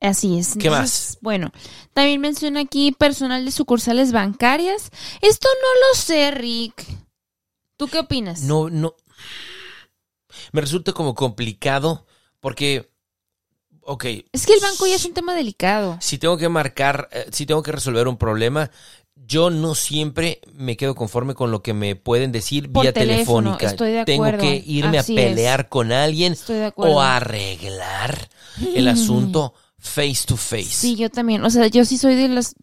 Así 0.00 0.38
es. 0.38 0.56
¿Qué 0.58 0.68
Entonces, 0.68 1.18
Bueno, 1.20 1.52
también 1.92 2.20
menciona 2.20 2.60
aquí 2.60 2.90
personal 2.92 3.44
de 3.44 3.50
sucursales 3.52 4.12
bancarias. 4.12 4.90
Esto 5.20 5.48
no 5.62 5.68
lo 5.80 6.00
sé, 6.00 6.30
Rick. 6.32 6.84
¿Tú 7.76 7.86
qué 7.88 8.00
opinas? 8.00 8.42
No, 8.42 8.70
no. 8.70 8.94
Me 10.52 10.60
resulta 10.60 10.92
como 10.92 11.14
complicado 11.14 12.06
porque, 12.40 12.90
ok, 13.82 14.04
Es 14.32 14.46
que 14.46 14.54
el 14.54 14.60
banco 14.60 14.86
ya 14.86 14.96
es 14.96 15.04
un 15.04 15.14
tema 15.14 15.34
delicado. 15.34 15.96
si 16.00 16.18
tengo 16.18 16.36
que 16.36 16.48
marcar, 16.48 17.08
eh, 17.12 17.26
si 17.32 17.46
tengo 17.46 17.62
que 17.62 17.72
resolver 17.72 18.08
un 18.08 18.16
problema, 18.16 18.70
yo 19.14 19.50
no 19.50 19.74
siempre 19.74 20.40
me 20.54 20.76
quedo 20.76 20.94
conforme 20.94 21.34
con 21.34 21.50
lo 21.50 21.62
que 21.62 21.74
me 21.74 21.94
pueden 21.94 22.32
decir 22.32 22.72
Por 22.72 22.82
vía 22.82 22.92
teléfono, 22.92 23.50
telefónica. 23.56 23.66
estoy 23.66 23.92
de 23.92 24.04
tengo 24.04 24.24
acuerdo. 24.24 24.42
que 24.44 24.62
irme 24.66 24.98
Así 24.98 25.12
a 25.12 25.16
pelear 25.22 25.68
con 25.68 25.92
alguien 25.92 26.32
Estoy 26.32 26.56
de 26.56 26.64
acuerdo. 26.66 26.94
o 26.96 27.00
arreglar 27.00 28.28
el 28.74 28.88
asunto 28.88 29.54
face 29.78 30.24
to 30.26 30.36
face. 30.36 30.64
Sí, 30.64 30.96
yo 30.96 31.10
también. 31.10 31.44
O 31.44 31.50
sea, 31.50 31.66
yo 31.68 31.84
sí 31.84 31.96
soy 31.96 32.14
de 32.14 32.28
las... 32.28 32.54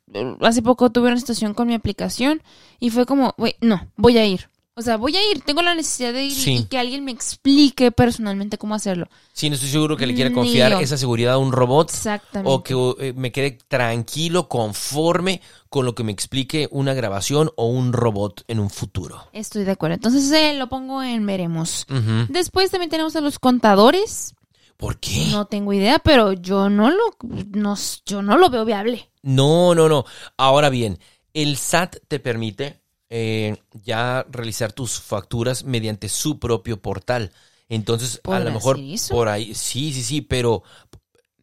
Hace 0.42 0.62
poco 0.62 0.92
tuve 0.92 1.08
una 1.08 1.20
situación 1.20 1.54
con 1.54 1.68
mi 1.68 1.74
aplicación 1.74 2.42
y 2.80 2.90
fue 2.90 3.06
como, 3.06 3.34
güey, 3.38 3.56
no, 3.62 3.88
voy 3.96 4.18
a 4.18 4.26
ir. 4.26 4.50
O 4.78 4.82
sea, 4.84 4.96
voy 4.98 5.16
a 5.18 5.32
ir. 5.32 5.42
Tengo 5.42 5.64
la 5.64 5.74
necesidad 5.74 6.14
de 6.14 6.26
ir 6.26 6.32
y- 6.32 6.36
Sí. 6.36 6.54
y 6.58 6.64
que 6.66 6.78
alguien 6.78 7.04
me 7.04 7.12
explique 7.12 7.92
personalmente 7.92 8.60
cómo 8.60 8.76
hacerlo. 8.76 9.08
Sí, 9.34 9.50
no 9.50 9.56
estoy 9.56 9.70
seguro 9.72 9.98
que 9.98 10.06
le 10.06 10.14
quiera 10.14 10.32
confiar 10.32 10.74
esa 10.82 10.98
seguridad 10.98 11.34
a 11.34 11.38
un 11.40 11.52
robot 11.52 11.90
Exactamente. 11.90 12.52
o 12.52 12.64
que 12.96 13.08
eh, 13.08 13.14
me 13.14 13.32
quede 13.32 13.58
tranquilo, 13.68 14.48
conforme 14.48 15.42
con 15.70 15.86
lo 15.86 15.96
que 15.96 16.04
me 16.04 16.12
explique 16.12 16.68
una 16.72 16.94
grabación 16.94 17.50
o 17.56 17.66
un 17.66 17.92
robot 17.92 18.44
en 18.48 18.60
un 18.60 18.70
futuro. 18.70 19.28
Estoy 19.34 19.64
de 19.64 19.72
acuerdo. 19.72 19.96
Entonces 19.96 20.32
eh, 20.32 20.54
lo 20.54 20.70
pongo 20.70 21.02
en 21.02 21.26
veremos. 21.26 21.86
Después 22.30 22.70
también 22.70 22.90
tenemos 22.92 23.16
a 23.16 23.22
los 23.22 23.40
contadores. 23.40 24.36
¿Por 24.78 25.00
qué? 25.00 25.26
No 25.32 25.46
tengo 25.46 25.74
idea, 25.74 25.98
pero 25.98 26.34
yo 26.34 26.70
no 26.70 26.92
lo, 26.92 27.16
no, 27.52 27.76
yo 28.06 28.22
no 28.22 28.38
lo 28.38 28.52
veo 28.52 28.64
viable. 28.64 29.10
No, 29.24 29.74
no, 29.74 29.90
no. 29.90 30.06
Ahora 30.38 30.70
bien, 30.70 31.00
el 31.34 31.58
SAT 31.58 31.96
te 32.08 32.20
permite 32.20 32.80
eh, 33.10 33.58
ya 33.84 34.26
realizar 34.30 34.74
tus 34.74 34.99
facturas 34.99 35.64
mediante 35.64 36.10
su 36.10 36.39
propio 36.39 36.82
portal. 36.82 37.32
Entonces, 37.70 38.20
a 38.20 38.22
¿Podrá 38.22 38.39
lo 38.39 38.51
mejor 38.51 38.80
eso? 38.80 39.14
por 39.14 39.28
ahí, 39.30 39.53
sí, 39.55 39.91
sí, 39.93 40.03
sí, 40.03 40.22
pero 40.22 40.64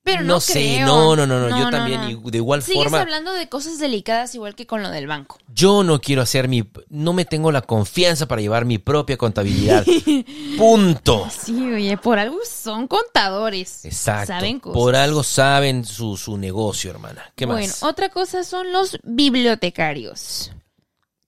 Pero 0.02 0.22
no, 0.22 0.38
sé, 0.40 0.52
creo. 0.52 0.86
no, 0.86 1.16
no, 1.16 1.26
no, 1.26 1.40
no, 1.40 1.48
yo 1.50 1.64
no, 1.64 1.70
también 1.70 2.00
no. 2.02 2.10
y 2.10 2.30
de 2.30 2.36
igual 2.38 2.62
Sigues 2.62 2.82
forma, 2.84 3.00
hablando 3.00 3.32
de 3.32 3.48
cosas 3.48 3.78
delicadas 3.78 4.34
igual 4.34 4.54
que 4.54 4.66
con 4.66 4.82
lo 4.82 4.90
del 4.90 5.06
banco. 5.06 5.38
yo 5.48 5.82
no 5.82 6.00
quiero 6.00 6.20
hacer 6.20 6.46
mi, 6.48 6.62
no 6.90 7.14
me 7.14 7.24
tengo 7.24 7.50
la 7.52 7.62
confianza 7.62 8.26
para 8.28 8.42
llevar 8.42 8.66
mi 8.66 8.76
propia 8.78 9.16
contabilidad. 9.16 9.84
Punto. 10.58 11.26
Sí, 11.30 11.72
oye, 11.72 11.96
por 11.96 12.18
algo 12.18 12.38
son 12.44 12.86
contadores. 12.86 13.84
Exacto. 13.86 14.26
Saben 14.34 14.60
cosas. 14.60 14.74
Por 14.74 14.94
algo 14.96 15.22
saben 15.22 15.84
su, 15.84 16.16
su 16.18 16.36
negocio, 16.36 16.90
hermana. 16.90 17.32
¿Qué 17.34 17.46
bueno, 17.46 17.66
más? 17.68 17.82
otra 17.82 18.10
cosa 18.10 18.44
son 18.44 18.72
los 18.72 18.98
bibliotecarios. 19.04 20.52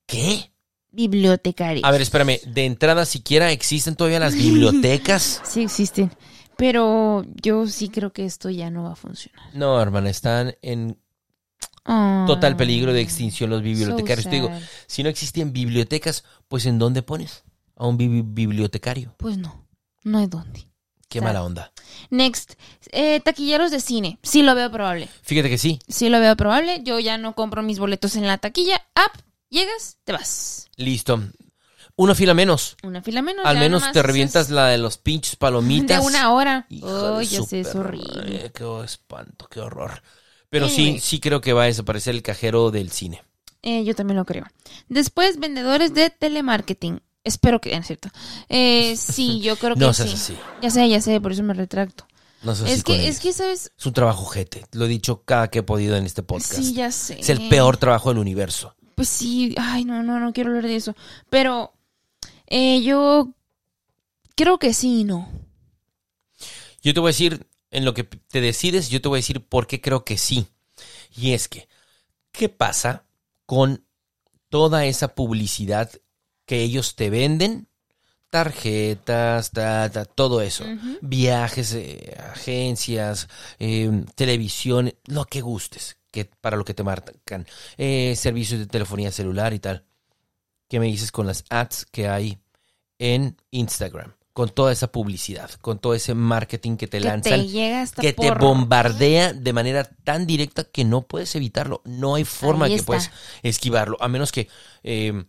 ¿Qué? 0.07 0.53
Bibliotecarios. 0.93 1.85
A 1.85 1.91
ver, 1.91 2.01
espérame. 2.01 2.39
De 2.47 2.65
entrada, 2.65 3.05
siquiera 3.05 3.51
existen 3.53 3.97
todavía 3.97 4.21
las 4.21 4.35
bibliotecas. 4.35 5.43
Sí 5.49 5.63
existen. 5.63 6.11
Pero 6.57 7.25
yo 7.43 7.67
sí 7.67 7.91
creo 7.91 8.13
que 8.15 8.25
esto 8.25 8.49
ya 8.49 8.71
no 8.71 8.85
va 8.85 8.93
a 8.93 8.97
funcionar. 8.97 9.55
No, 9.55 9.81
hermana, 9.81 10.09
están 10.11 10.55
en 10.63 10.99
Ah, 11.85 12.25
total 12.27 12.57
peligro 12.57 12.93
de 12.93 13.01
extinción 13.01 13.51
los 13.51 13.63
bibliotecarios. 13.63 14.25
so 14.25 14.31
Te 14.31 14.37
digo, 14.37 14.51
si 14.87 15.03
no 15.03 15.09
existían 15.09 15.53
bibliotecas, 15.53 16.25
pues 16.49 16.67
¿en 16.67 16.79
dónde 16.79 17.03
pones 17.03 17.45
a 17.77 17.87
un 17.87 17.97
bi- 17.97 18.23
bibliotecario? 18.23 19.15
Pues 19.19 19.37
no, 19.39 19.67
no 20.03 20.19
hay 20.19 20.27
dónde. 20.27 20.67
Qué 21.09 21.21
mala 21.21 21.45
onda. 21.45 21.73
Next, 22.11 22.55
eh, 22.91 23.21
taquilleros 23.21 23.71
de 23.71 23.81
cine. 23.81 24.19
Sí 24.23 24.43
lo 24.43 24.55
veo 24.57 24.71
probable. 24.73 25.09
Fíjate 25.23 25.49
que 25.49 25.59
sí. 25.59 25.79
Sí 25.89 26.09
lo 26.09 26.19
veo 26.19 26.35
probable. 26.37 26.81
Yo 26.83 26.99
ya 26.99 27.19
no 27.19 27.35
compro 27.35 27.63
mis 27.63 27.79
boletos 27.79 28.17
en 28.17 28.27
la 28.27 28.39
taquilla. 28.39 28.83
App, 28.97 29.15
llegas, 29.51 29.99
te 30.05 30.13
vas. 30.13 30.69
Listo. 30.77 31.21
Una 31.99 32.15
fila 32.15 32.35
menos. 32.35 32.77
Una 32.83 33.03
fila 33.03 33.23
menos. 33.23 33.47
Al 33.47 33.55
ya 33.55 33.61
menos 33.61 33.81
nomás 33.81 33.93
te 33.95 34.01
haces 34.01 34.07
revientas 34.07 34.51
la 34.51 34.67
de 34.69 34.79
los 34.79 34.99
pinches 34.99 35.37
palomitas. 35.37 36.01
De 36.01 36.07
una 36.07 36.31
hora. 36.33 36.67
Hijo 36.69 37.19
de 37.19 37.25
ya 37.27 37.39
su 37.39 37.47
sé, 37.47 37.61
es 37.61 37.69
perra 37.69 37.81
horrible. 37.81 38.15
madre, 38.23 38.53
Qué 38.55 38.85
espanto, 38.85 39.49
qué 39.49 39.61
horror. 39.61 40.03
Pero 40.51 40.69
sí, 40.69 40.83
Anyway. 40.83 41.01
sí 41.01 41.21
creo 41.21 41.41
que 41.41 41.53
va 41.55 41.63
a 41.63 41.67
desaparecer 41.67 42.15
el 42.15 42.23
cajero 42.23 42.71
del 42.71 42.91
cine. 42.91 43.23
Eh, 43.63 43.83
yo 43.85 43.95
también 43.95 44.17
lo 44.19 44.25
creo. 44.27 44.45
Después, 44.89 45.39
vendedores 45.41 45.95
de 45.95 46.11
telemarketing. 46.11 47.01
Espero 47.25 47.61
que, 47.61 47.75
es 47.75 47.87
cierto. 47.87 48.11
Eh, 48.49 48.95
sí, 48.97 49.41
yo 49.41 49.57
creo 49.57 49.75
que 49.75 49.81
No 49.81 49.93
sí. 49.95 50.03
seas 50.05 50.15
así. 50.15 50.37
Ya 50.63 50.71
sé, 50.71 50.89
ya 50.89 51.01
sé, 51.01 51.21
por 51.21 51.33
eso 51.33 51.43
me 51.43 51.55
retracto. 51.55 52.07
No 52.43 52.55
seas 52.55 52.67
así 52.71 52.79
Es 52.79 52.85
con 52.85 52.95
que, 52.95 53.03
ellos. 53.03 53.17
es 53.17 53.21
que, 53.23 53.33
¿sabes? 53.33 53.73
Es 53.77 53.87
un 53.87 53.93
trabajo 53.95 54.27
jete. 54.27 54.67
Lo 54.73 54.85
he 54.85 54.89
dicho 54.89 55.23
cada 55.25 55.49
que 55.49 55.61
he 55.61 55.63
podido 55.65 55.97
en 55.97 56.05
este 56.05 56.23
podcast. 56.23 56.55
Sí, 56.55 56.75
ya 56.75 56.93
sé. 56.93 57.19
es 57.19 57.29
el 57.31 57.49
peor 57.49 57.79
trabajo 57.79 58.11
del 58.11 58.19
universo. 58.19 58.76
Pues 58.97 59.11
sí, 59.11 59.55
ay, 59.59 59.85
no, 59.85 60.03
no, 60.03 60.19
no 60.19 60.33
quiero 60.33 60.51
hablar 60.51 60.65
de 60.65 60.75
eso. 60.75 60.97
Pero 61.29 61.75
eh, 62.47 62.83
yo 62.83 63.35
creo 64.35 64.59
que 64.59 64.73
sí 64.73 65.01
y 65.01 65.05
no. 65.05 65.31
Yo 66.83 66.95
te 66.95 67.01
voy 67.01 67.09
a 67.09 67.13
decir, 67.13 67.47
en 67.71 67.85
lo 67.85 67.93
que 67.93 68.05
te 68.05 68.41
decides, 68.41 68.89
yo 68.89 69.03
te 69.03 69.09
voy 69.09 69.19
a 69.19 69.21
decir 69.21 69.45
por 69.45 69.67
qué 69.67 69.83
creo 69.83 70.05
que 70.05 70.17
sí. 70.17 70.47
Y 71.15 71.33
es 71.33 71.47
que, 71.47 71.69
¿qué 72.33 72.49
pasa 72.49 73.05
con 73.45 73.85
toda 74.49 74.87
esa 74.87 75.15
publicidad 75.15 75.91
que 76.47 76.63
ellos 76.63 76.97
te 76.97 77.11
venden? 77.11 77.69
Tarjetas, 78.31 79.51
ta, 79.51 79.91
ta, 79.91 80.07
todo 80.07 80.41
eso. 80.41 80.65
Viajes, 81.03 81.75
eh, 81.75 82.17
agencias, 82.33 83.29
eh, 83.59 84.05
televisión, 84.15 84.95
lo 85.05 85.27
que 85.27 85.43
gustes, 85.43 85.99
que 86.17 86.25
para 86.25 86.57
lo 86.57 86.65
que 86.65 86.73
te 86.73 86.83
marcan. 86.83 87.47
Eh, 87.77 88.15
servicios 88.17 88.59
de 88.59 88.67
telefonía 88.67 89.13
celular 89.13 89.53
y 89.53 89.59
tal. 89.59 89.85
¿Qué 90.67 90.81
me 90.81 90.87
dices 90.87 91.13
con 91.13 91.27
las 91.27 91.45
ads 91.51 91.85
que 91.85 92.09
hay 92.09 92.39
en 92.99 93.37
Instagram? 93.51 94.15
Con 94.33 94.49
toda 94.49 94.73
esa 94.73 94.91
publicidad, 94.91 95.51
con 95.61 95.79
todo 95.79 95.95
ese 95.95 96.15
marketing 96.15 96.77
que 96.77 96.87
te 96.87 96.99
que 96.99 97.05
lanzan, 97.05 97.47
te 97.47 98.01
que 98.01 98.13
te 98.15 98.31
bombardea 98.31 99.35
de 99.35 99.53
manera 99.53 99.85
tan 99.85 100.27
directa 100.27 100.65
que 100.65 100.85
no 100.85 101.03
puedes 101.07 101.35
evitarlo. 101.37 101.83
No 101.85 102.15
hay 102.15 102.25
forma 102.25 102.69
que 102.69 102.83
puedas 102.83 103.11
esquivarlo, 103.43 103.99
a 104.01 104.09
menos 104.09 104.33
que 104.33 104.49
eh, 104.85 105.25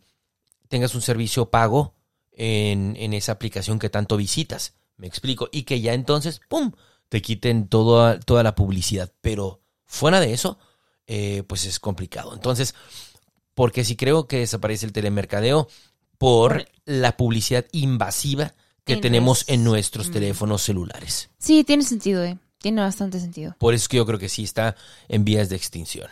tengas 0.70 0.96
un 0.96 1.02
servicio 1.02 1.50
pago 1.50 1.96
en, 2.32 2.96
en 2.98 3.14
esa 3.14 3.34
aplicación 3.34 3.78
que 3.78 3.90
tanto 3.90 4.16
visitas. 4.16 4.74
Me 4.96 5.08
explico. 5.08 5.50
Y 5.52 5.64
que 5.64 5.82
ya 5.82 5.94
entonces, 5.94 6.42
¡pum!, 6.48 6.72
te 7.10 7.22
quiten 7.22 7.68
toda, 7.68 8.20
toda 8.20 8.44
la 8.44 8.56
publicidad. 8.56 9.12
Pero 9.22 9.62
fuera 9.86 10.20
de 10.20 10.34
eso, 10.34 10.60
eh, 11.08 11.44
pues 11.48 11.66
es 11.66 11.80
complicado. 11.80 12.34
Entonces, 12.34 12.76
porque 13.56 13.84
si 13.84 13.96
creo 13.96 14.28
que 14.28 14.40
desaparece 14.40 14.86
el 14.86 14.92
telemercadeo 14.94 15.68
por 16.18 16.68
la 16.86 17.18
publicidad 17.18 17.66
invasiva 17.72 18.54
que 18.84 18.94
En 18.94 19.02
tenemos 19.02 19.40
los- 19.40 19.50
en 19.50 19.64
nuestros 19.64 20.10
Mm. 20.10 20.12
teléfonos 20.14 20.62
celulares. 20.62 21.30
Sí, 21.40 21.64
tiene 21.64 21.84
sentido, 21.84 22.24
eh. 22.24 22.38
Tiene 22.60 22.82
bastante 22.82 23.20
sentido. 23.20 23.56
Por 23.60 23.74
eso 23.74 23.84
es 23.84 23.88
que 23.90 23.98
yo 23.98 24.06
creo 24.06 24.18
que 24.20 24.30
sí 24.30 24.44
está 24.44 24.76
en 25.10 25.24
vías 25.26 25.50
de 25.50 25.56
extinción. 25.56 26.08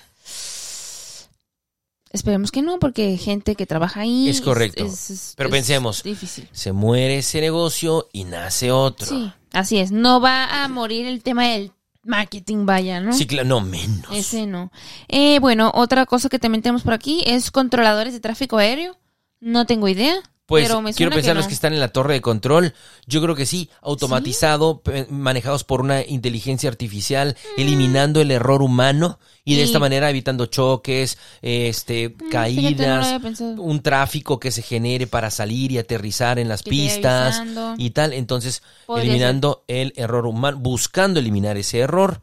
Esperemos 2.11 2.51
que 2.51 2.61
no, 2.61 2.79
porque 2.79 3.17
gente 3.17 3.55
que 3.55 3.65
trabaja 3.65 4.01
ahí. 4.01 4.29
Es 4.29 4.39
correcto. 4.41 4.85
es- 4.85 5.09
es- 5.09 5.33
Pero 5.35 5.49
es 5.49 5.53
pensemos. 5.53 6.01
Difícil. 6.03 6.47
Se 6.53 6.71
muere 6.71 7.17
ese 7.17 7.41
negocio 7.41 8.07
y 8.13 8.23
nace 8.23 8.71
otro. 8.71 9.07
Sí, 9.07 9.31
así 9.51 9.79
es. 9.79 9.91
No 9.91 10.21
va 10.21 10.63
a 10.63 10.67
morir 10.69 11.07
el 11.07 11.21
tema 11.23 11.47
del 11.49 11.71
marketing, 12.05 12.65
vaya, 12.65 12.99
¿no? 13.01 13.11
Sí, 13.13 13.25
claro, 13.25 13.47
no 13.47 13.61
menos. 13.61 14.05
Ese 14.11 14.45
no. 14.45 14.71
Eh, 15.07 15.39
bueno, 15.39 15.71
otra 15.73 16.05
cosa 16.05 16.29
que 16.29 16.39
también 16.39 16.61
tenemos 16.61 16.83
por 16.83 16.93
aquí 16.93 17.23
es 17.25 17.51
controladores 17.51 18.13
de 18.13 18.19
tráfico 18.19 18.57
aéreo. 18.57 18.97
No 19.39 19.65
tengo 19.65 19.87
idea. 19.87 20.15
Pues 20.45 20.67
pero 20.67 20.79
me 20.81 20.93
quiero 20.93 21.11
pensar 21.11 21.33
que 21.33 21.39
los 21.39 21.47
que 21.47 21.55
están 21.55 21.73
en 21.73 21.79
la 21.79 21.87
torre 21.87 22.13
de 22.13 22.21
control. 22.21 22.73
Yo 23.07 23.19
creo 23.21 23.33
que 23.33 23.47
sí, 23.47 23.69
automatizado, 23.81 24.83
manejados 25.09 25.63
por 25.63 25.81
una 25.81 26.05
inteligencia 26.05 26.69
artificial, 26.69 27.35
eliminando 27.57 28.21
el 28.21 28.29
error 28.29 28.61
humano 28.61 29.17
y 29.43 29.55
de 29.55 29.63
Mm. 29.63 29.65
Esta 29.65 29.79
manera 29.79 30.09
evitando 30.09 30.45
choques, 30.45 31.17
este, 31.41 32.09
Mm, 32.09 32.23
no 32.23 32.29
caídas, 32.29 33.21
un 33.57 33.81
tráfico 33.81 34.39
que 34.39 34.51
se 34.51 34.61
genere 34.61 35.07
para 35.07 35.31
salir 35.31 35.71
y 35.71 35.79
aterrizar 35.79 36.37
en 36.37 36.47
las 36.47 36.61
Que 36.61 36.69
pistas 36.69 37.41
y 37.77 37.89
tal. 37.89 38.13
Entonces, 38.13 38.61
Podría 38.85 39.05
eliminando 39.05 39.63
el 39.67 39.93
error 39.95 40.27
humano, 40.27 40.59
buscando 40.59 41.19
eliminar 41.19 41.57
ese 41.57 41.79
error, 41.79 42.21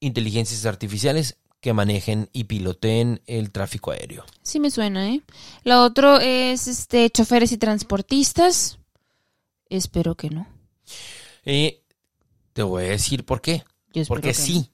inteligencias 0.00 0.66
artificiales 0.66 1.38
que 1.64 1.72
manejen 1.72 2.28
y 2.34 2.44
piloteen 2.44 3.22
el 3.26 3.50
tráfico 3.50 3.90
aéreo. 3.90 4.26
Sí 4.42 4.60
me 4.60 4.70
suena, 4.70 5.08
¿eh? 5.08 5.22
Lo 5.62 5.82
otro 5.82 6.20
es 6.20 6.66
este 6.66 7.08
choferes 7.08 7.52
y 7.52 7.56
transportistas. 7.56 8.78
Espero 9.70 10.14
que 10.14 10.28
no. 10.28 10.46
Eh, 11.46 11.80
te 12.52 12.62
voy 12.62 12.84
a 12.84 12.88
decir 12.88 13.24
por 13.24 13.40
qué. 13.40 13.64
Yo 13.94 14.02
espero 14.02 14.08
Porque 14.08 14.28
que 14.28 14.34
sí. 14.34 14.72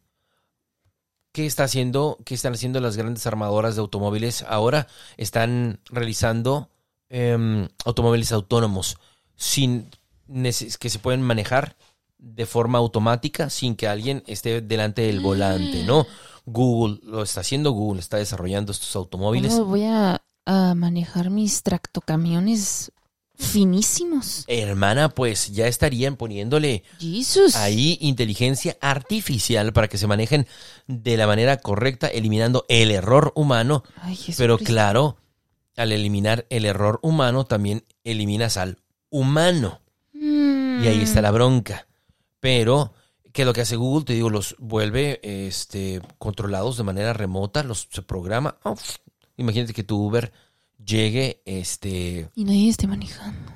¿Qué 1.30 1.46
está 1.46 1.62
haciendo? 1.62 2.18
¿Qué 2.24 2.34
están 2.34 2.54
haciendo 2.54 2.80
las 2.80 2.96
grandes 2.96 3.24
armadoras 3.24 3.76
de 3.76 3.82
automóviles? 3.82 4.42
Ahora 4.48 4.88
están 5.16 5.78
realizando 5.90 6.70
em, 7.08 7.68
automóviles 7.84 8.32
autónomos 8.32 8.96
sin 9.36 9.88
que 10.26 10.90
se 10.90 10.98
pueden 10.98 11.22
manejar 11.22 11.76
de 12.18 12.46
forma 12.46 12.78
automática 12.78 13.48
sin 13.48 13.76
que 13.76 13.86
alguien 13.86 14.24
esté 14.26 14.60
delante 14.60 15.02
del 15.02 15.20
volante, 15.20 15.84
¿no? 15.84 16.04
Google 16.52 17.00
lo 17.04 17.22
está 17.22 17.40
haciendo, 17.40 17.72
Google 17.72 18.00
está 18.00 18.16
desarrollando 18.16 18.72
estos 18.72 18.94
automóviles. 18.96 19.52
¿Cómo 19.52 19.66
voy 19.66 19.84
a, 19.84 20.22
a 20.46 20.74
manejar 20.74 21.30
mis 21.30 21.62
tractocamiones 21.62 22.92
finísimos? 23.34 24.44
Hermana, 24.46 25.08
pues 25.08 25.52
ya 25.52 25.66
estarían 25.66 26.16
poniéndole 26.16 26.84
Jesus. 26.98 27.56
ahí 27.56 27.98
inteligencia 28.00 28.76
artificial 28.80 29.72
para 29.72 29.88
que 29.88 29.98
se 29.98 30.06
manejen 30.06 30.46
de 30.86 31.16
la 31.16 31.26
manera 31.26 31.56
correcta, 31.56 32.06
eliminando 32.08 32.64
el 32.68 32.90
error 32.90 33.32
humano 33.34 33.82
Ay, 34.02 34.18
Pero 34.36 34.58
claro, 34.58 35.16
al 35.76 35.92
eliminar 35.92 36.46
el 36.50 36.64
error 36.64 37.00
humano, 37.02 37.44
también 37.44 37.84
eliminas 38.04 38.56
al 38.56 38.78
humano. 39.08 39.80
Y 40.12 40.86
ahí 40.86 41.00
está 41.02 41.22
la 41.22 41.30
bronca. 41.30 41.86
Pero, 42.40 42.92
¿qué 43.32 43.42
es 43.42 43.46
lo 43.46 43.52
que 43.52 43.60
hace 43.62 43.76
Google? 43.76 44.04
Te 44.04 44.14
digo, 44.14 44.30
los 44.30 44.56
vuelve 44.58 45.20
este, 45.22 46.00
controlados 46.18 46.76
de 46.76 46.82
manera 46.84 47.12
remota, 47.12 47.62
los 47.62 47.88
se 47.90 48.02
programa. 48.02 48.56
Uf. 48.64 48.96
Imagínate 49.36 49.72
que 49.72 49.84
tu 49.84 49.96
Uber 49.96 50.32
llegue, 50.84 51.42
este. 51.44 52.30
Y 52.34 52.44
nadie 52.44 52.68
esté 52.70 52.86
manejando. 52.86 53.52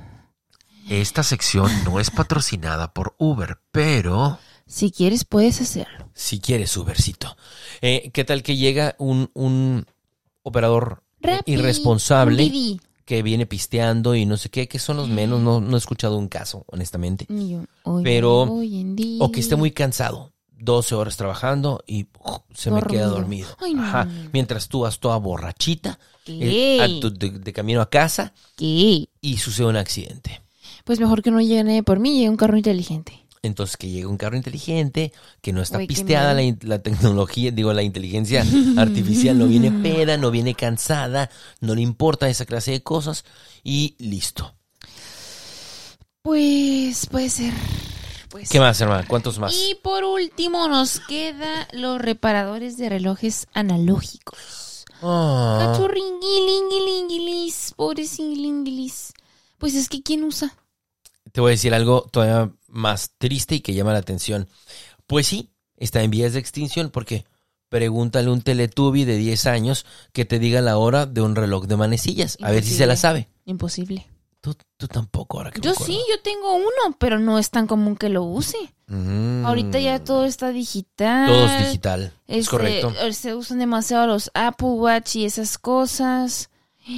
Esta 0.88 1.22
sección 1.22 1.70
no 1.84 1.98
es 1.98 2.10
patrocinada 2.10 2.92
por 2.92 3.14
Uber, 3.18 3.58
pero 3.72 4.38
Si 4.66 4.90
quieres, 4.90 5.24
puedes 5.24 5.60
hacerlo. 5.60 6.10
Si 6.14 6.40
quieres, 6.40 6.76
Ubercito. 6.76 7.36
Eh, 7.80 8.10
¿Qué 8.12 8.24
tal 8.24 8.42
que 8.42 8.56
llega 8.56 8.94
un, 8.98 9.30
un 9.34 9.86
operador 10.42 11.02
Rappi, 11.20 11.52
irresponsable? 11.52 12.44
un 12.44 12.52
Didi. 12.52 12.80
Que 13.04 13.22
viene 13.22 13.46
pisteando 13.46 14.14
y 14.14 14.24
no 14.26 14.36
sé 14.36 14.48
qué, 14.50 14.66
que 14.68 14.78
son 14.78 14.96
los 14.96 15.08
menos, 15.08 15.40
no, 15.40 15.60
no 15.60 15.76
he 15.76 15.78
escuchado 15.78 16.16
un 16.16 16.28
caso, 16.28 16.64
honestamente. 16.68 17.26
Y 17.28 17.50
yo, 17.50 17.64
hoy 17.82 18.02
Pero- 18.04 18.42
hoy 18.44 18.80
en 18.80 18.96
día. 18.96 19.22
O 19.22 19.30
que 19.30 19.40
esté 19.40 19.56
muy 19.56 19.70
cansado, 19.72 20.32
12 20.58 20.94
horas 20.94 21.16
trabajando 21.16 21.82
y 21.86 22.06
se 22.54 22.70
me 22.70 22.80
queda 22.82 23.06
Dormido. 23.08 23.10
dormido. 23.10 23.48
Ay, 23.60 23.74
no, 23.74 23.82
Ajá. 23.84 24.08
Mientras 24.32 24.68
tú 24.68 24.80
vas 24.80 24.98
toda 25.00 25.18
borrachita, 25.18 25.98
eh, 26.26 26.80
a 26.80 27.00
tu- 27.00 27.12
de, 27.12 27.30
de 27.30 27.52
camino 27.52 27.82
a 27.82 27.90
casa 27.90 28.32
¿Qué? 28.56 29.08
y 29.20 29.36
sucede 29.36 29.66
un 29.66 29.76
accidente. 29.76 30.40
Pues 30.84 31.00
mejor 31.00 31.22
que 31.22 31.30
no 31.30 31.40
llegue 31.40 31.64
nadie 31.64 31.82
por 31.82 31.98
mí, 32.00 32.14
llegue 32.16 32.30
un 32.30 32.36
carro 32.36 32.56
inteligente. 32.56 33.23
Entonces 33.46 33.76
que 33.76 33.88
llegue 33.88 34.06
un 34.06 34.16
carro 34.16 34.36
inteligente, 34.36 35.12
que 35.40 35.52
no 35.52 35.62
está 35.62 35.78
pisteada 35.78 36.34
la, 36.62 36.78
tecnología, 36.80 37.50
digo, 37.50 37.72
la 37.72 37.82
inteligencia 37.82 38.44
artificial 38.76 39.38
no 39.38 39.46
viene 39.46 39.70
peda, 39.70 40.16
no 40.16 40.30
viene 40.30 40.54
cansada, 40.54 41.30
no 41.60 41.74
le 41.74 41.82
importa 41.82 42.28
esa 42.28 42.46
clase 42.46 42.70
de 42.72 42.82
cosas 42.82 43.24
y 43.62 43.96
listo. 43.98 44.54
Pues 46.22 47.06
puede 47.06 47.28
ser. 47.28 47.52
Pues. 48.30 48.48
¿Qué 48.48 48.58
más, 48.58 48.80
hermano? 48.80 49.04
¿Cuántos 49.06 49.38
más? 49.38 49.54
Y 49.54 49.76
por 49.76 50.04
último 50.04 50.66
nos 50.68 51.00
queda 51.00 51.68
los 51.72 52.00
reparadores 52.00 52.76
de 52.78 52.88
relojes 52.88 53.46
analógicos. 53.52 54.86
Ah. 55.02 55.74
Pobrecillinguilis. 57.76 59.12
Pues 59.58 59.74
es 59.74 59.88
que 59.88 60.02
¿quién 60.02 60.24
usa? 60.24 60.56
Te 61.32 61.40
voy 61.40 61.50
a 61.50 61.52
decir 61.52 61.74
algo 61.74 62.08
todavía 62.10 62.50
más 62.74 63.12
triste 63.18 63.54
y 63.54 63.60
que 63.60 63.72
llama 63.74 63.92
la 63.92 64.00
atención. 64.00 64.48
Pues 65.06 65.26
sí, 65.26 65.50
está 65.76 66.02
en 66.02 66.10
vías 66.10 66.32
de 66.34 66.40
extinción 66.40 66.90
porque 66.90 67.24
pregúntale 67.68 68.28
a 68.28 68.32
un 68.32 68.42
teletubi 68.42 69.04
de 69.04 69.16
10 69.16 69.46
años 69.46 69.86
que 70.12 70.24
te 70.24 70.38
diga 70.38 70.60
la 70.60 70.76
hora 70.76 71.06
de 71.06 71.22
un 71.22 71.34
reloj 71.34 71.66
de 71.66 71.76
manecillas. 71.76 72.36
A 72.42 72.50
ver 72.50 72.62
si 72.64 72.74
se 72.74 72.86
la 72.86 72.96
sabe. 72.96 73.28
Imposible. 73.46 74.06
Tú, 74.40 74.54
tú 74.76 74.88
tampoco, 74.88 75.38
ahora 75.38 75.50
que 75.50 75.60
Yo 75.62 75.72
sí, 75.74 75.98
yo 76.10 76.20
tengo 76.20 76.54
uno, 76.54 76.96
pero 76.98 77.18
no 77.18 77.38
es 77.38 77.48
tan 77.48 77.66
común 77.66 77.96
que 77.96 78.10
lo 78.10 78.24
use. 78.24 78.58
Mm. 78.88 79.46
Ahorita 79.46 79.80
ya 79.80 80.04
todo 80.04 80.26
está 80.26 80.50
digital. 80.50 81.26
Todo 81.28 81.46
es 81.46 81.66
digital. 81.66 82.12
es 82.26 82.38
Este, 82.40 82.50
correcto. 82.50 82.92
eh, 83.00 83.12
Se 83.14 83.34
usan 83.34 83.58
demasiado 83.58 84.06
los 84.06 84.30
Apple 84.34 84.68
Watch 84.68 85.16
y 85.16 85.24
esas 85.24 85.56
cosas. 85.56 86.50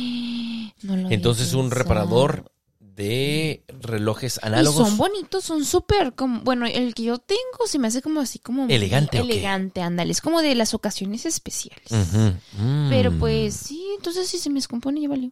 No 0.82 0.96
lo 0.96 1.10
Entonces 1.10 1.54
un 1.54 1.70
reparador 1.70 2.52
de 2.96 3.62
relojes 3.80 4.40
Y 4.42 4.46
análogos. 4.46 4.88
son 4.88 4.96
bonitos, 4.96 5.44
son 5.44 5.64
súper 5.64 6.14
como, 6.14 6.40
bueno, 6.40 6.66
el 6.66 6.94
que 6.94 7.04
yo 7.04 7.18
tengo 7.18 7.66
se 7.66 7.78
me 7.78 7.88
hace 7.88 8.00
como 8.00 8.20
así 8.20 8.38
como 8.38 8.66
¿Elegante 8.68 9.18
elegante, 9.18 9.82
ándale, 9.82 10.10
es 10.12 10.20
como 10.22 10.40
de 10.40 10.54
las 10.54 10.72
ocasiones 10.72 11.26
especiales. 11.26 11.90
Mm. 11.90 12.88
Pero 12.88 13.12
pues 13.12 13.54
sí, 13.54 13.86
entonces 13.96 14.28
si 14.28 14.38
se 14.38 14.48
me 14.48 14.56
descompone 14.56 15.00
ya 15.00 15.08
valió. 15.08 15.30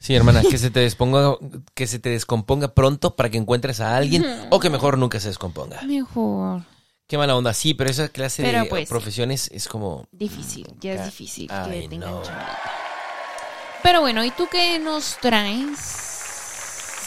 Sí, 0.00 0.14
hermana, 0.14 0.42
que 0.42 0.58
se 0.58 0.70
te 0.70 0.80
desponga, 0.80 1.36
que 1.74 1.86
se 1.86 1.98
te 1.98 2.08
descomponga 2.10 2.68
pronto 2.72 3.16
para 3.16 3.28
que 3.30 3.36
encuentres 3.36 3.80
a 3.80 3.96
alguien 3.96 4.24
o 4.50 4.60
que 4.60 4.70
mejor 4.70 4.96
nunca 4.96 5.20
se 5.20 5.28
descomponga. 5.28 5.82
Mejor. 5.82 6.62
Qué 7.06 7.18
mala 7.18 7.36
onda, 7.36 7.52
sí, 7.52 7.74
pero 7.74 7.90
esa 7.90 8.08
clase 8.08 8.42
Pero, 8.42 8.62
de 8.62 8.68
pues, 8.68 8.88
profesiones 8.88 9.50
es 9.52 9.66
como 9.66 10.06
Difícil, 10.12 10.66
ya 10.78 10.92
es 10.92 11.04
difícil 11.06 11.48
Ay, 11.50 11.82
que 11.82 11.88
tengan 11.88 12.10
no. 12.10 12.22
Pero 13.82 14.00
bueno, 14.02 14.24
¿y 14.24 14.30
tú 14.30 14.46
qué 14.50 14.78
nos 14.78 15.16
traes? 15.18 16.07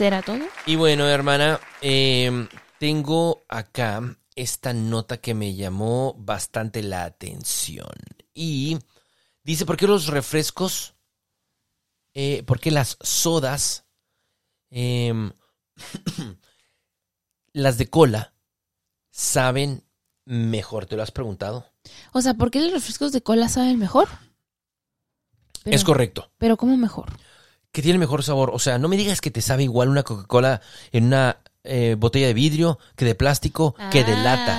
¿Será 0.02 0.24
todo? 0.24 0.39
Y 0.66 0.78
bueno, 0.78 1.08
hermana, 1.08 1.60
eh, 1.80 2.47
tengo 2.80 3.43
acá 3.47 4.02
esta 4.36 4.74
nota 4.74 5.18
que 5.18 5.36
me 5.36 5.54
llamó 5.54 6.16
bastante 6.18 6.82
la 6.82 7.04
atención. 7.04 7.93
Y 8.34 8.80
dice, 9.43 9.64
¿por 9.68 9.78
qué 9.78 9.86
los 9.86 10.08
refrescos, 10.08 10.95
eh, 12.16 12.41
por 12.47 12.60
qué 12.60 12.72
las 12.72 12.97
sodas, 12.99 13.86
em, 14.72 15.34
las 17.54 17.78
de 17.78 17.88
cola, 17.88 18.34
saben 19.12 19.84
mejor? 20.26 20.88
¿Te 20.88 20.95
lo 20.95 21.04
has 21.04 21.12
preguntado? 21.12 21.72
O 22.12 22.24
sea, 22.24 22.34
¿por 22.34 22.49
qué 22.49 22.60
los 22.60 22.74
refrescos 22.74 23.12
de 23.12 23.22
cola 23.22 23.49
saben 23.49 23.78
mejor? 23.78 24.10
Pero, 25.64 25.76
es 25.76 25.84
correcto. 25.84 26.32
Pero 26.39 26.58
¿cómo 26.58 26.76
mejor? 26.76 27.14
Que 27.72 27.82
tiene 27.82 27.99
mejor 27.99 28.24
sabor. 28.24 28.51
O 28.53 28.59
sea, 28.59 28.78
no 28.78 28.88
me 28.88 28.97
digas 28.97 29.22
que 29.22 29.32
te 29.32 29.41
sabe 29.41 29.63
igual 29.63 29.89
una 29.89 30.03
Coca-Cola 30.03 30.61
en 30.91 31.05
una 31.05 31.38
eh, 31.63 31.95
botella 31.97 32.28
de 32.28 32.34
vidrio 32.34 32.80
que 32.95 33.05
de 33.05 33.15
plástico 33.15 33.76
que 33.91 34.03
de 34.03 34.15
lata. 34.15 34.57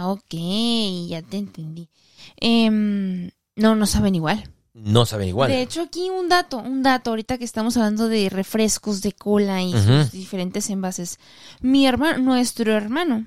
Ah, 0.00 0.08
ok, 0.08 1.08
ya 1.08 1.22
te 1.22 1.36
entendí. 1.36 1.88
Em, 2.36 3.30
no, 3.56 3.74
no 3.74 3.86
saben 3.86 4.14
igual. 4.14 4.50
No 4.74 5.06
saben 5.06 5.28
igual. 5.28 5.50
De 5.50 5.60
hecho, 5.62 5.82
aquí 5.82 6.08
un 6.08 6.28
dato, 6.28 6.58
un 6.58 6.82
dato, 6.82 7.10
ahorita 7.10 7.36
que 7.36 7.44
estamos 7.44 7.76
hablando 7.76 8.08
de 8.08 8.28
refrescos 8.28 9.02
de 9.02 9.12
cola 9.12 9.60
y 9.62 9.72
sus 9.72 10.12
diferentes 10.12 10.70
envases. 10.70 11.18
Mi 11.60 11.86
hermano, 11.86 12.18
nuestro 12.18 12.72
hermano. 12.72 13.26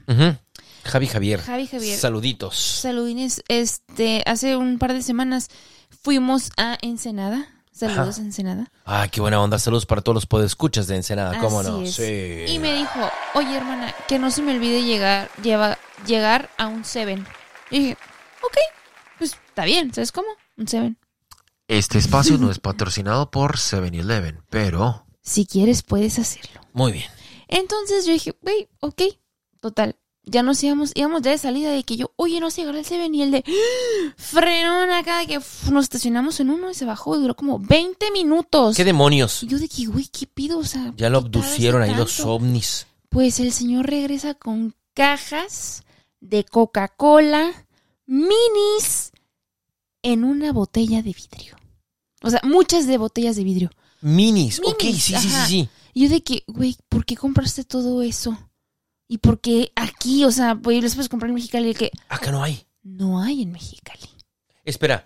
Javi 0.86 1.08
Javier. 1.08 1.42
Javi 1.42 1.68
Javier, 1.68 1.98
Saluditos. 1.98 2.56
saludines, 2.56 3.44
este, 3.50 4.24
hace 4.26 4.56
un 4.56 4.80
par 4.80 4.94
de 4.94 5.02
semanas 5.02 5.50
fuimos 5.90 6.52
a 6.58 6.78
Ensenada. 6.82 7.48
Saludos 7.72 8.20
a 8.20 8.22
Ensenada. 8.22 8.72
Ah, 8.86 9.08
qué 9.10 9.22
buena 9.22 9.42
onda. 9.42 9.58
Saludos 9.58 9.86
para 9.86 10.02
todos 10.02 10.14
los 10.16 10.26
podescuchas 10.26 10.88
de 10.88 10.98
Ensenada. 10.98 11.40
¿Cómo 11.40 11.64
no? 11.64 11.82
es. 11.82 11.96
Sí. 11.96 12.46
Y 12.48 12.60
me 12.60 12.74
dijo, 12.74 13.00
oye 13.34 13.56
hermana, 13.56 13.94
que 14.08 14.20
no 14.20 14.30
se 14.30 14.42
me 14.42 14.54
olvide 14.56 14.84
llegar, 14.84 15.30
lleva, 15.42 15.78
llegar 16.06 16.50
a 16.58 16.68
un 16.68 16.84
Seven. 16.84 17.26
Y 17.70 17.80
dije, 17.80 17.98
ok, 18.44 18.58
pues 19.18 19.38
está 19.48 19.66
bien, 19.66 19.94
¿sabes 19.94 20.12
cómo? 20.12 20.28
Un 20.58 20.68
Seven. 20.68 20.98
este 21.68 21.98
espacio 21.98 22.38
no 22.38 22.52
es 22.52 22.60
patrocinado 22.60 23.32
por 23.32 23.58
7-Eleven, 23.58 24.44
pero 24.50 25.06
Si 25.22 25.46
quieres, 25.46 25.82
puedes 25.82 26.20
hacerlo. 26.20 26.62
Muy 26.74 26.92
bien. 26.92 27.10
Entonces 27.48 28.06
yo 28.06 28.12
dije, 28.14 28.36
güey, 28.42 28.70
ok, 28.82 29.02
total. 29.62 29.96
Ya 30.32 30.44
nos 30.44 30.64
íbamos, 30.64 30.92
íbamos 30.96 31.22
ya 31.24 31.32
de 31.32 31.38
salida 31.38 31.72
de 31.72 31.84
que 31.84 31.98
yo, 31.98 32.12
oye, 32.16 32.40
no 32.40 32.50
sé, 32.52 32.62
agarré 32.62 32.80
el 32.80 32.86
Seven 32.86 33.14
y 33.14 33.22
el 33.22 33.32
de 33.32 33.44
¡Ah! 33.46 34.14
frenón 34.18 34.90
acá, 34.90 35.20
de 35.20 35.28
que 35.28 35.38
uf, 35.40 35.70
nos 35.70 35.84
estacionamos 35.84 36.40
en 36.40 36.50
uno 36.50 36.72
y 36.72 36.74
se 36.74 36.86
bajó 36.86 37.18
y 37.18 37.22
duró 37.22 37.36
como 37.36 37.60
20 37.60 38.12
minutos. 38.12 38.78
¿Qué 38.78 38.86
demonios? 38.86 39.44
Y 39.44 39.48
yo 39.48 39.60
de 39.60 39.68
que, 39.68 39.86
güey, 39.88 40.08
¿qué 40.08 40.28
pido? 40.28 40.60
O 40.60 40.64
sea, 40.64 40.94
Ya 40.96 41.10
lo 41.10 41.22
¿qué 41.24 41.30
tarda 41.30 41.46
abducieron 41.48 41.82
ahí 41.82 41.90
tanto? 41.90 42.04
los 42.06 42.20
ovnis. 42.22 42.88
Pues 43.10 43.40
el 43.42 43.52
señor 43.52 43.88
regresa 43.88 44.34
con 44.34 44.74
cajas 44.94 45.84
de 46.22 46.46
Coca-Cola 46.46 47.52
minis 48.06 49.12
en 50.04 50.24
una 50.24 50.52
botella 50.54 50.98
de 51.02 51.14
vidrio. 51.14 51.56
O 52.24 52.30
sea, 52.30 52.40
muchas 52.44 52.88
de 52.88 52.98
botellas 52.98 53.36
de 53.36 53.44
vidrio. 53.44 53.70
Minis. 54.02 54.60
ok, 54.64 54.84
Minis, 54.84 55.04
sí, 55.04 55.16
sí, 55.18 55.30
sí, 55.30 55.38
sí. 55.48 55.70
Y 55.94 56.04
yo 56.04 56.10
de 56.10 56.24
que, 56.24 56.44
güey, 56.48 56.78
¿por 56.90 57.06
qué 57.06 57.16
compraste 57.18 57.64
todo 57.64 58.02
eso? 58.02 58.38
¿Y 59.12 59.18
por 59.18 59.42
qué 59.42 59.74
aquí? 59.76 60.24
O 60.24 60.32
sea, 60.32 60.56
pues 60.56 60.82
los 60.82 60.96
puedes 60.96 61.10
comprar 61.10 61.28
en 61.30 61.36
Mexicali 61.36 61.74
que 61.74 61.92
Acá 62.08 62.32
no 62.32 62.42
hay. 62.44 62.66
no 62.82 63.22
hay 63.22 63.42
en 63.42 63.52
Mexicali. 63.52 64.08
Espera, 64.64 65.06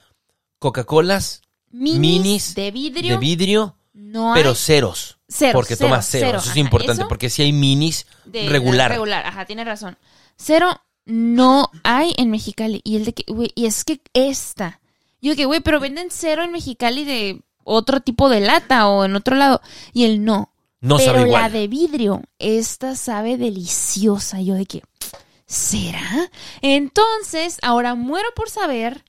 Coca-Colas 0.59 1.41
Minis, 1.71 1.99
Minis 1.99 2.55
de 2.55 2.69
vidrio. 2.69 3.13
de 3.13 3.17
vidrio, 3.17 3.77
no 3.93 4.31
pero 4.35 4.53
ceros. 4.53 5.17
Ceros, 5.27 5.53
porque 5.53 5.75
cero, 5.75 5.89
toma 5.89 6.01
cero. 6.03 6.27
cero, 6.27 6.37
Eso 6.37 6.45
es 6.45 6.51
ajá, 6.51 6.59
importante, 6.59 7.01
eso 7.01 7.07
porque 7.09 7.31
si 7.31 7.41
hay 7.41 7.51
minis 7.51 8.05
de- 8.25 8.47
regular. 8.47 8.91
Regular, 8.91 9.25
ajá, 9.25 9.45
tiene 9.45 9.63
razón. 9.63 9.97
Cero 10.37 10.79
no 11.05 11.71
hay 11.83 12.13
en 12.17 12.29
Mexicali. 12.29 12.81
Y 12.83 12.97
el 12.97 13.05
de 13.05 13.13
que, 13.13 13.31
güey, 13.33 13.51
y 13.55 13.65
es 13.65 13.83
que 13.83 14.01
esta. 14.13 14.81
Yo 15.19 15.35
que, 15.35 15.45
güey, 15.45 15.61
pero 15.61 15.79
venden 15.79 16.09
cero 16.11 16.43
en 16.43 16.51
Mexicali 16.51 17.05
de 17.05 17.41
otro 17.63 18.01
tipo 18.01 18.29
de 18.29 18.41
lata 18.41 18.87
o 18.87 19.03
en 19.03 19.15
otro 19.15 19.35
lado. 19.35 19.61
Y 19.93 20.03
el 20.05 20.23
no. 20.23 20.51
No 20.85 20.97
pero 20.97 21.13
sabe 21.13 21.31
la 21.31 21.49
de 21.49 21.67
vidrio, 21.67 22.21
esta 22.37 22.95
sabe 22.95 23.37
deliciosa. 23.37 24.39
Yo 24.39 24.53
de 24.53 24.67
que, 24.67 24.83
¿será? 25.47 26.29
Entonces, 26.61 27.57
ahora 27.63 27.95
muero 27.95 28.29
por 28.35 28.51
saber 28.51 29.03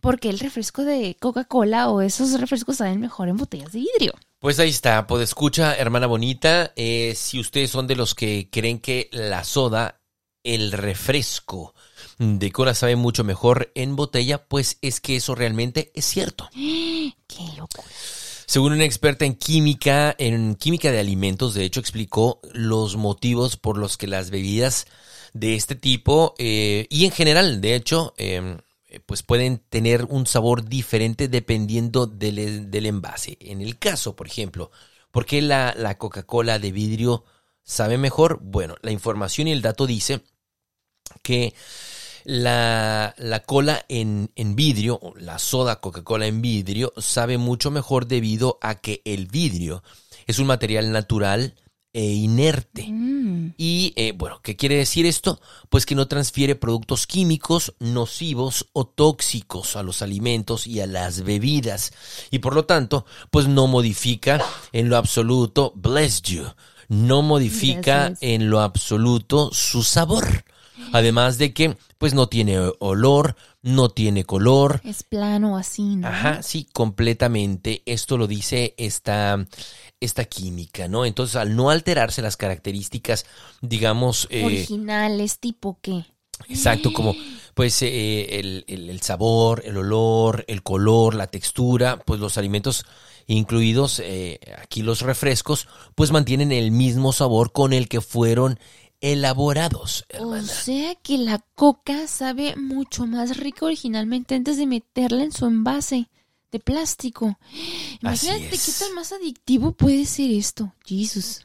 por 0.00 0.20
qué 0.20 0.28
el 0.30 0.38
refresco 0.38 0.84
de 0.84 1.16
Coca-Cola 1.18 1.90
o 1.90 2.02
esos 2.02 2.38
refrescos 2.40 2.76
saben 2.76 3.00
mejor 3.00 3.28
en 3.28 3.36
botellas 3.36 3.72
de 3.72 3.80
vidrio. 3.80 4.14
Pues 4.38 4.60
ahí 4.60 4.68
está, 4.70 5.08
pues 5.08 5.24
escucha, 5.24 5.74
hermana 5.74 6.06
bonita, 6.06 6.72
eh, 6.76 7.14
si 7.16 7.40
ustedes 7.40 7.70
son 7.70 7.88
de 7.88 7.96
los 7.96 8.14
que 8.14 8.48
creen 8.48 8.78
que 8.78 9.08
la 9.10 9.42
soda, 9.42 10.00
el 10.44 10.70
refresco 10.70 11.74
de 12.18 12.52
cola 12.52 12.74
sabe 12.74 12.94
mucho 12.94 13.24
mejor 13.24 13.72
en 13.74 13.96
botella, 13.96 14.46
pues 14.46 14.78
es 14.82 15.00
que 15.00 15.16
eso 15.16 15.34
realmente 15.34 15.90
es 15.96 16.04
cierto. 16.04 16.48
Qué 16.54 17.44
locura. 17.56 17.88
Según 18.48 18.72
una 18.72 18.86
experta 18.86 19.26
en 19.26 19.34
química, 19.34 20.16
en 20.16 20.54
química 20.54 20.90
de 20.90 20.98
alimentos, 20.98 21.52
de 21.52 21.64
hecho 21.64 21.80
explicó 21.80 22.40
los 22.54 22.96
motivos 22.96 23.58
por 23.58 23.76
los 23.76 23.98
que 23.98 24.06
las 24.06 24.30
bebidas 24.30 24.86
de 25.34 25.54
este 25.54 25.74
tipo 25.74 26.34
eh, 26.38 26.86
y 26.88 27.04
en 27.04 27.10
general, 27.10 27.60
de 27.60 27.74
hecho, 27.74 28.14
eh, 28.16 28.56
pues 29.04 29.22
pueden 29.22 29.58
tener 29.58 30.06
un 30.06 30.26
sabor 30.26 30.64
diferente 30.64 31.28
dependiendo 31.28 32.06
del, 32.06 32.70
del 32.70 32.86
envase. 32.86 33.36
En 33.38 33.60
el 33.60 33.78
caso, 33.78 34.16
por 34.16 34.26
ejemplo, 34.26 34.70
¿por 35.10 35.26
qué 35.26 35.42
la, 35.42 35.74
la 35.76 35.98
Coca-Cola 35.98 36.58
de 36.58 36.72
vidrio 36.72 37.26
sabe 37.64 37.98
mejor? 37.98 38.38
Bueno, 38.40 38.76
la 38.80 38.92
información 38.92 39.48
y 39.48 39.52
el 39.52 39.60
dato 39.60 39.86
dice 39.86 40.22
que 41.22 41.52
la, 42.28 43.14
la 43.16 43.40
cola 43.40 43.86
en, 43.88 44.30
en 44.36 44.54
vidrio, 44.54 45.00
la 45.16 45.38
soda 45.38 45.80
Coca-Cola 45.80 46.26
en 46.26 46.42
vidrio, 46.42 46.92
sabe 46.98 47.38
mucho 47.38 47.70
mejor 47.70 48.06
debido 48.06 48.58
a 48.60 48.74
que 48.74 49.00
el 49.06 49.28
vidrio 49.28 49.82
es 50.26 50.38
un 50.38 50.46
material 50.46 50.92
natural 50.92 51.54
e 51.94 52.04
inerte. 52.04 52.86
Mm. 52.86 53.54
Y 53.56 53.94
eh, 53.96 54.12
bueno, 54.12 54.40
¿qué 54.42 54.56
quiere 54.56 54.76
decir 54.76 55.06
esto? 55.06 55.40
Pues 55.70 55.86
que 55.86 55.94
no 55.94 56.06
transfiere 56.06 56.54
productos 56.54 57.06
químicos 57.06 57.74
nocivos 57.78 58.66
o 58.74 58.86
tóxicos 58.86 59.74
a 59.76 59.82
los 59.82 60.02
alimentos 60.02 60.66
y 60.66 60.82
a 60.82 60.86
las 60.86 61.22
bebidas. 61.22 61.94
Y 62.30 62.40
por 62.40 62.54
lo 62.54 62.66
tanto, 62.66 63.06
pues 63.30 63.48
no 63.48 63.68
modifica 63.68 64.44
en 64.72 64.90
lo 64.90 64.98
absoluto, 64.98 65.72
bless 65.76 66.20
you, 66.20 66.44
no 66.88 67.22
modifica 67.22 68.12
en 68.20 68.50
lo 68.50 68.60
absoluto 68.60 69.48
su 69.50 69.82
sabor. 69.82 70.44
Además 70.92 71.38
de 71.38 71.52
que, 71.52 71.76
pues 71.98 72.14
no 72.14 72.28
tiene 72.28 72.58
olor, 72.78 73.36
no 73.62 73.88
tiene 73.90 74.24
color, 74.24 74.80
Es 74.84 75.02
plano 75.02 75.56
así, 75.56 75.96
¿no? 75.96 76.08
Ajá, 76.08 76.42
sí, 76.42 76.66
completamente. 76.72 77.82
Esto 77.86 78.16
lo 78.16 78.26
dice 78.26 78.74
esta, 78.78 79.46
esta 80.00 80.24
química, 80.24 80.88
¿no? 80.88 81.04
Entonces, 81.04 81.36
al 81.36 81.56
no 81.56 81.70
alterarse 81.70 82.22
las 82.22 82.36
características, 82.36 83.26
digamos, 83.60 84.28
eh, 84.30 84.44
Originales, 84.46 85.38
tipo 85.38 85.78
qué. 85.82 86.04
exacto, 86.48 86.92
como 86.92 87.16
pues 87.54 87.82
eh, 87.82 88.38
el, 88.38 88.64
el- 88.68 88.90
el 88.90 89.00
sabor, 89.02 89.62
el 89.64 89.76
olor, 89.76 90.44
el 90.48 90.62
color, 90.62 91.14
la 91.14 91.26
textura, 91.26 91.98
pues 92.06 92.20
los 92.20 92.38
alimentos 92.38 92.84
incluidos 93.26 94.00
eh, 94.04 94.38
aquí 94.62 94.82
los 94.82 95.02
refrescos, 95.02 95.68
pues 95.94 96.12
mantienen 96.12 96.52
el 96.52 96.70
mismo 96.70 97.12
sabor 97.12 97.52
con 97.52 97.72
el 97.72 97.88
que 97.88 98.00
fueron 98.00 98.58
elaborados, 99.00 100.04
O 100.18 100.40
sea 100.42 100.94
que 100.96 101.18
la 101.18 101.38
coca 101.54 102.06
sabe 102.06 102.56
mucho 102.56 103.06
más 103.06 103.36
rica 103.36 103.66
originalmente 103.66 104.34
antes 104.34 104.56
de 104.56 104.66
meterla 104.66 105.24
en 105.24 105.32
su 105.32 105.46
envase 105.46 106.08
de 106.50 106.58
plástico. 106.58 107.38
Imagínate 108.00 108.50
qué 108.50 108.72
tan 108.78 108.94
más 108.94 109.12
adictivo 109.12 109.72
puede 109.72 110.04
ser 110.06 110.30
esto. 110.30 110.74
Jesus. 110.84 111.44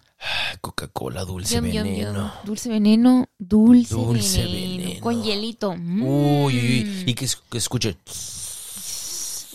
Coca-Cola, 0.61 1.25
dulce 1.25 1.59
veneno. 1.59 2.33
Dulce 2.45 2.69
veneno, 2.69 3.27
dulce, 3.37 3.95
veneno. 3.95 5.01
Con 5.01 5.21
hielito. 5.21 5.75
Mm. 5.75 6.03
Uy, 6.03 6.57
uy, 6.57 6.83
uy, 6.83 7.03
y 7.07 7.13
que, 7.13 7.27
que 7.49 7.57
escuche. 7.57 7.97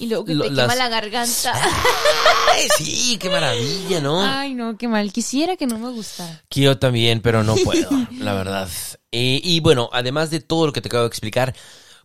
Y 0.00 0.06
luego 0.06 0.24
que 0.24 0.34
lo- 0.34 0.44
te 0.44 0.50
las- 0.50 0.66
quema 0.66 0.74
la 0.76 0.88
garganta. 0.88 1.52
Ay, 2.54 2.68
sí, 2.78 3.16
qué 3.20 3.28
maravilla, 3.30 4.00
¿no? 4.00 4.20
Ay, 4.22 4.54
no, 4.54 4.76
qué 4.76 4.88
mal. 4.88 5.12
Quisiera 5.12 5.56
que 5.56 5.66
no 5.66 5.78
me 5.78 5.90
gustara. 5.90 6.42
Que 6.48 6.60
yo 6.62 6.78
también, 6.78 7.20
pero 7.20 7.42
no 7.44 7.54
puedo, 7.56 7.88
la 8.18 8.34
verdad. 8.34 8.68
Eh, 9.12 9.40
y 9.42 9.60
bueno, 9.60 9.88
además 9.92 10.30
de 10.30 10.40
todo 10.40 10.66
lo 10.66 10.72
que 10.72 10.80
te 10.80 10.88
acabo 10.88 11.02
de 11.04 11.08
explicar, 11.08 11.54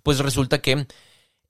pues 0.04 0.20
resulta 0.20 0.62
que 0.62 0.86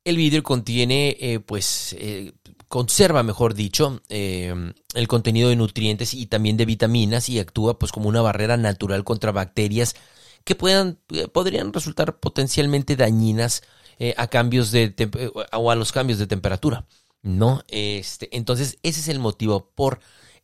el 0.06 0.18
vidrio 0.18 0.44
contiene, 0.44 1.16
eh, 1.20 1.40
pues, 1.40 1.96
eh, 1.98 2.34
conserva, 2.68 3.24
mejor 3.24 3.54
dicho, 3.54 4.02
eh, 4.10 4.54
el 4.96 5.08
contenido 5.08 5.50
de 5.50 5.56
nutrientes 5.56 6.14
y 6.14 6.26
también 6.26 6.58
de 6.58 6.66
vitaminas 6.66 7.30
y 7.30 7.40
actúa, 7.40 7.80
pues, 7.80 7.92
como 7.92 8.10
una 8.10 8.22
barrera 8.22 8.58
natural 8.58 9.04
contra 9.04 9.32
bacterias 9.32 9.96
que 10.44 10.56
puedan, 10.56 11.00
eh, 11.12 11.28
podrían 11.30 11.72
resultar 11.72 12.18
potencialmente 12.20 12.96
dañinas 12.98 13.62
eh, 14.00 14.14
a 14.18 14.28
cambios 14.28 14.72
de 14.72 14.94
eh, 14.98 15.32
o 15.54 15.72
a 15.72 15.76
los 15.76 15.92
cambios 15.92 16.20
de 16.20 16.28
temperatura, 16.28 16.86
¿no? 17.22 17.64
Este, 17.68 18.30
entonces, 18.36 18.78
ese 18.84 19.00
es 19.02 19.08
el 19.08 19.20
motivo 19.20 19.72
por 19.76 20.00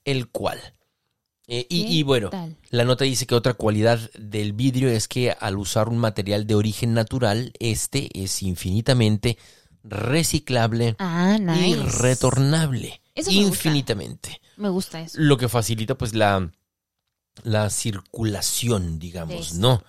el 0.05 0.29
cual. 0.29 0.59
eh, 1.47 1.65
y, 1.69 1.83
¿Qué 1.85 1.91
y 1.93 2.03
bueno, 2.03 2.29
tal? 2.29 2.55
la 2.69 2.83
nota 2.85 3.05
dice 3.05 3.25
que 3.27 3.35
otra 3.35 3.53
cualidad 3.55 3.99
del 4.17 4.53
vidrio 4.53 4.89
es 4.89 5.07
que 5.07 5.31
al 5.31 5.57
usar 5.57 5.89
un 5.89 5.97
material 5.97 6.45
de 6.47 6.55
origen 6.55 6.93
natural, 6.93 7.51
este 7.59 8.09
es 8.13 8.41
infinitamente 8.43 9.37
reciclable 9.83 10.95
Ah, 10.99 11.37
y 11.57 11.75
retornable. 11.75 13.01
Eso 13.15 13.31
me 13.31 13.37
gusta. 13.37 13.47
infinitamente. 13.47 14.41
Me 14.57 14.69
gusta 14.69 15.01
eso. 15.01 15.17
Lo 15.19 15.37
que 15.37 15.49
facilita 15.49 15.97
pues 15.97 16.13
la, 16.13 16.51
la 17.43 17.69
circulación, 17.69 18.99
digamos, 18.99 19.53
¿no? 19.55 19.83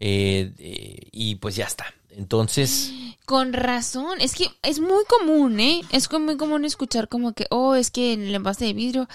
Eh, 0.00 0.52
eh, 0.58 1.08
y 1.12 1.36
pues 1.36 1.56
ya 1.56 1.66
está. 1.66 1.86
Entonces, 2.16 2.92
Con 3.24 3.52
razón, 3.52 4.20
es 4.20 4.34
que 4.34 4.48
es 4.62 4.80
muy 4.80 5.04
común, 5.04 5.60
¿eh? 5.60 5.82
Es 5.92 6.10
muy 6.12 6.36
común 6.36 6.64
escuchar 6.64 7.08
como 7.08 7.32
que, 7.34 7.46
oh, 7.50 7.74
es 7.74 7.90
que 7.90 8.12
en 8.12 8.22
el 8.22 8.34
envase 8.34 8.64
de 8.66 8.72
vidrio, 8.72 9.08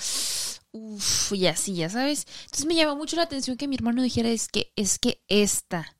uff, 0.71 1.31
y 1.33 1.47
así, 1.47 1.75
ya 1.75 1.89
sabes. 1.89 2.25
Entonces 2.45 2.65
me 2.65 2.75
llama 2.75 2.95
mucho 2.95 3.15
la 3.15 3.23
atención 3.23 3.57
que 3.57 3.67
mi 3.67 3.75
hermano 3.75 4.01
dijera, 4.01 4.29
es 4.29 4.47
que, 4.47 4.71
es 4.75 4.97
que 4.99 5.21
esta, 5.27 5.93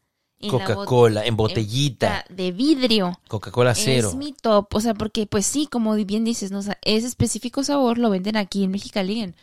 Coca-Cola 0.49 1.25
en 1.25 1.33
bot- 1.35 1.49
botellita, 1.49 2.23
de 2.29 2.51
vidrio, 2.51 3.19
Coca-Cola 3.27 3.73
cero. 3.75 4.09
es 4.09 4.15
mi 4.15 4.33
top. 4.33 4.67
O 4.75 4.79
sea, 4.81 4.93
porque 4.93 5.25
pues 5.25 5.45
sí, 5.47 5.67
como 5.67 5.95
bien 5.95 6.23
dices, 6.23 6.51
¿no? 6.51 6.59
O 6.59 6.63
sea, 6.63 6.77
ese 6.83 7.07
específico 7.07 7.63
sabor 7.63 7.97
lo 7.97 8.09
venden 8.11 8.37
aquí 8.37 8.63
en 8.63 8.71
Mexicali 8.71 9.21
en 9.21 9.35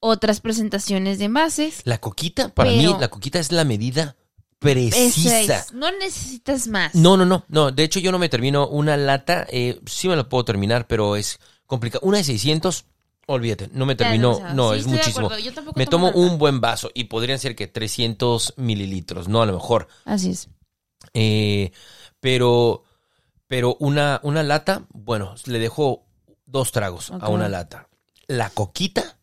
otras 0.00 0.40
presentaciones 0.40 1.18
de 1.18 1.26
envases. 1.26 1.82
La 1.84 1.98
coquita, 2.00 2.48
para 2.48 2.70
Pero- 2.70 2.82
mí, 2.94 2.96
la 3.00 3.08
coquita 3.08 3.38
es 3.38 3.52
la 3.52 3.64
medida 3.64 4.16
precisa. 4.60 5.40
es, 5.40 5.72
no 5.72 5.90
necesitas 5.90 6.68
más. 6.68 6.94
No, 6.94 7.16
no, 7.16 7.24
no, 7.24 7.44
no. 7.48 7.72
De 7.72 7.82
hecho, 7.82 7.98
yo 7.98 8.12
no 8.12 8.18
me 8.18 8.28
termino 8.28 8.68
una 8.68 8.96
lata. 8.96 9.46
Eh, 9.50 9.80
sí 9.86 10.08
me 10.08 10.14
la 10.14 10.28
puedo 10.28 10.44
terminar, 10.44 10.86
pero 10.86 11.16
es 11.16 11.40
complicado. 11.66 12.06
Una 12.06 12.18
de 12.18 12.24
600, 12.24 12.84
olvídate. 13.26 13.70
No 13.72 13.86
me 13.86 13.96
demasiado. 13.96 14.54
No, 14.54 14.74
Sí, 14.74 14.80
es 14.80 14.86
muchísimo. 14.86 15.36
Yo 15.38 15.52
tampoco 15.52 15.78
Me 15.78 15.86
tomo 15.86 16.10
un 16.10 16.38
buen 16.38 16.60
vaso 16.60 16.90
y 16.94 17.04
podrían 17.04 17.38
ser 17.38 17.56
que 17.56 17.66
300 17.66 18.54
mililitros, 18.58 19.28
no 19.28 19.42
a 19.42 19.46
lo 19.46 19.54
mejor. 19.54 19.88
Así 20.04 20.30
es. 20.30 20.48
Eh, 21.14 21.72
pero, 22.20 22.84
pero 23.48 23.76
una, 23.80 24.20
una 24.22 24.42
lata, 24.42 24.84
bueno, 24.92 25.34
le 25.46 25.58
dejo 25.58 26.04
dos 26.44 26.70
tragos 26.70 27.10
a 27.10 27.28
una 27.30 27.48
lata. 27.48 27.88
La 28.26 28.50
coquita, 28.50 29.18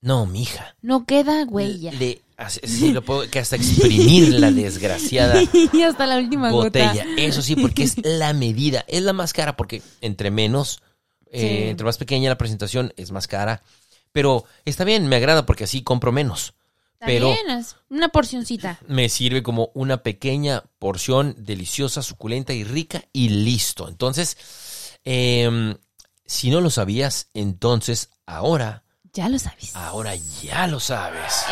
no, 0.00 0.26
mija. 0.26 0.76
No 0.80 1.04
queda 1.04 1.44
huella. 1.44 1.90
Le, 1.92 2.22
así- 2.36 2.60
sí, 2.64 2.92
lo 2.92 3.02
puedo, 3.02 3.28
que 3.30 3.38
hasta 3.38 3.56
exprimir 3.56 4.34
la 4.34 4.50
desgraciada 4.50 5.40
y 5.72 5.82
hasta 5.82 6.06
la 6.06 6.16
última 6.18 6.50
botella. 6.50 6.92
gota. 7.04 7.22
Eso 7.22 7.42
sí, 7.42 7.56
porque 7.56 7.82
es 7.84 7.96
la 8.04 8.32
medida, 8.32 8.84
es 8.88 9.02
la 9.02 9.12
más 9.12 9.32
cara, 9.32 9.56
porque 9.56 9.82
entre 10.00 10.30
menos, 10.30 10.82
eh, 11.30 11.40
Sí. 11.40 11.68
entre 11.70 11.84
más 11.84 11.98
pequeña 11.98 12.28
la 12.30 12.38
presentación, 12.38 12.92
es 12.96 13.10
más 13.10 13.26
cara. 13.26 13.62
Pero 14.12 14.44
está 14.64 14.84
bien, 14.84 15.08
me 15.08 15.16
agrada 15.16 15.44
porque 15.46 15.64
así 15.64 15.82
compro 15.82 16.10
menos. 16.12 16.54
Pero 16.98 17.34
También 17.34 17.58
es 17.58 17.76
una 17.90 18.08
porcioncita. 18.08 18.78
me 18.88 19.08
sirve 19.10 19.42
como 19.42 19.70
una 19.74 20.02
pequeña 20.02 20.64
porción 20.78 21.34
deliciosa, 21.38 22.00
suculenta 22.02 22.54
y 22.54 22.64
rica 22.64 23.04
y 23.12 23.28
listo. 23.28 23.86
Entonces, 23.88 24.38
em, 25.04 25.76
si 26.24 26.48
no 26.50 26.60
lo 26.62 26.70
sabías, 26.70 27.28
entonces 27.34 28.08
ahora, 28.24 28.82
Ya 29.16 29.30
lo 29.30 29.38
sabes. 29.38 29.74
ahora 29.74 30.14
ya 30.42 30.66
lo 30.66 30.78
sabes. 30.78 31.46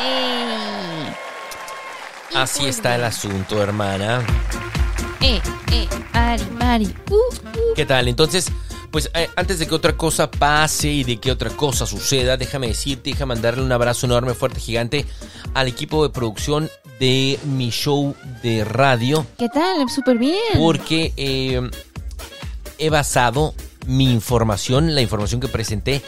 Y 2.31 2.37
Así 2.37 2.61
pues 2.61 2.77
está 2.77 2.95
el 2.95 3.05
asunto, 3.05 3.63
hermana. 3.63 4.23
Eh, 5.23 5.41
eh, 5.73 5.89
pari, 6.13 6.45
pari. 6.59 6.95
Uh, 7.09 7.15
uh. 7.15 7.75
¿Qué 7.75 7.87
tal? 7.87 8.09
Entonces, 8.09 8.53
pues 8.91 9.11
eh, 9.15 9.31
antes 9.35 9.59
de 9.59 9.67
que 9.67 9.75
otra 9.75 9.97
cosa 9.97 10.31
pase 10.31 10.89
y 10.91 11.05
de 11.05 11.17
que 11.17 11.33
otra 11.33 11.49
cosa 11.49 11.87
suceda, 11.87 12.37
déjame 12.37 12.67
decirte, 12.67 13.09
déjame 13.09 13.35
mandarle 13.35 13.63
un 13.63 13.73
abrazo 13.73 14.05
enorme, 14.05 14.35
fuerte, 14.35 14.61
gigante 14.61 15.07
al 15.55 15.67
equipo 15.67 16.07
de 16.07 16.13
producción 16.13 16.71
de 17.01 17.39
mi 17.45 17.71
show 17.71 18.15
de 18.43 18.63
radio. 18.65 19.27
¿Qué 19.39 19.49
tal? 19.49 19.89
Súper 19.89 20.19
bien. 20.19 20.59
Porque 20.59 21.15
eh, 21.17 21.63
he 22.77 22.91
basado 22.91 23.55
mi 23.87 24.13
información, 24.13 24.95
la 24.95 25.01
información 25.01 25.41
que 25.41 25.49
presenté, 25.49 26.03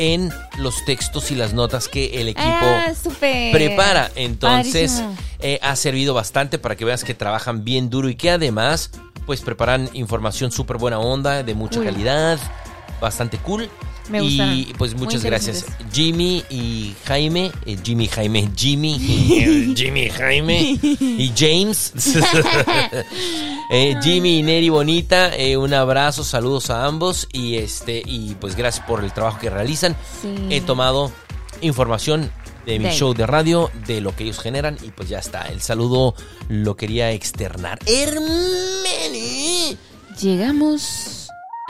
en 0.00 0.32
los 0.56 0.82
textos 0.86 1.30
y 1.30 1.34
las 1.34 1.52
notas 1.52 1.86
que 1.88 2.20
el 2.22 2.28
equipo 2.28 2.46
Ah, 2.48 2.92
prepara. 3.52 4.10
Entonces, 4.16 5.02
eh, 5.40 5.58
ha 5.62 5.76
servido 5.76 6.14
bastante 6.14 6.58
para 6.58 6.74
que 6.74 6.86
veas 6.86 7.04
que 7.04 7.12
trabajan 7.14 7.64
bien 7.64 7.90
duro 7.90 8.08
y 8.08 8.14
que 8.14 8.30
además, 8.30 8.90
pues 9.26 9.42
preparan 9.42 9.90
información 9.92 10.50
súper 10.52 10.78
buena 10.78 10.98
onda, 10.98 11.42
de 11.42 11.54
mucha 11.54 11.76
Cool. 11.76 11.84
calidad, 11.84 12.38
bastante 13.00 13.38
cool. 13.38 13.68
Me 14.08 14.24
y 14.24 14.72
pues 14.76 14.94
muchas 14.94 15.24
gracias. 15.24 15.66
Jimmy 15.92 16.44
y 16.50 16.94
Jaime, 17.04 17.52
eh, 17.64 17.76
Jimmy, 17.82 18.08
Jaime, 18.08 18.50
Jimmy, 18.56 18.98
Jimmy, 19.76 20.10
Jaime 20.10 20.78
y 20.82 21.32
James. 21.36 21.92
Eh, 23.72 23.94
Jimmy 24.02 24.40
y 24.40 24.42
Neri 24.42 24.68
Bonita, 24.68 25.32
eh, 25.36 25.56
un 25.56 25.72
abrazo, 25.72 26.24
saludos 26.24 26.70
a 26.70 26.86
ambos 26.86 27.28
y 27.32 27.54
este 27.54 28.02
y 28.04 28.34
pues 28.40 28.56
gracias 28.56 28.84
por 28.84 29.04
el 29.04 29.12
trabajo 29.12 29.38
que 29.38 29.48
realizan. 29.48 29.96
Sí. 30.20 30.34
He 30.50 30.60
tomado 30.60 31.12
información 31.60 32.32
de 32.66 32.80
mi 32.80 32.90
show 32.90 33.14
de 33.14 33.26
radio, 33.26 33.70
de 33.86 34.00
lo 34.00 34.16
que 34.16 34.24
ellos 34.24 34.40
generan 34.40 34.76
y 34.82 34.90
pues 34.90 35.08
ya 35.08 35.20
está. 35.20 35.42
El 35.42 35.60
saludo 35.60 36.16
lo 36.48 36.76
quería 36.76 37.12
externar. 37.12 37.78
Hermeni. 37.86 39.76
Llegamos 40.20 41.19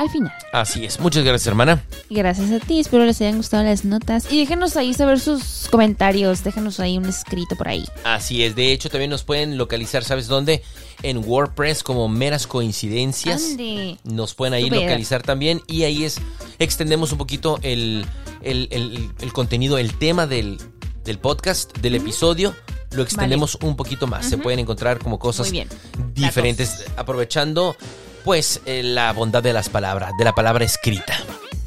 al 0.00 0.08
final. 0.10 0.32
Así 0.52 0.84
es. 0.84 0.98
Muchas 0.98 1.22
gracias, 1.24 1.46
hermana. 1.46 1.84
Gracias 2.08 2.50
a 2.50 2.58
ti, 2.64 2.80
espero 2.80 3.04
les 3.04 3.20
hayan 3.20 3.36
gustado 3.36 3.62
las 3.64 3.84
notas. 3.84 4.30
Y 4.32 4.38
déjenos 4.38 4.76
ahí 4.76 4.94
saber 4.94 5.20
sus 5.20 5.68
comentarios, 5.70 6.42
déjenos 6.42 6.80
ahí 6.80 6.96
un 6.98 7.04
escrito 7.06 7.54
por 7.56 7.68
ahí. 7.68 7.84
Así 8.04 8.42
es. 8.42 8.54
De 8.56 8.72
hecho, 8.72 8.88
también 8.88 9.10
nos 9.10 9.22
pueden 9.24 9.58
localizar, 9.58 10.02
¿sabes 10.02 10.26
dónde? 10.26 10.62
En 11.02 11.18
WordPress 11.18 11.82
como 11.82 12.08
meras 12.08 12.46
coincidencias. 12.46 13.42
Ande. 13.52 13.98
Nos 14.04 14.34
pueden 14.34 14.54
ahí 14.54 14.70
localizar 14.70 15.22
también 15.22 15.60
y 15.66 15.82
ahí 15.84 16.04
es 16.04 16.18
extendemos 16.58 17.12
un 17.12 17.18
poquito 17.18 17.58
el, 17.62 18.04
el- 18.42 18.68
el- 18.70 19.10
el 19.20 19.32
contenido, 19.32 19.76
el 19.78 19.94
tema 19.98 20.26
del, 20.26 20.58
del 21.04 21.18
podcast, 21.18 21.76
del 21.78 21.94
episodio. 21.96 22.54
Lo 22.92 23.02
extendemos 23.02 23.56
un 23.62 23.76
poquito 23.76 24.06
más. 24.08 24.26
Se 24.26 24.36
pueden 24.38 24.58
encontrar 24.58 24.98
como 24.98 25.18
cosas 25.18 25.46
Muy 25.46 25.52
bien. 25.52 25.68
diferentes, 26.12 26.86
aprovechando 26.96 27.76
pues 28.24 28.60
eh, 28.66 28.82
la 28.82 29.12
bondad 29.12 29.42
de 29.42 29.52
las 29.52 29.68
palabras, 29.68 30.12
de 30.18 30.24
la 30.24 30.32
palabra 30.32 30.64
escrita. 30.64 31.18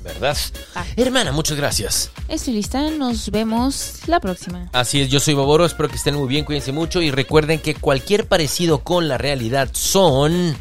¿Verdad? 0.03 0.37
Ah. 0.75 0.83
Hermana, 0.97 1.31
muchas 1.31 1.55
gracias. 1.55 2.11
Estoy 2.27 2.55
lista, 2.55 2.89
nos 2.89 3.31
vemos 3.31 3.99
la 4.07 4.19
próxima. 4.19 4.69
Así 4.73 5.01
es, 5.01 5.09
yo 5.09 5.19
soy 5.19 5.33
Boboro, 5.33 5.65
espero 5.65 5.87
que 5.87 5.95
estén 5.95 6.15
muy 6.15 6.27
bien, 6.27 6.43
cuídense 6.43 6.73
mucho 6.73 7.01
y 7.01 7.09
recuerden 7.09 7.59
que 7.59 7.73
cualquier 7.75 8.27
parecido 8.27 8.79
con 8.79 9.07
la 9.07 9.17
realidad 9.17 9.69
son 9.71 10.57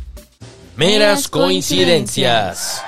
meras 0.77 1.27
coincidencias. 1.29 2.83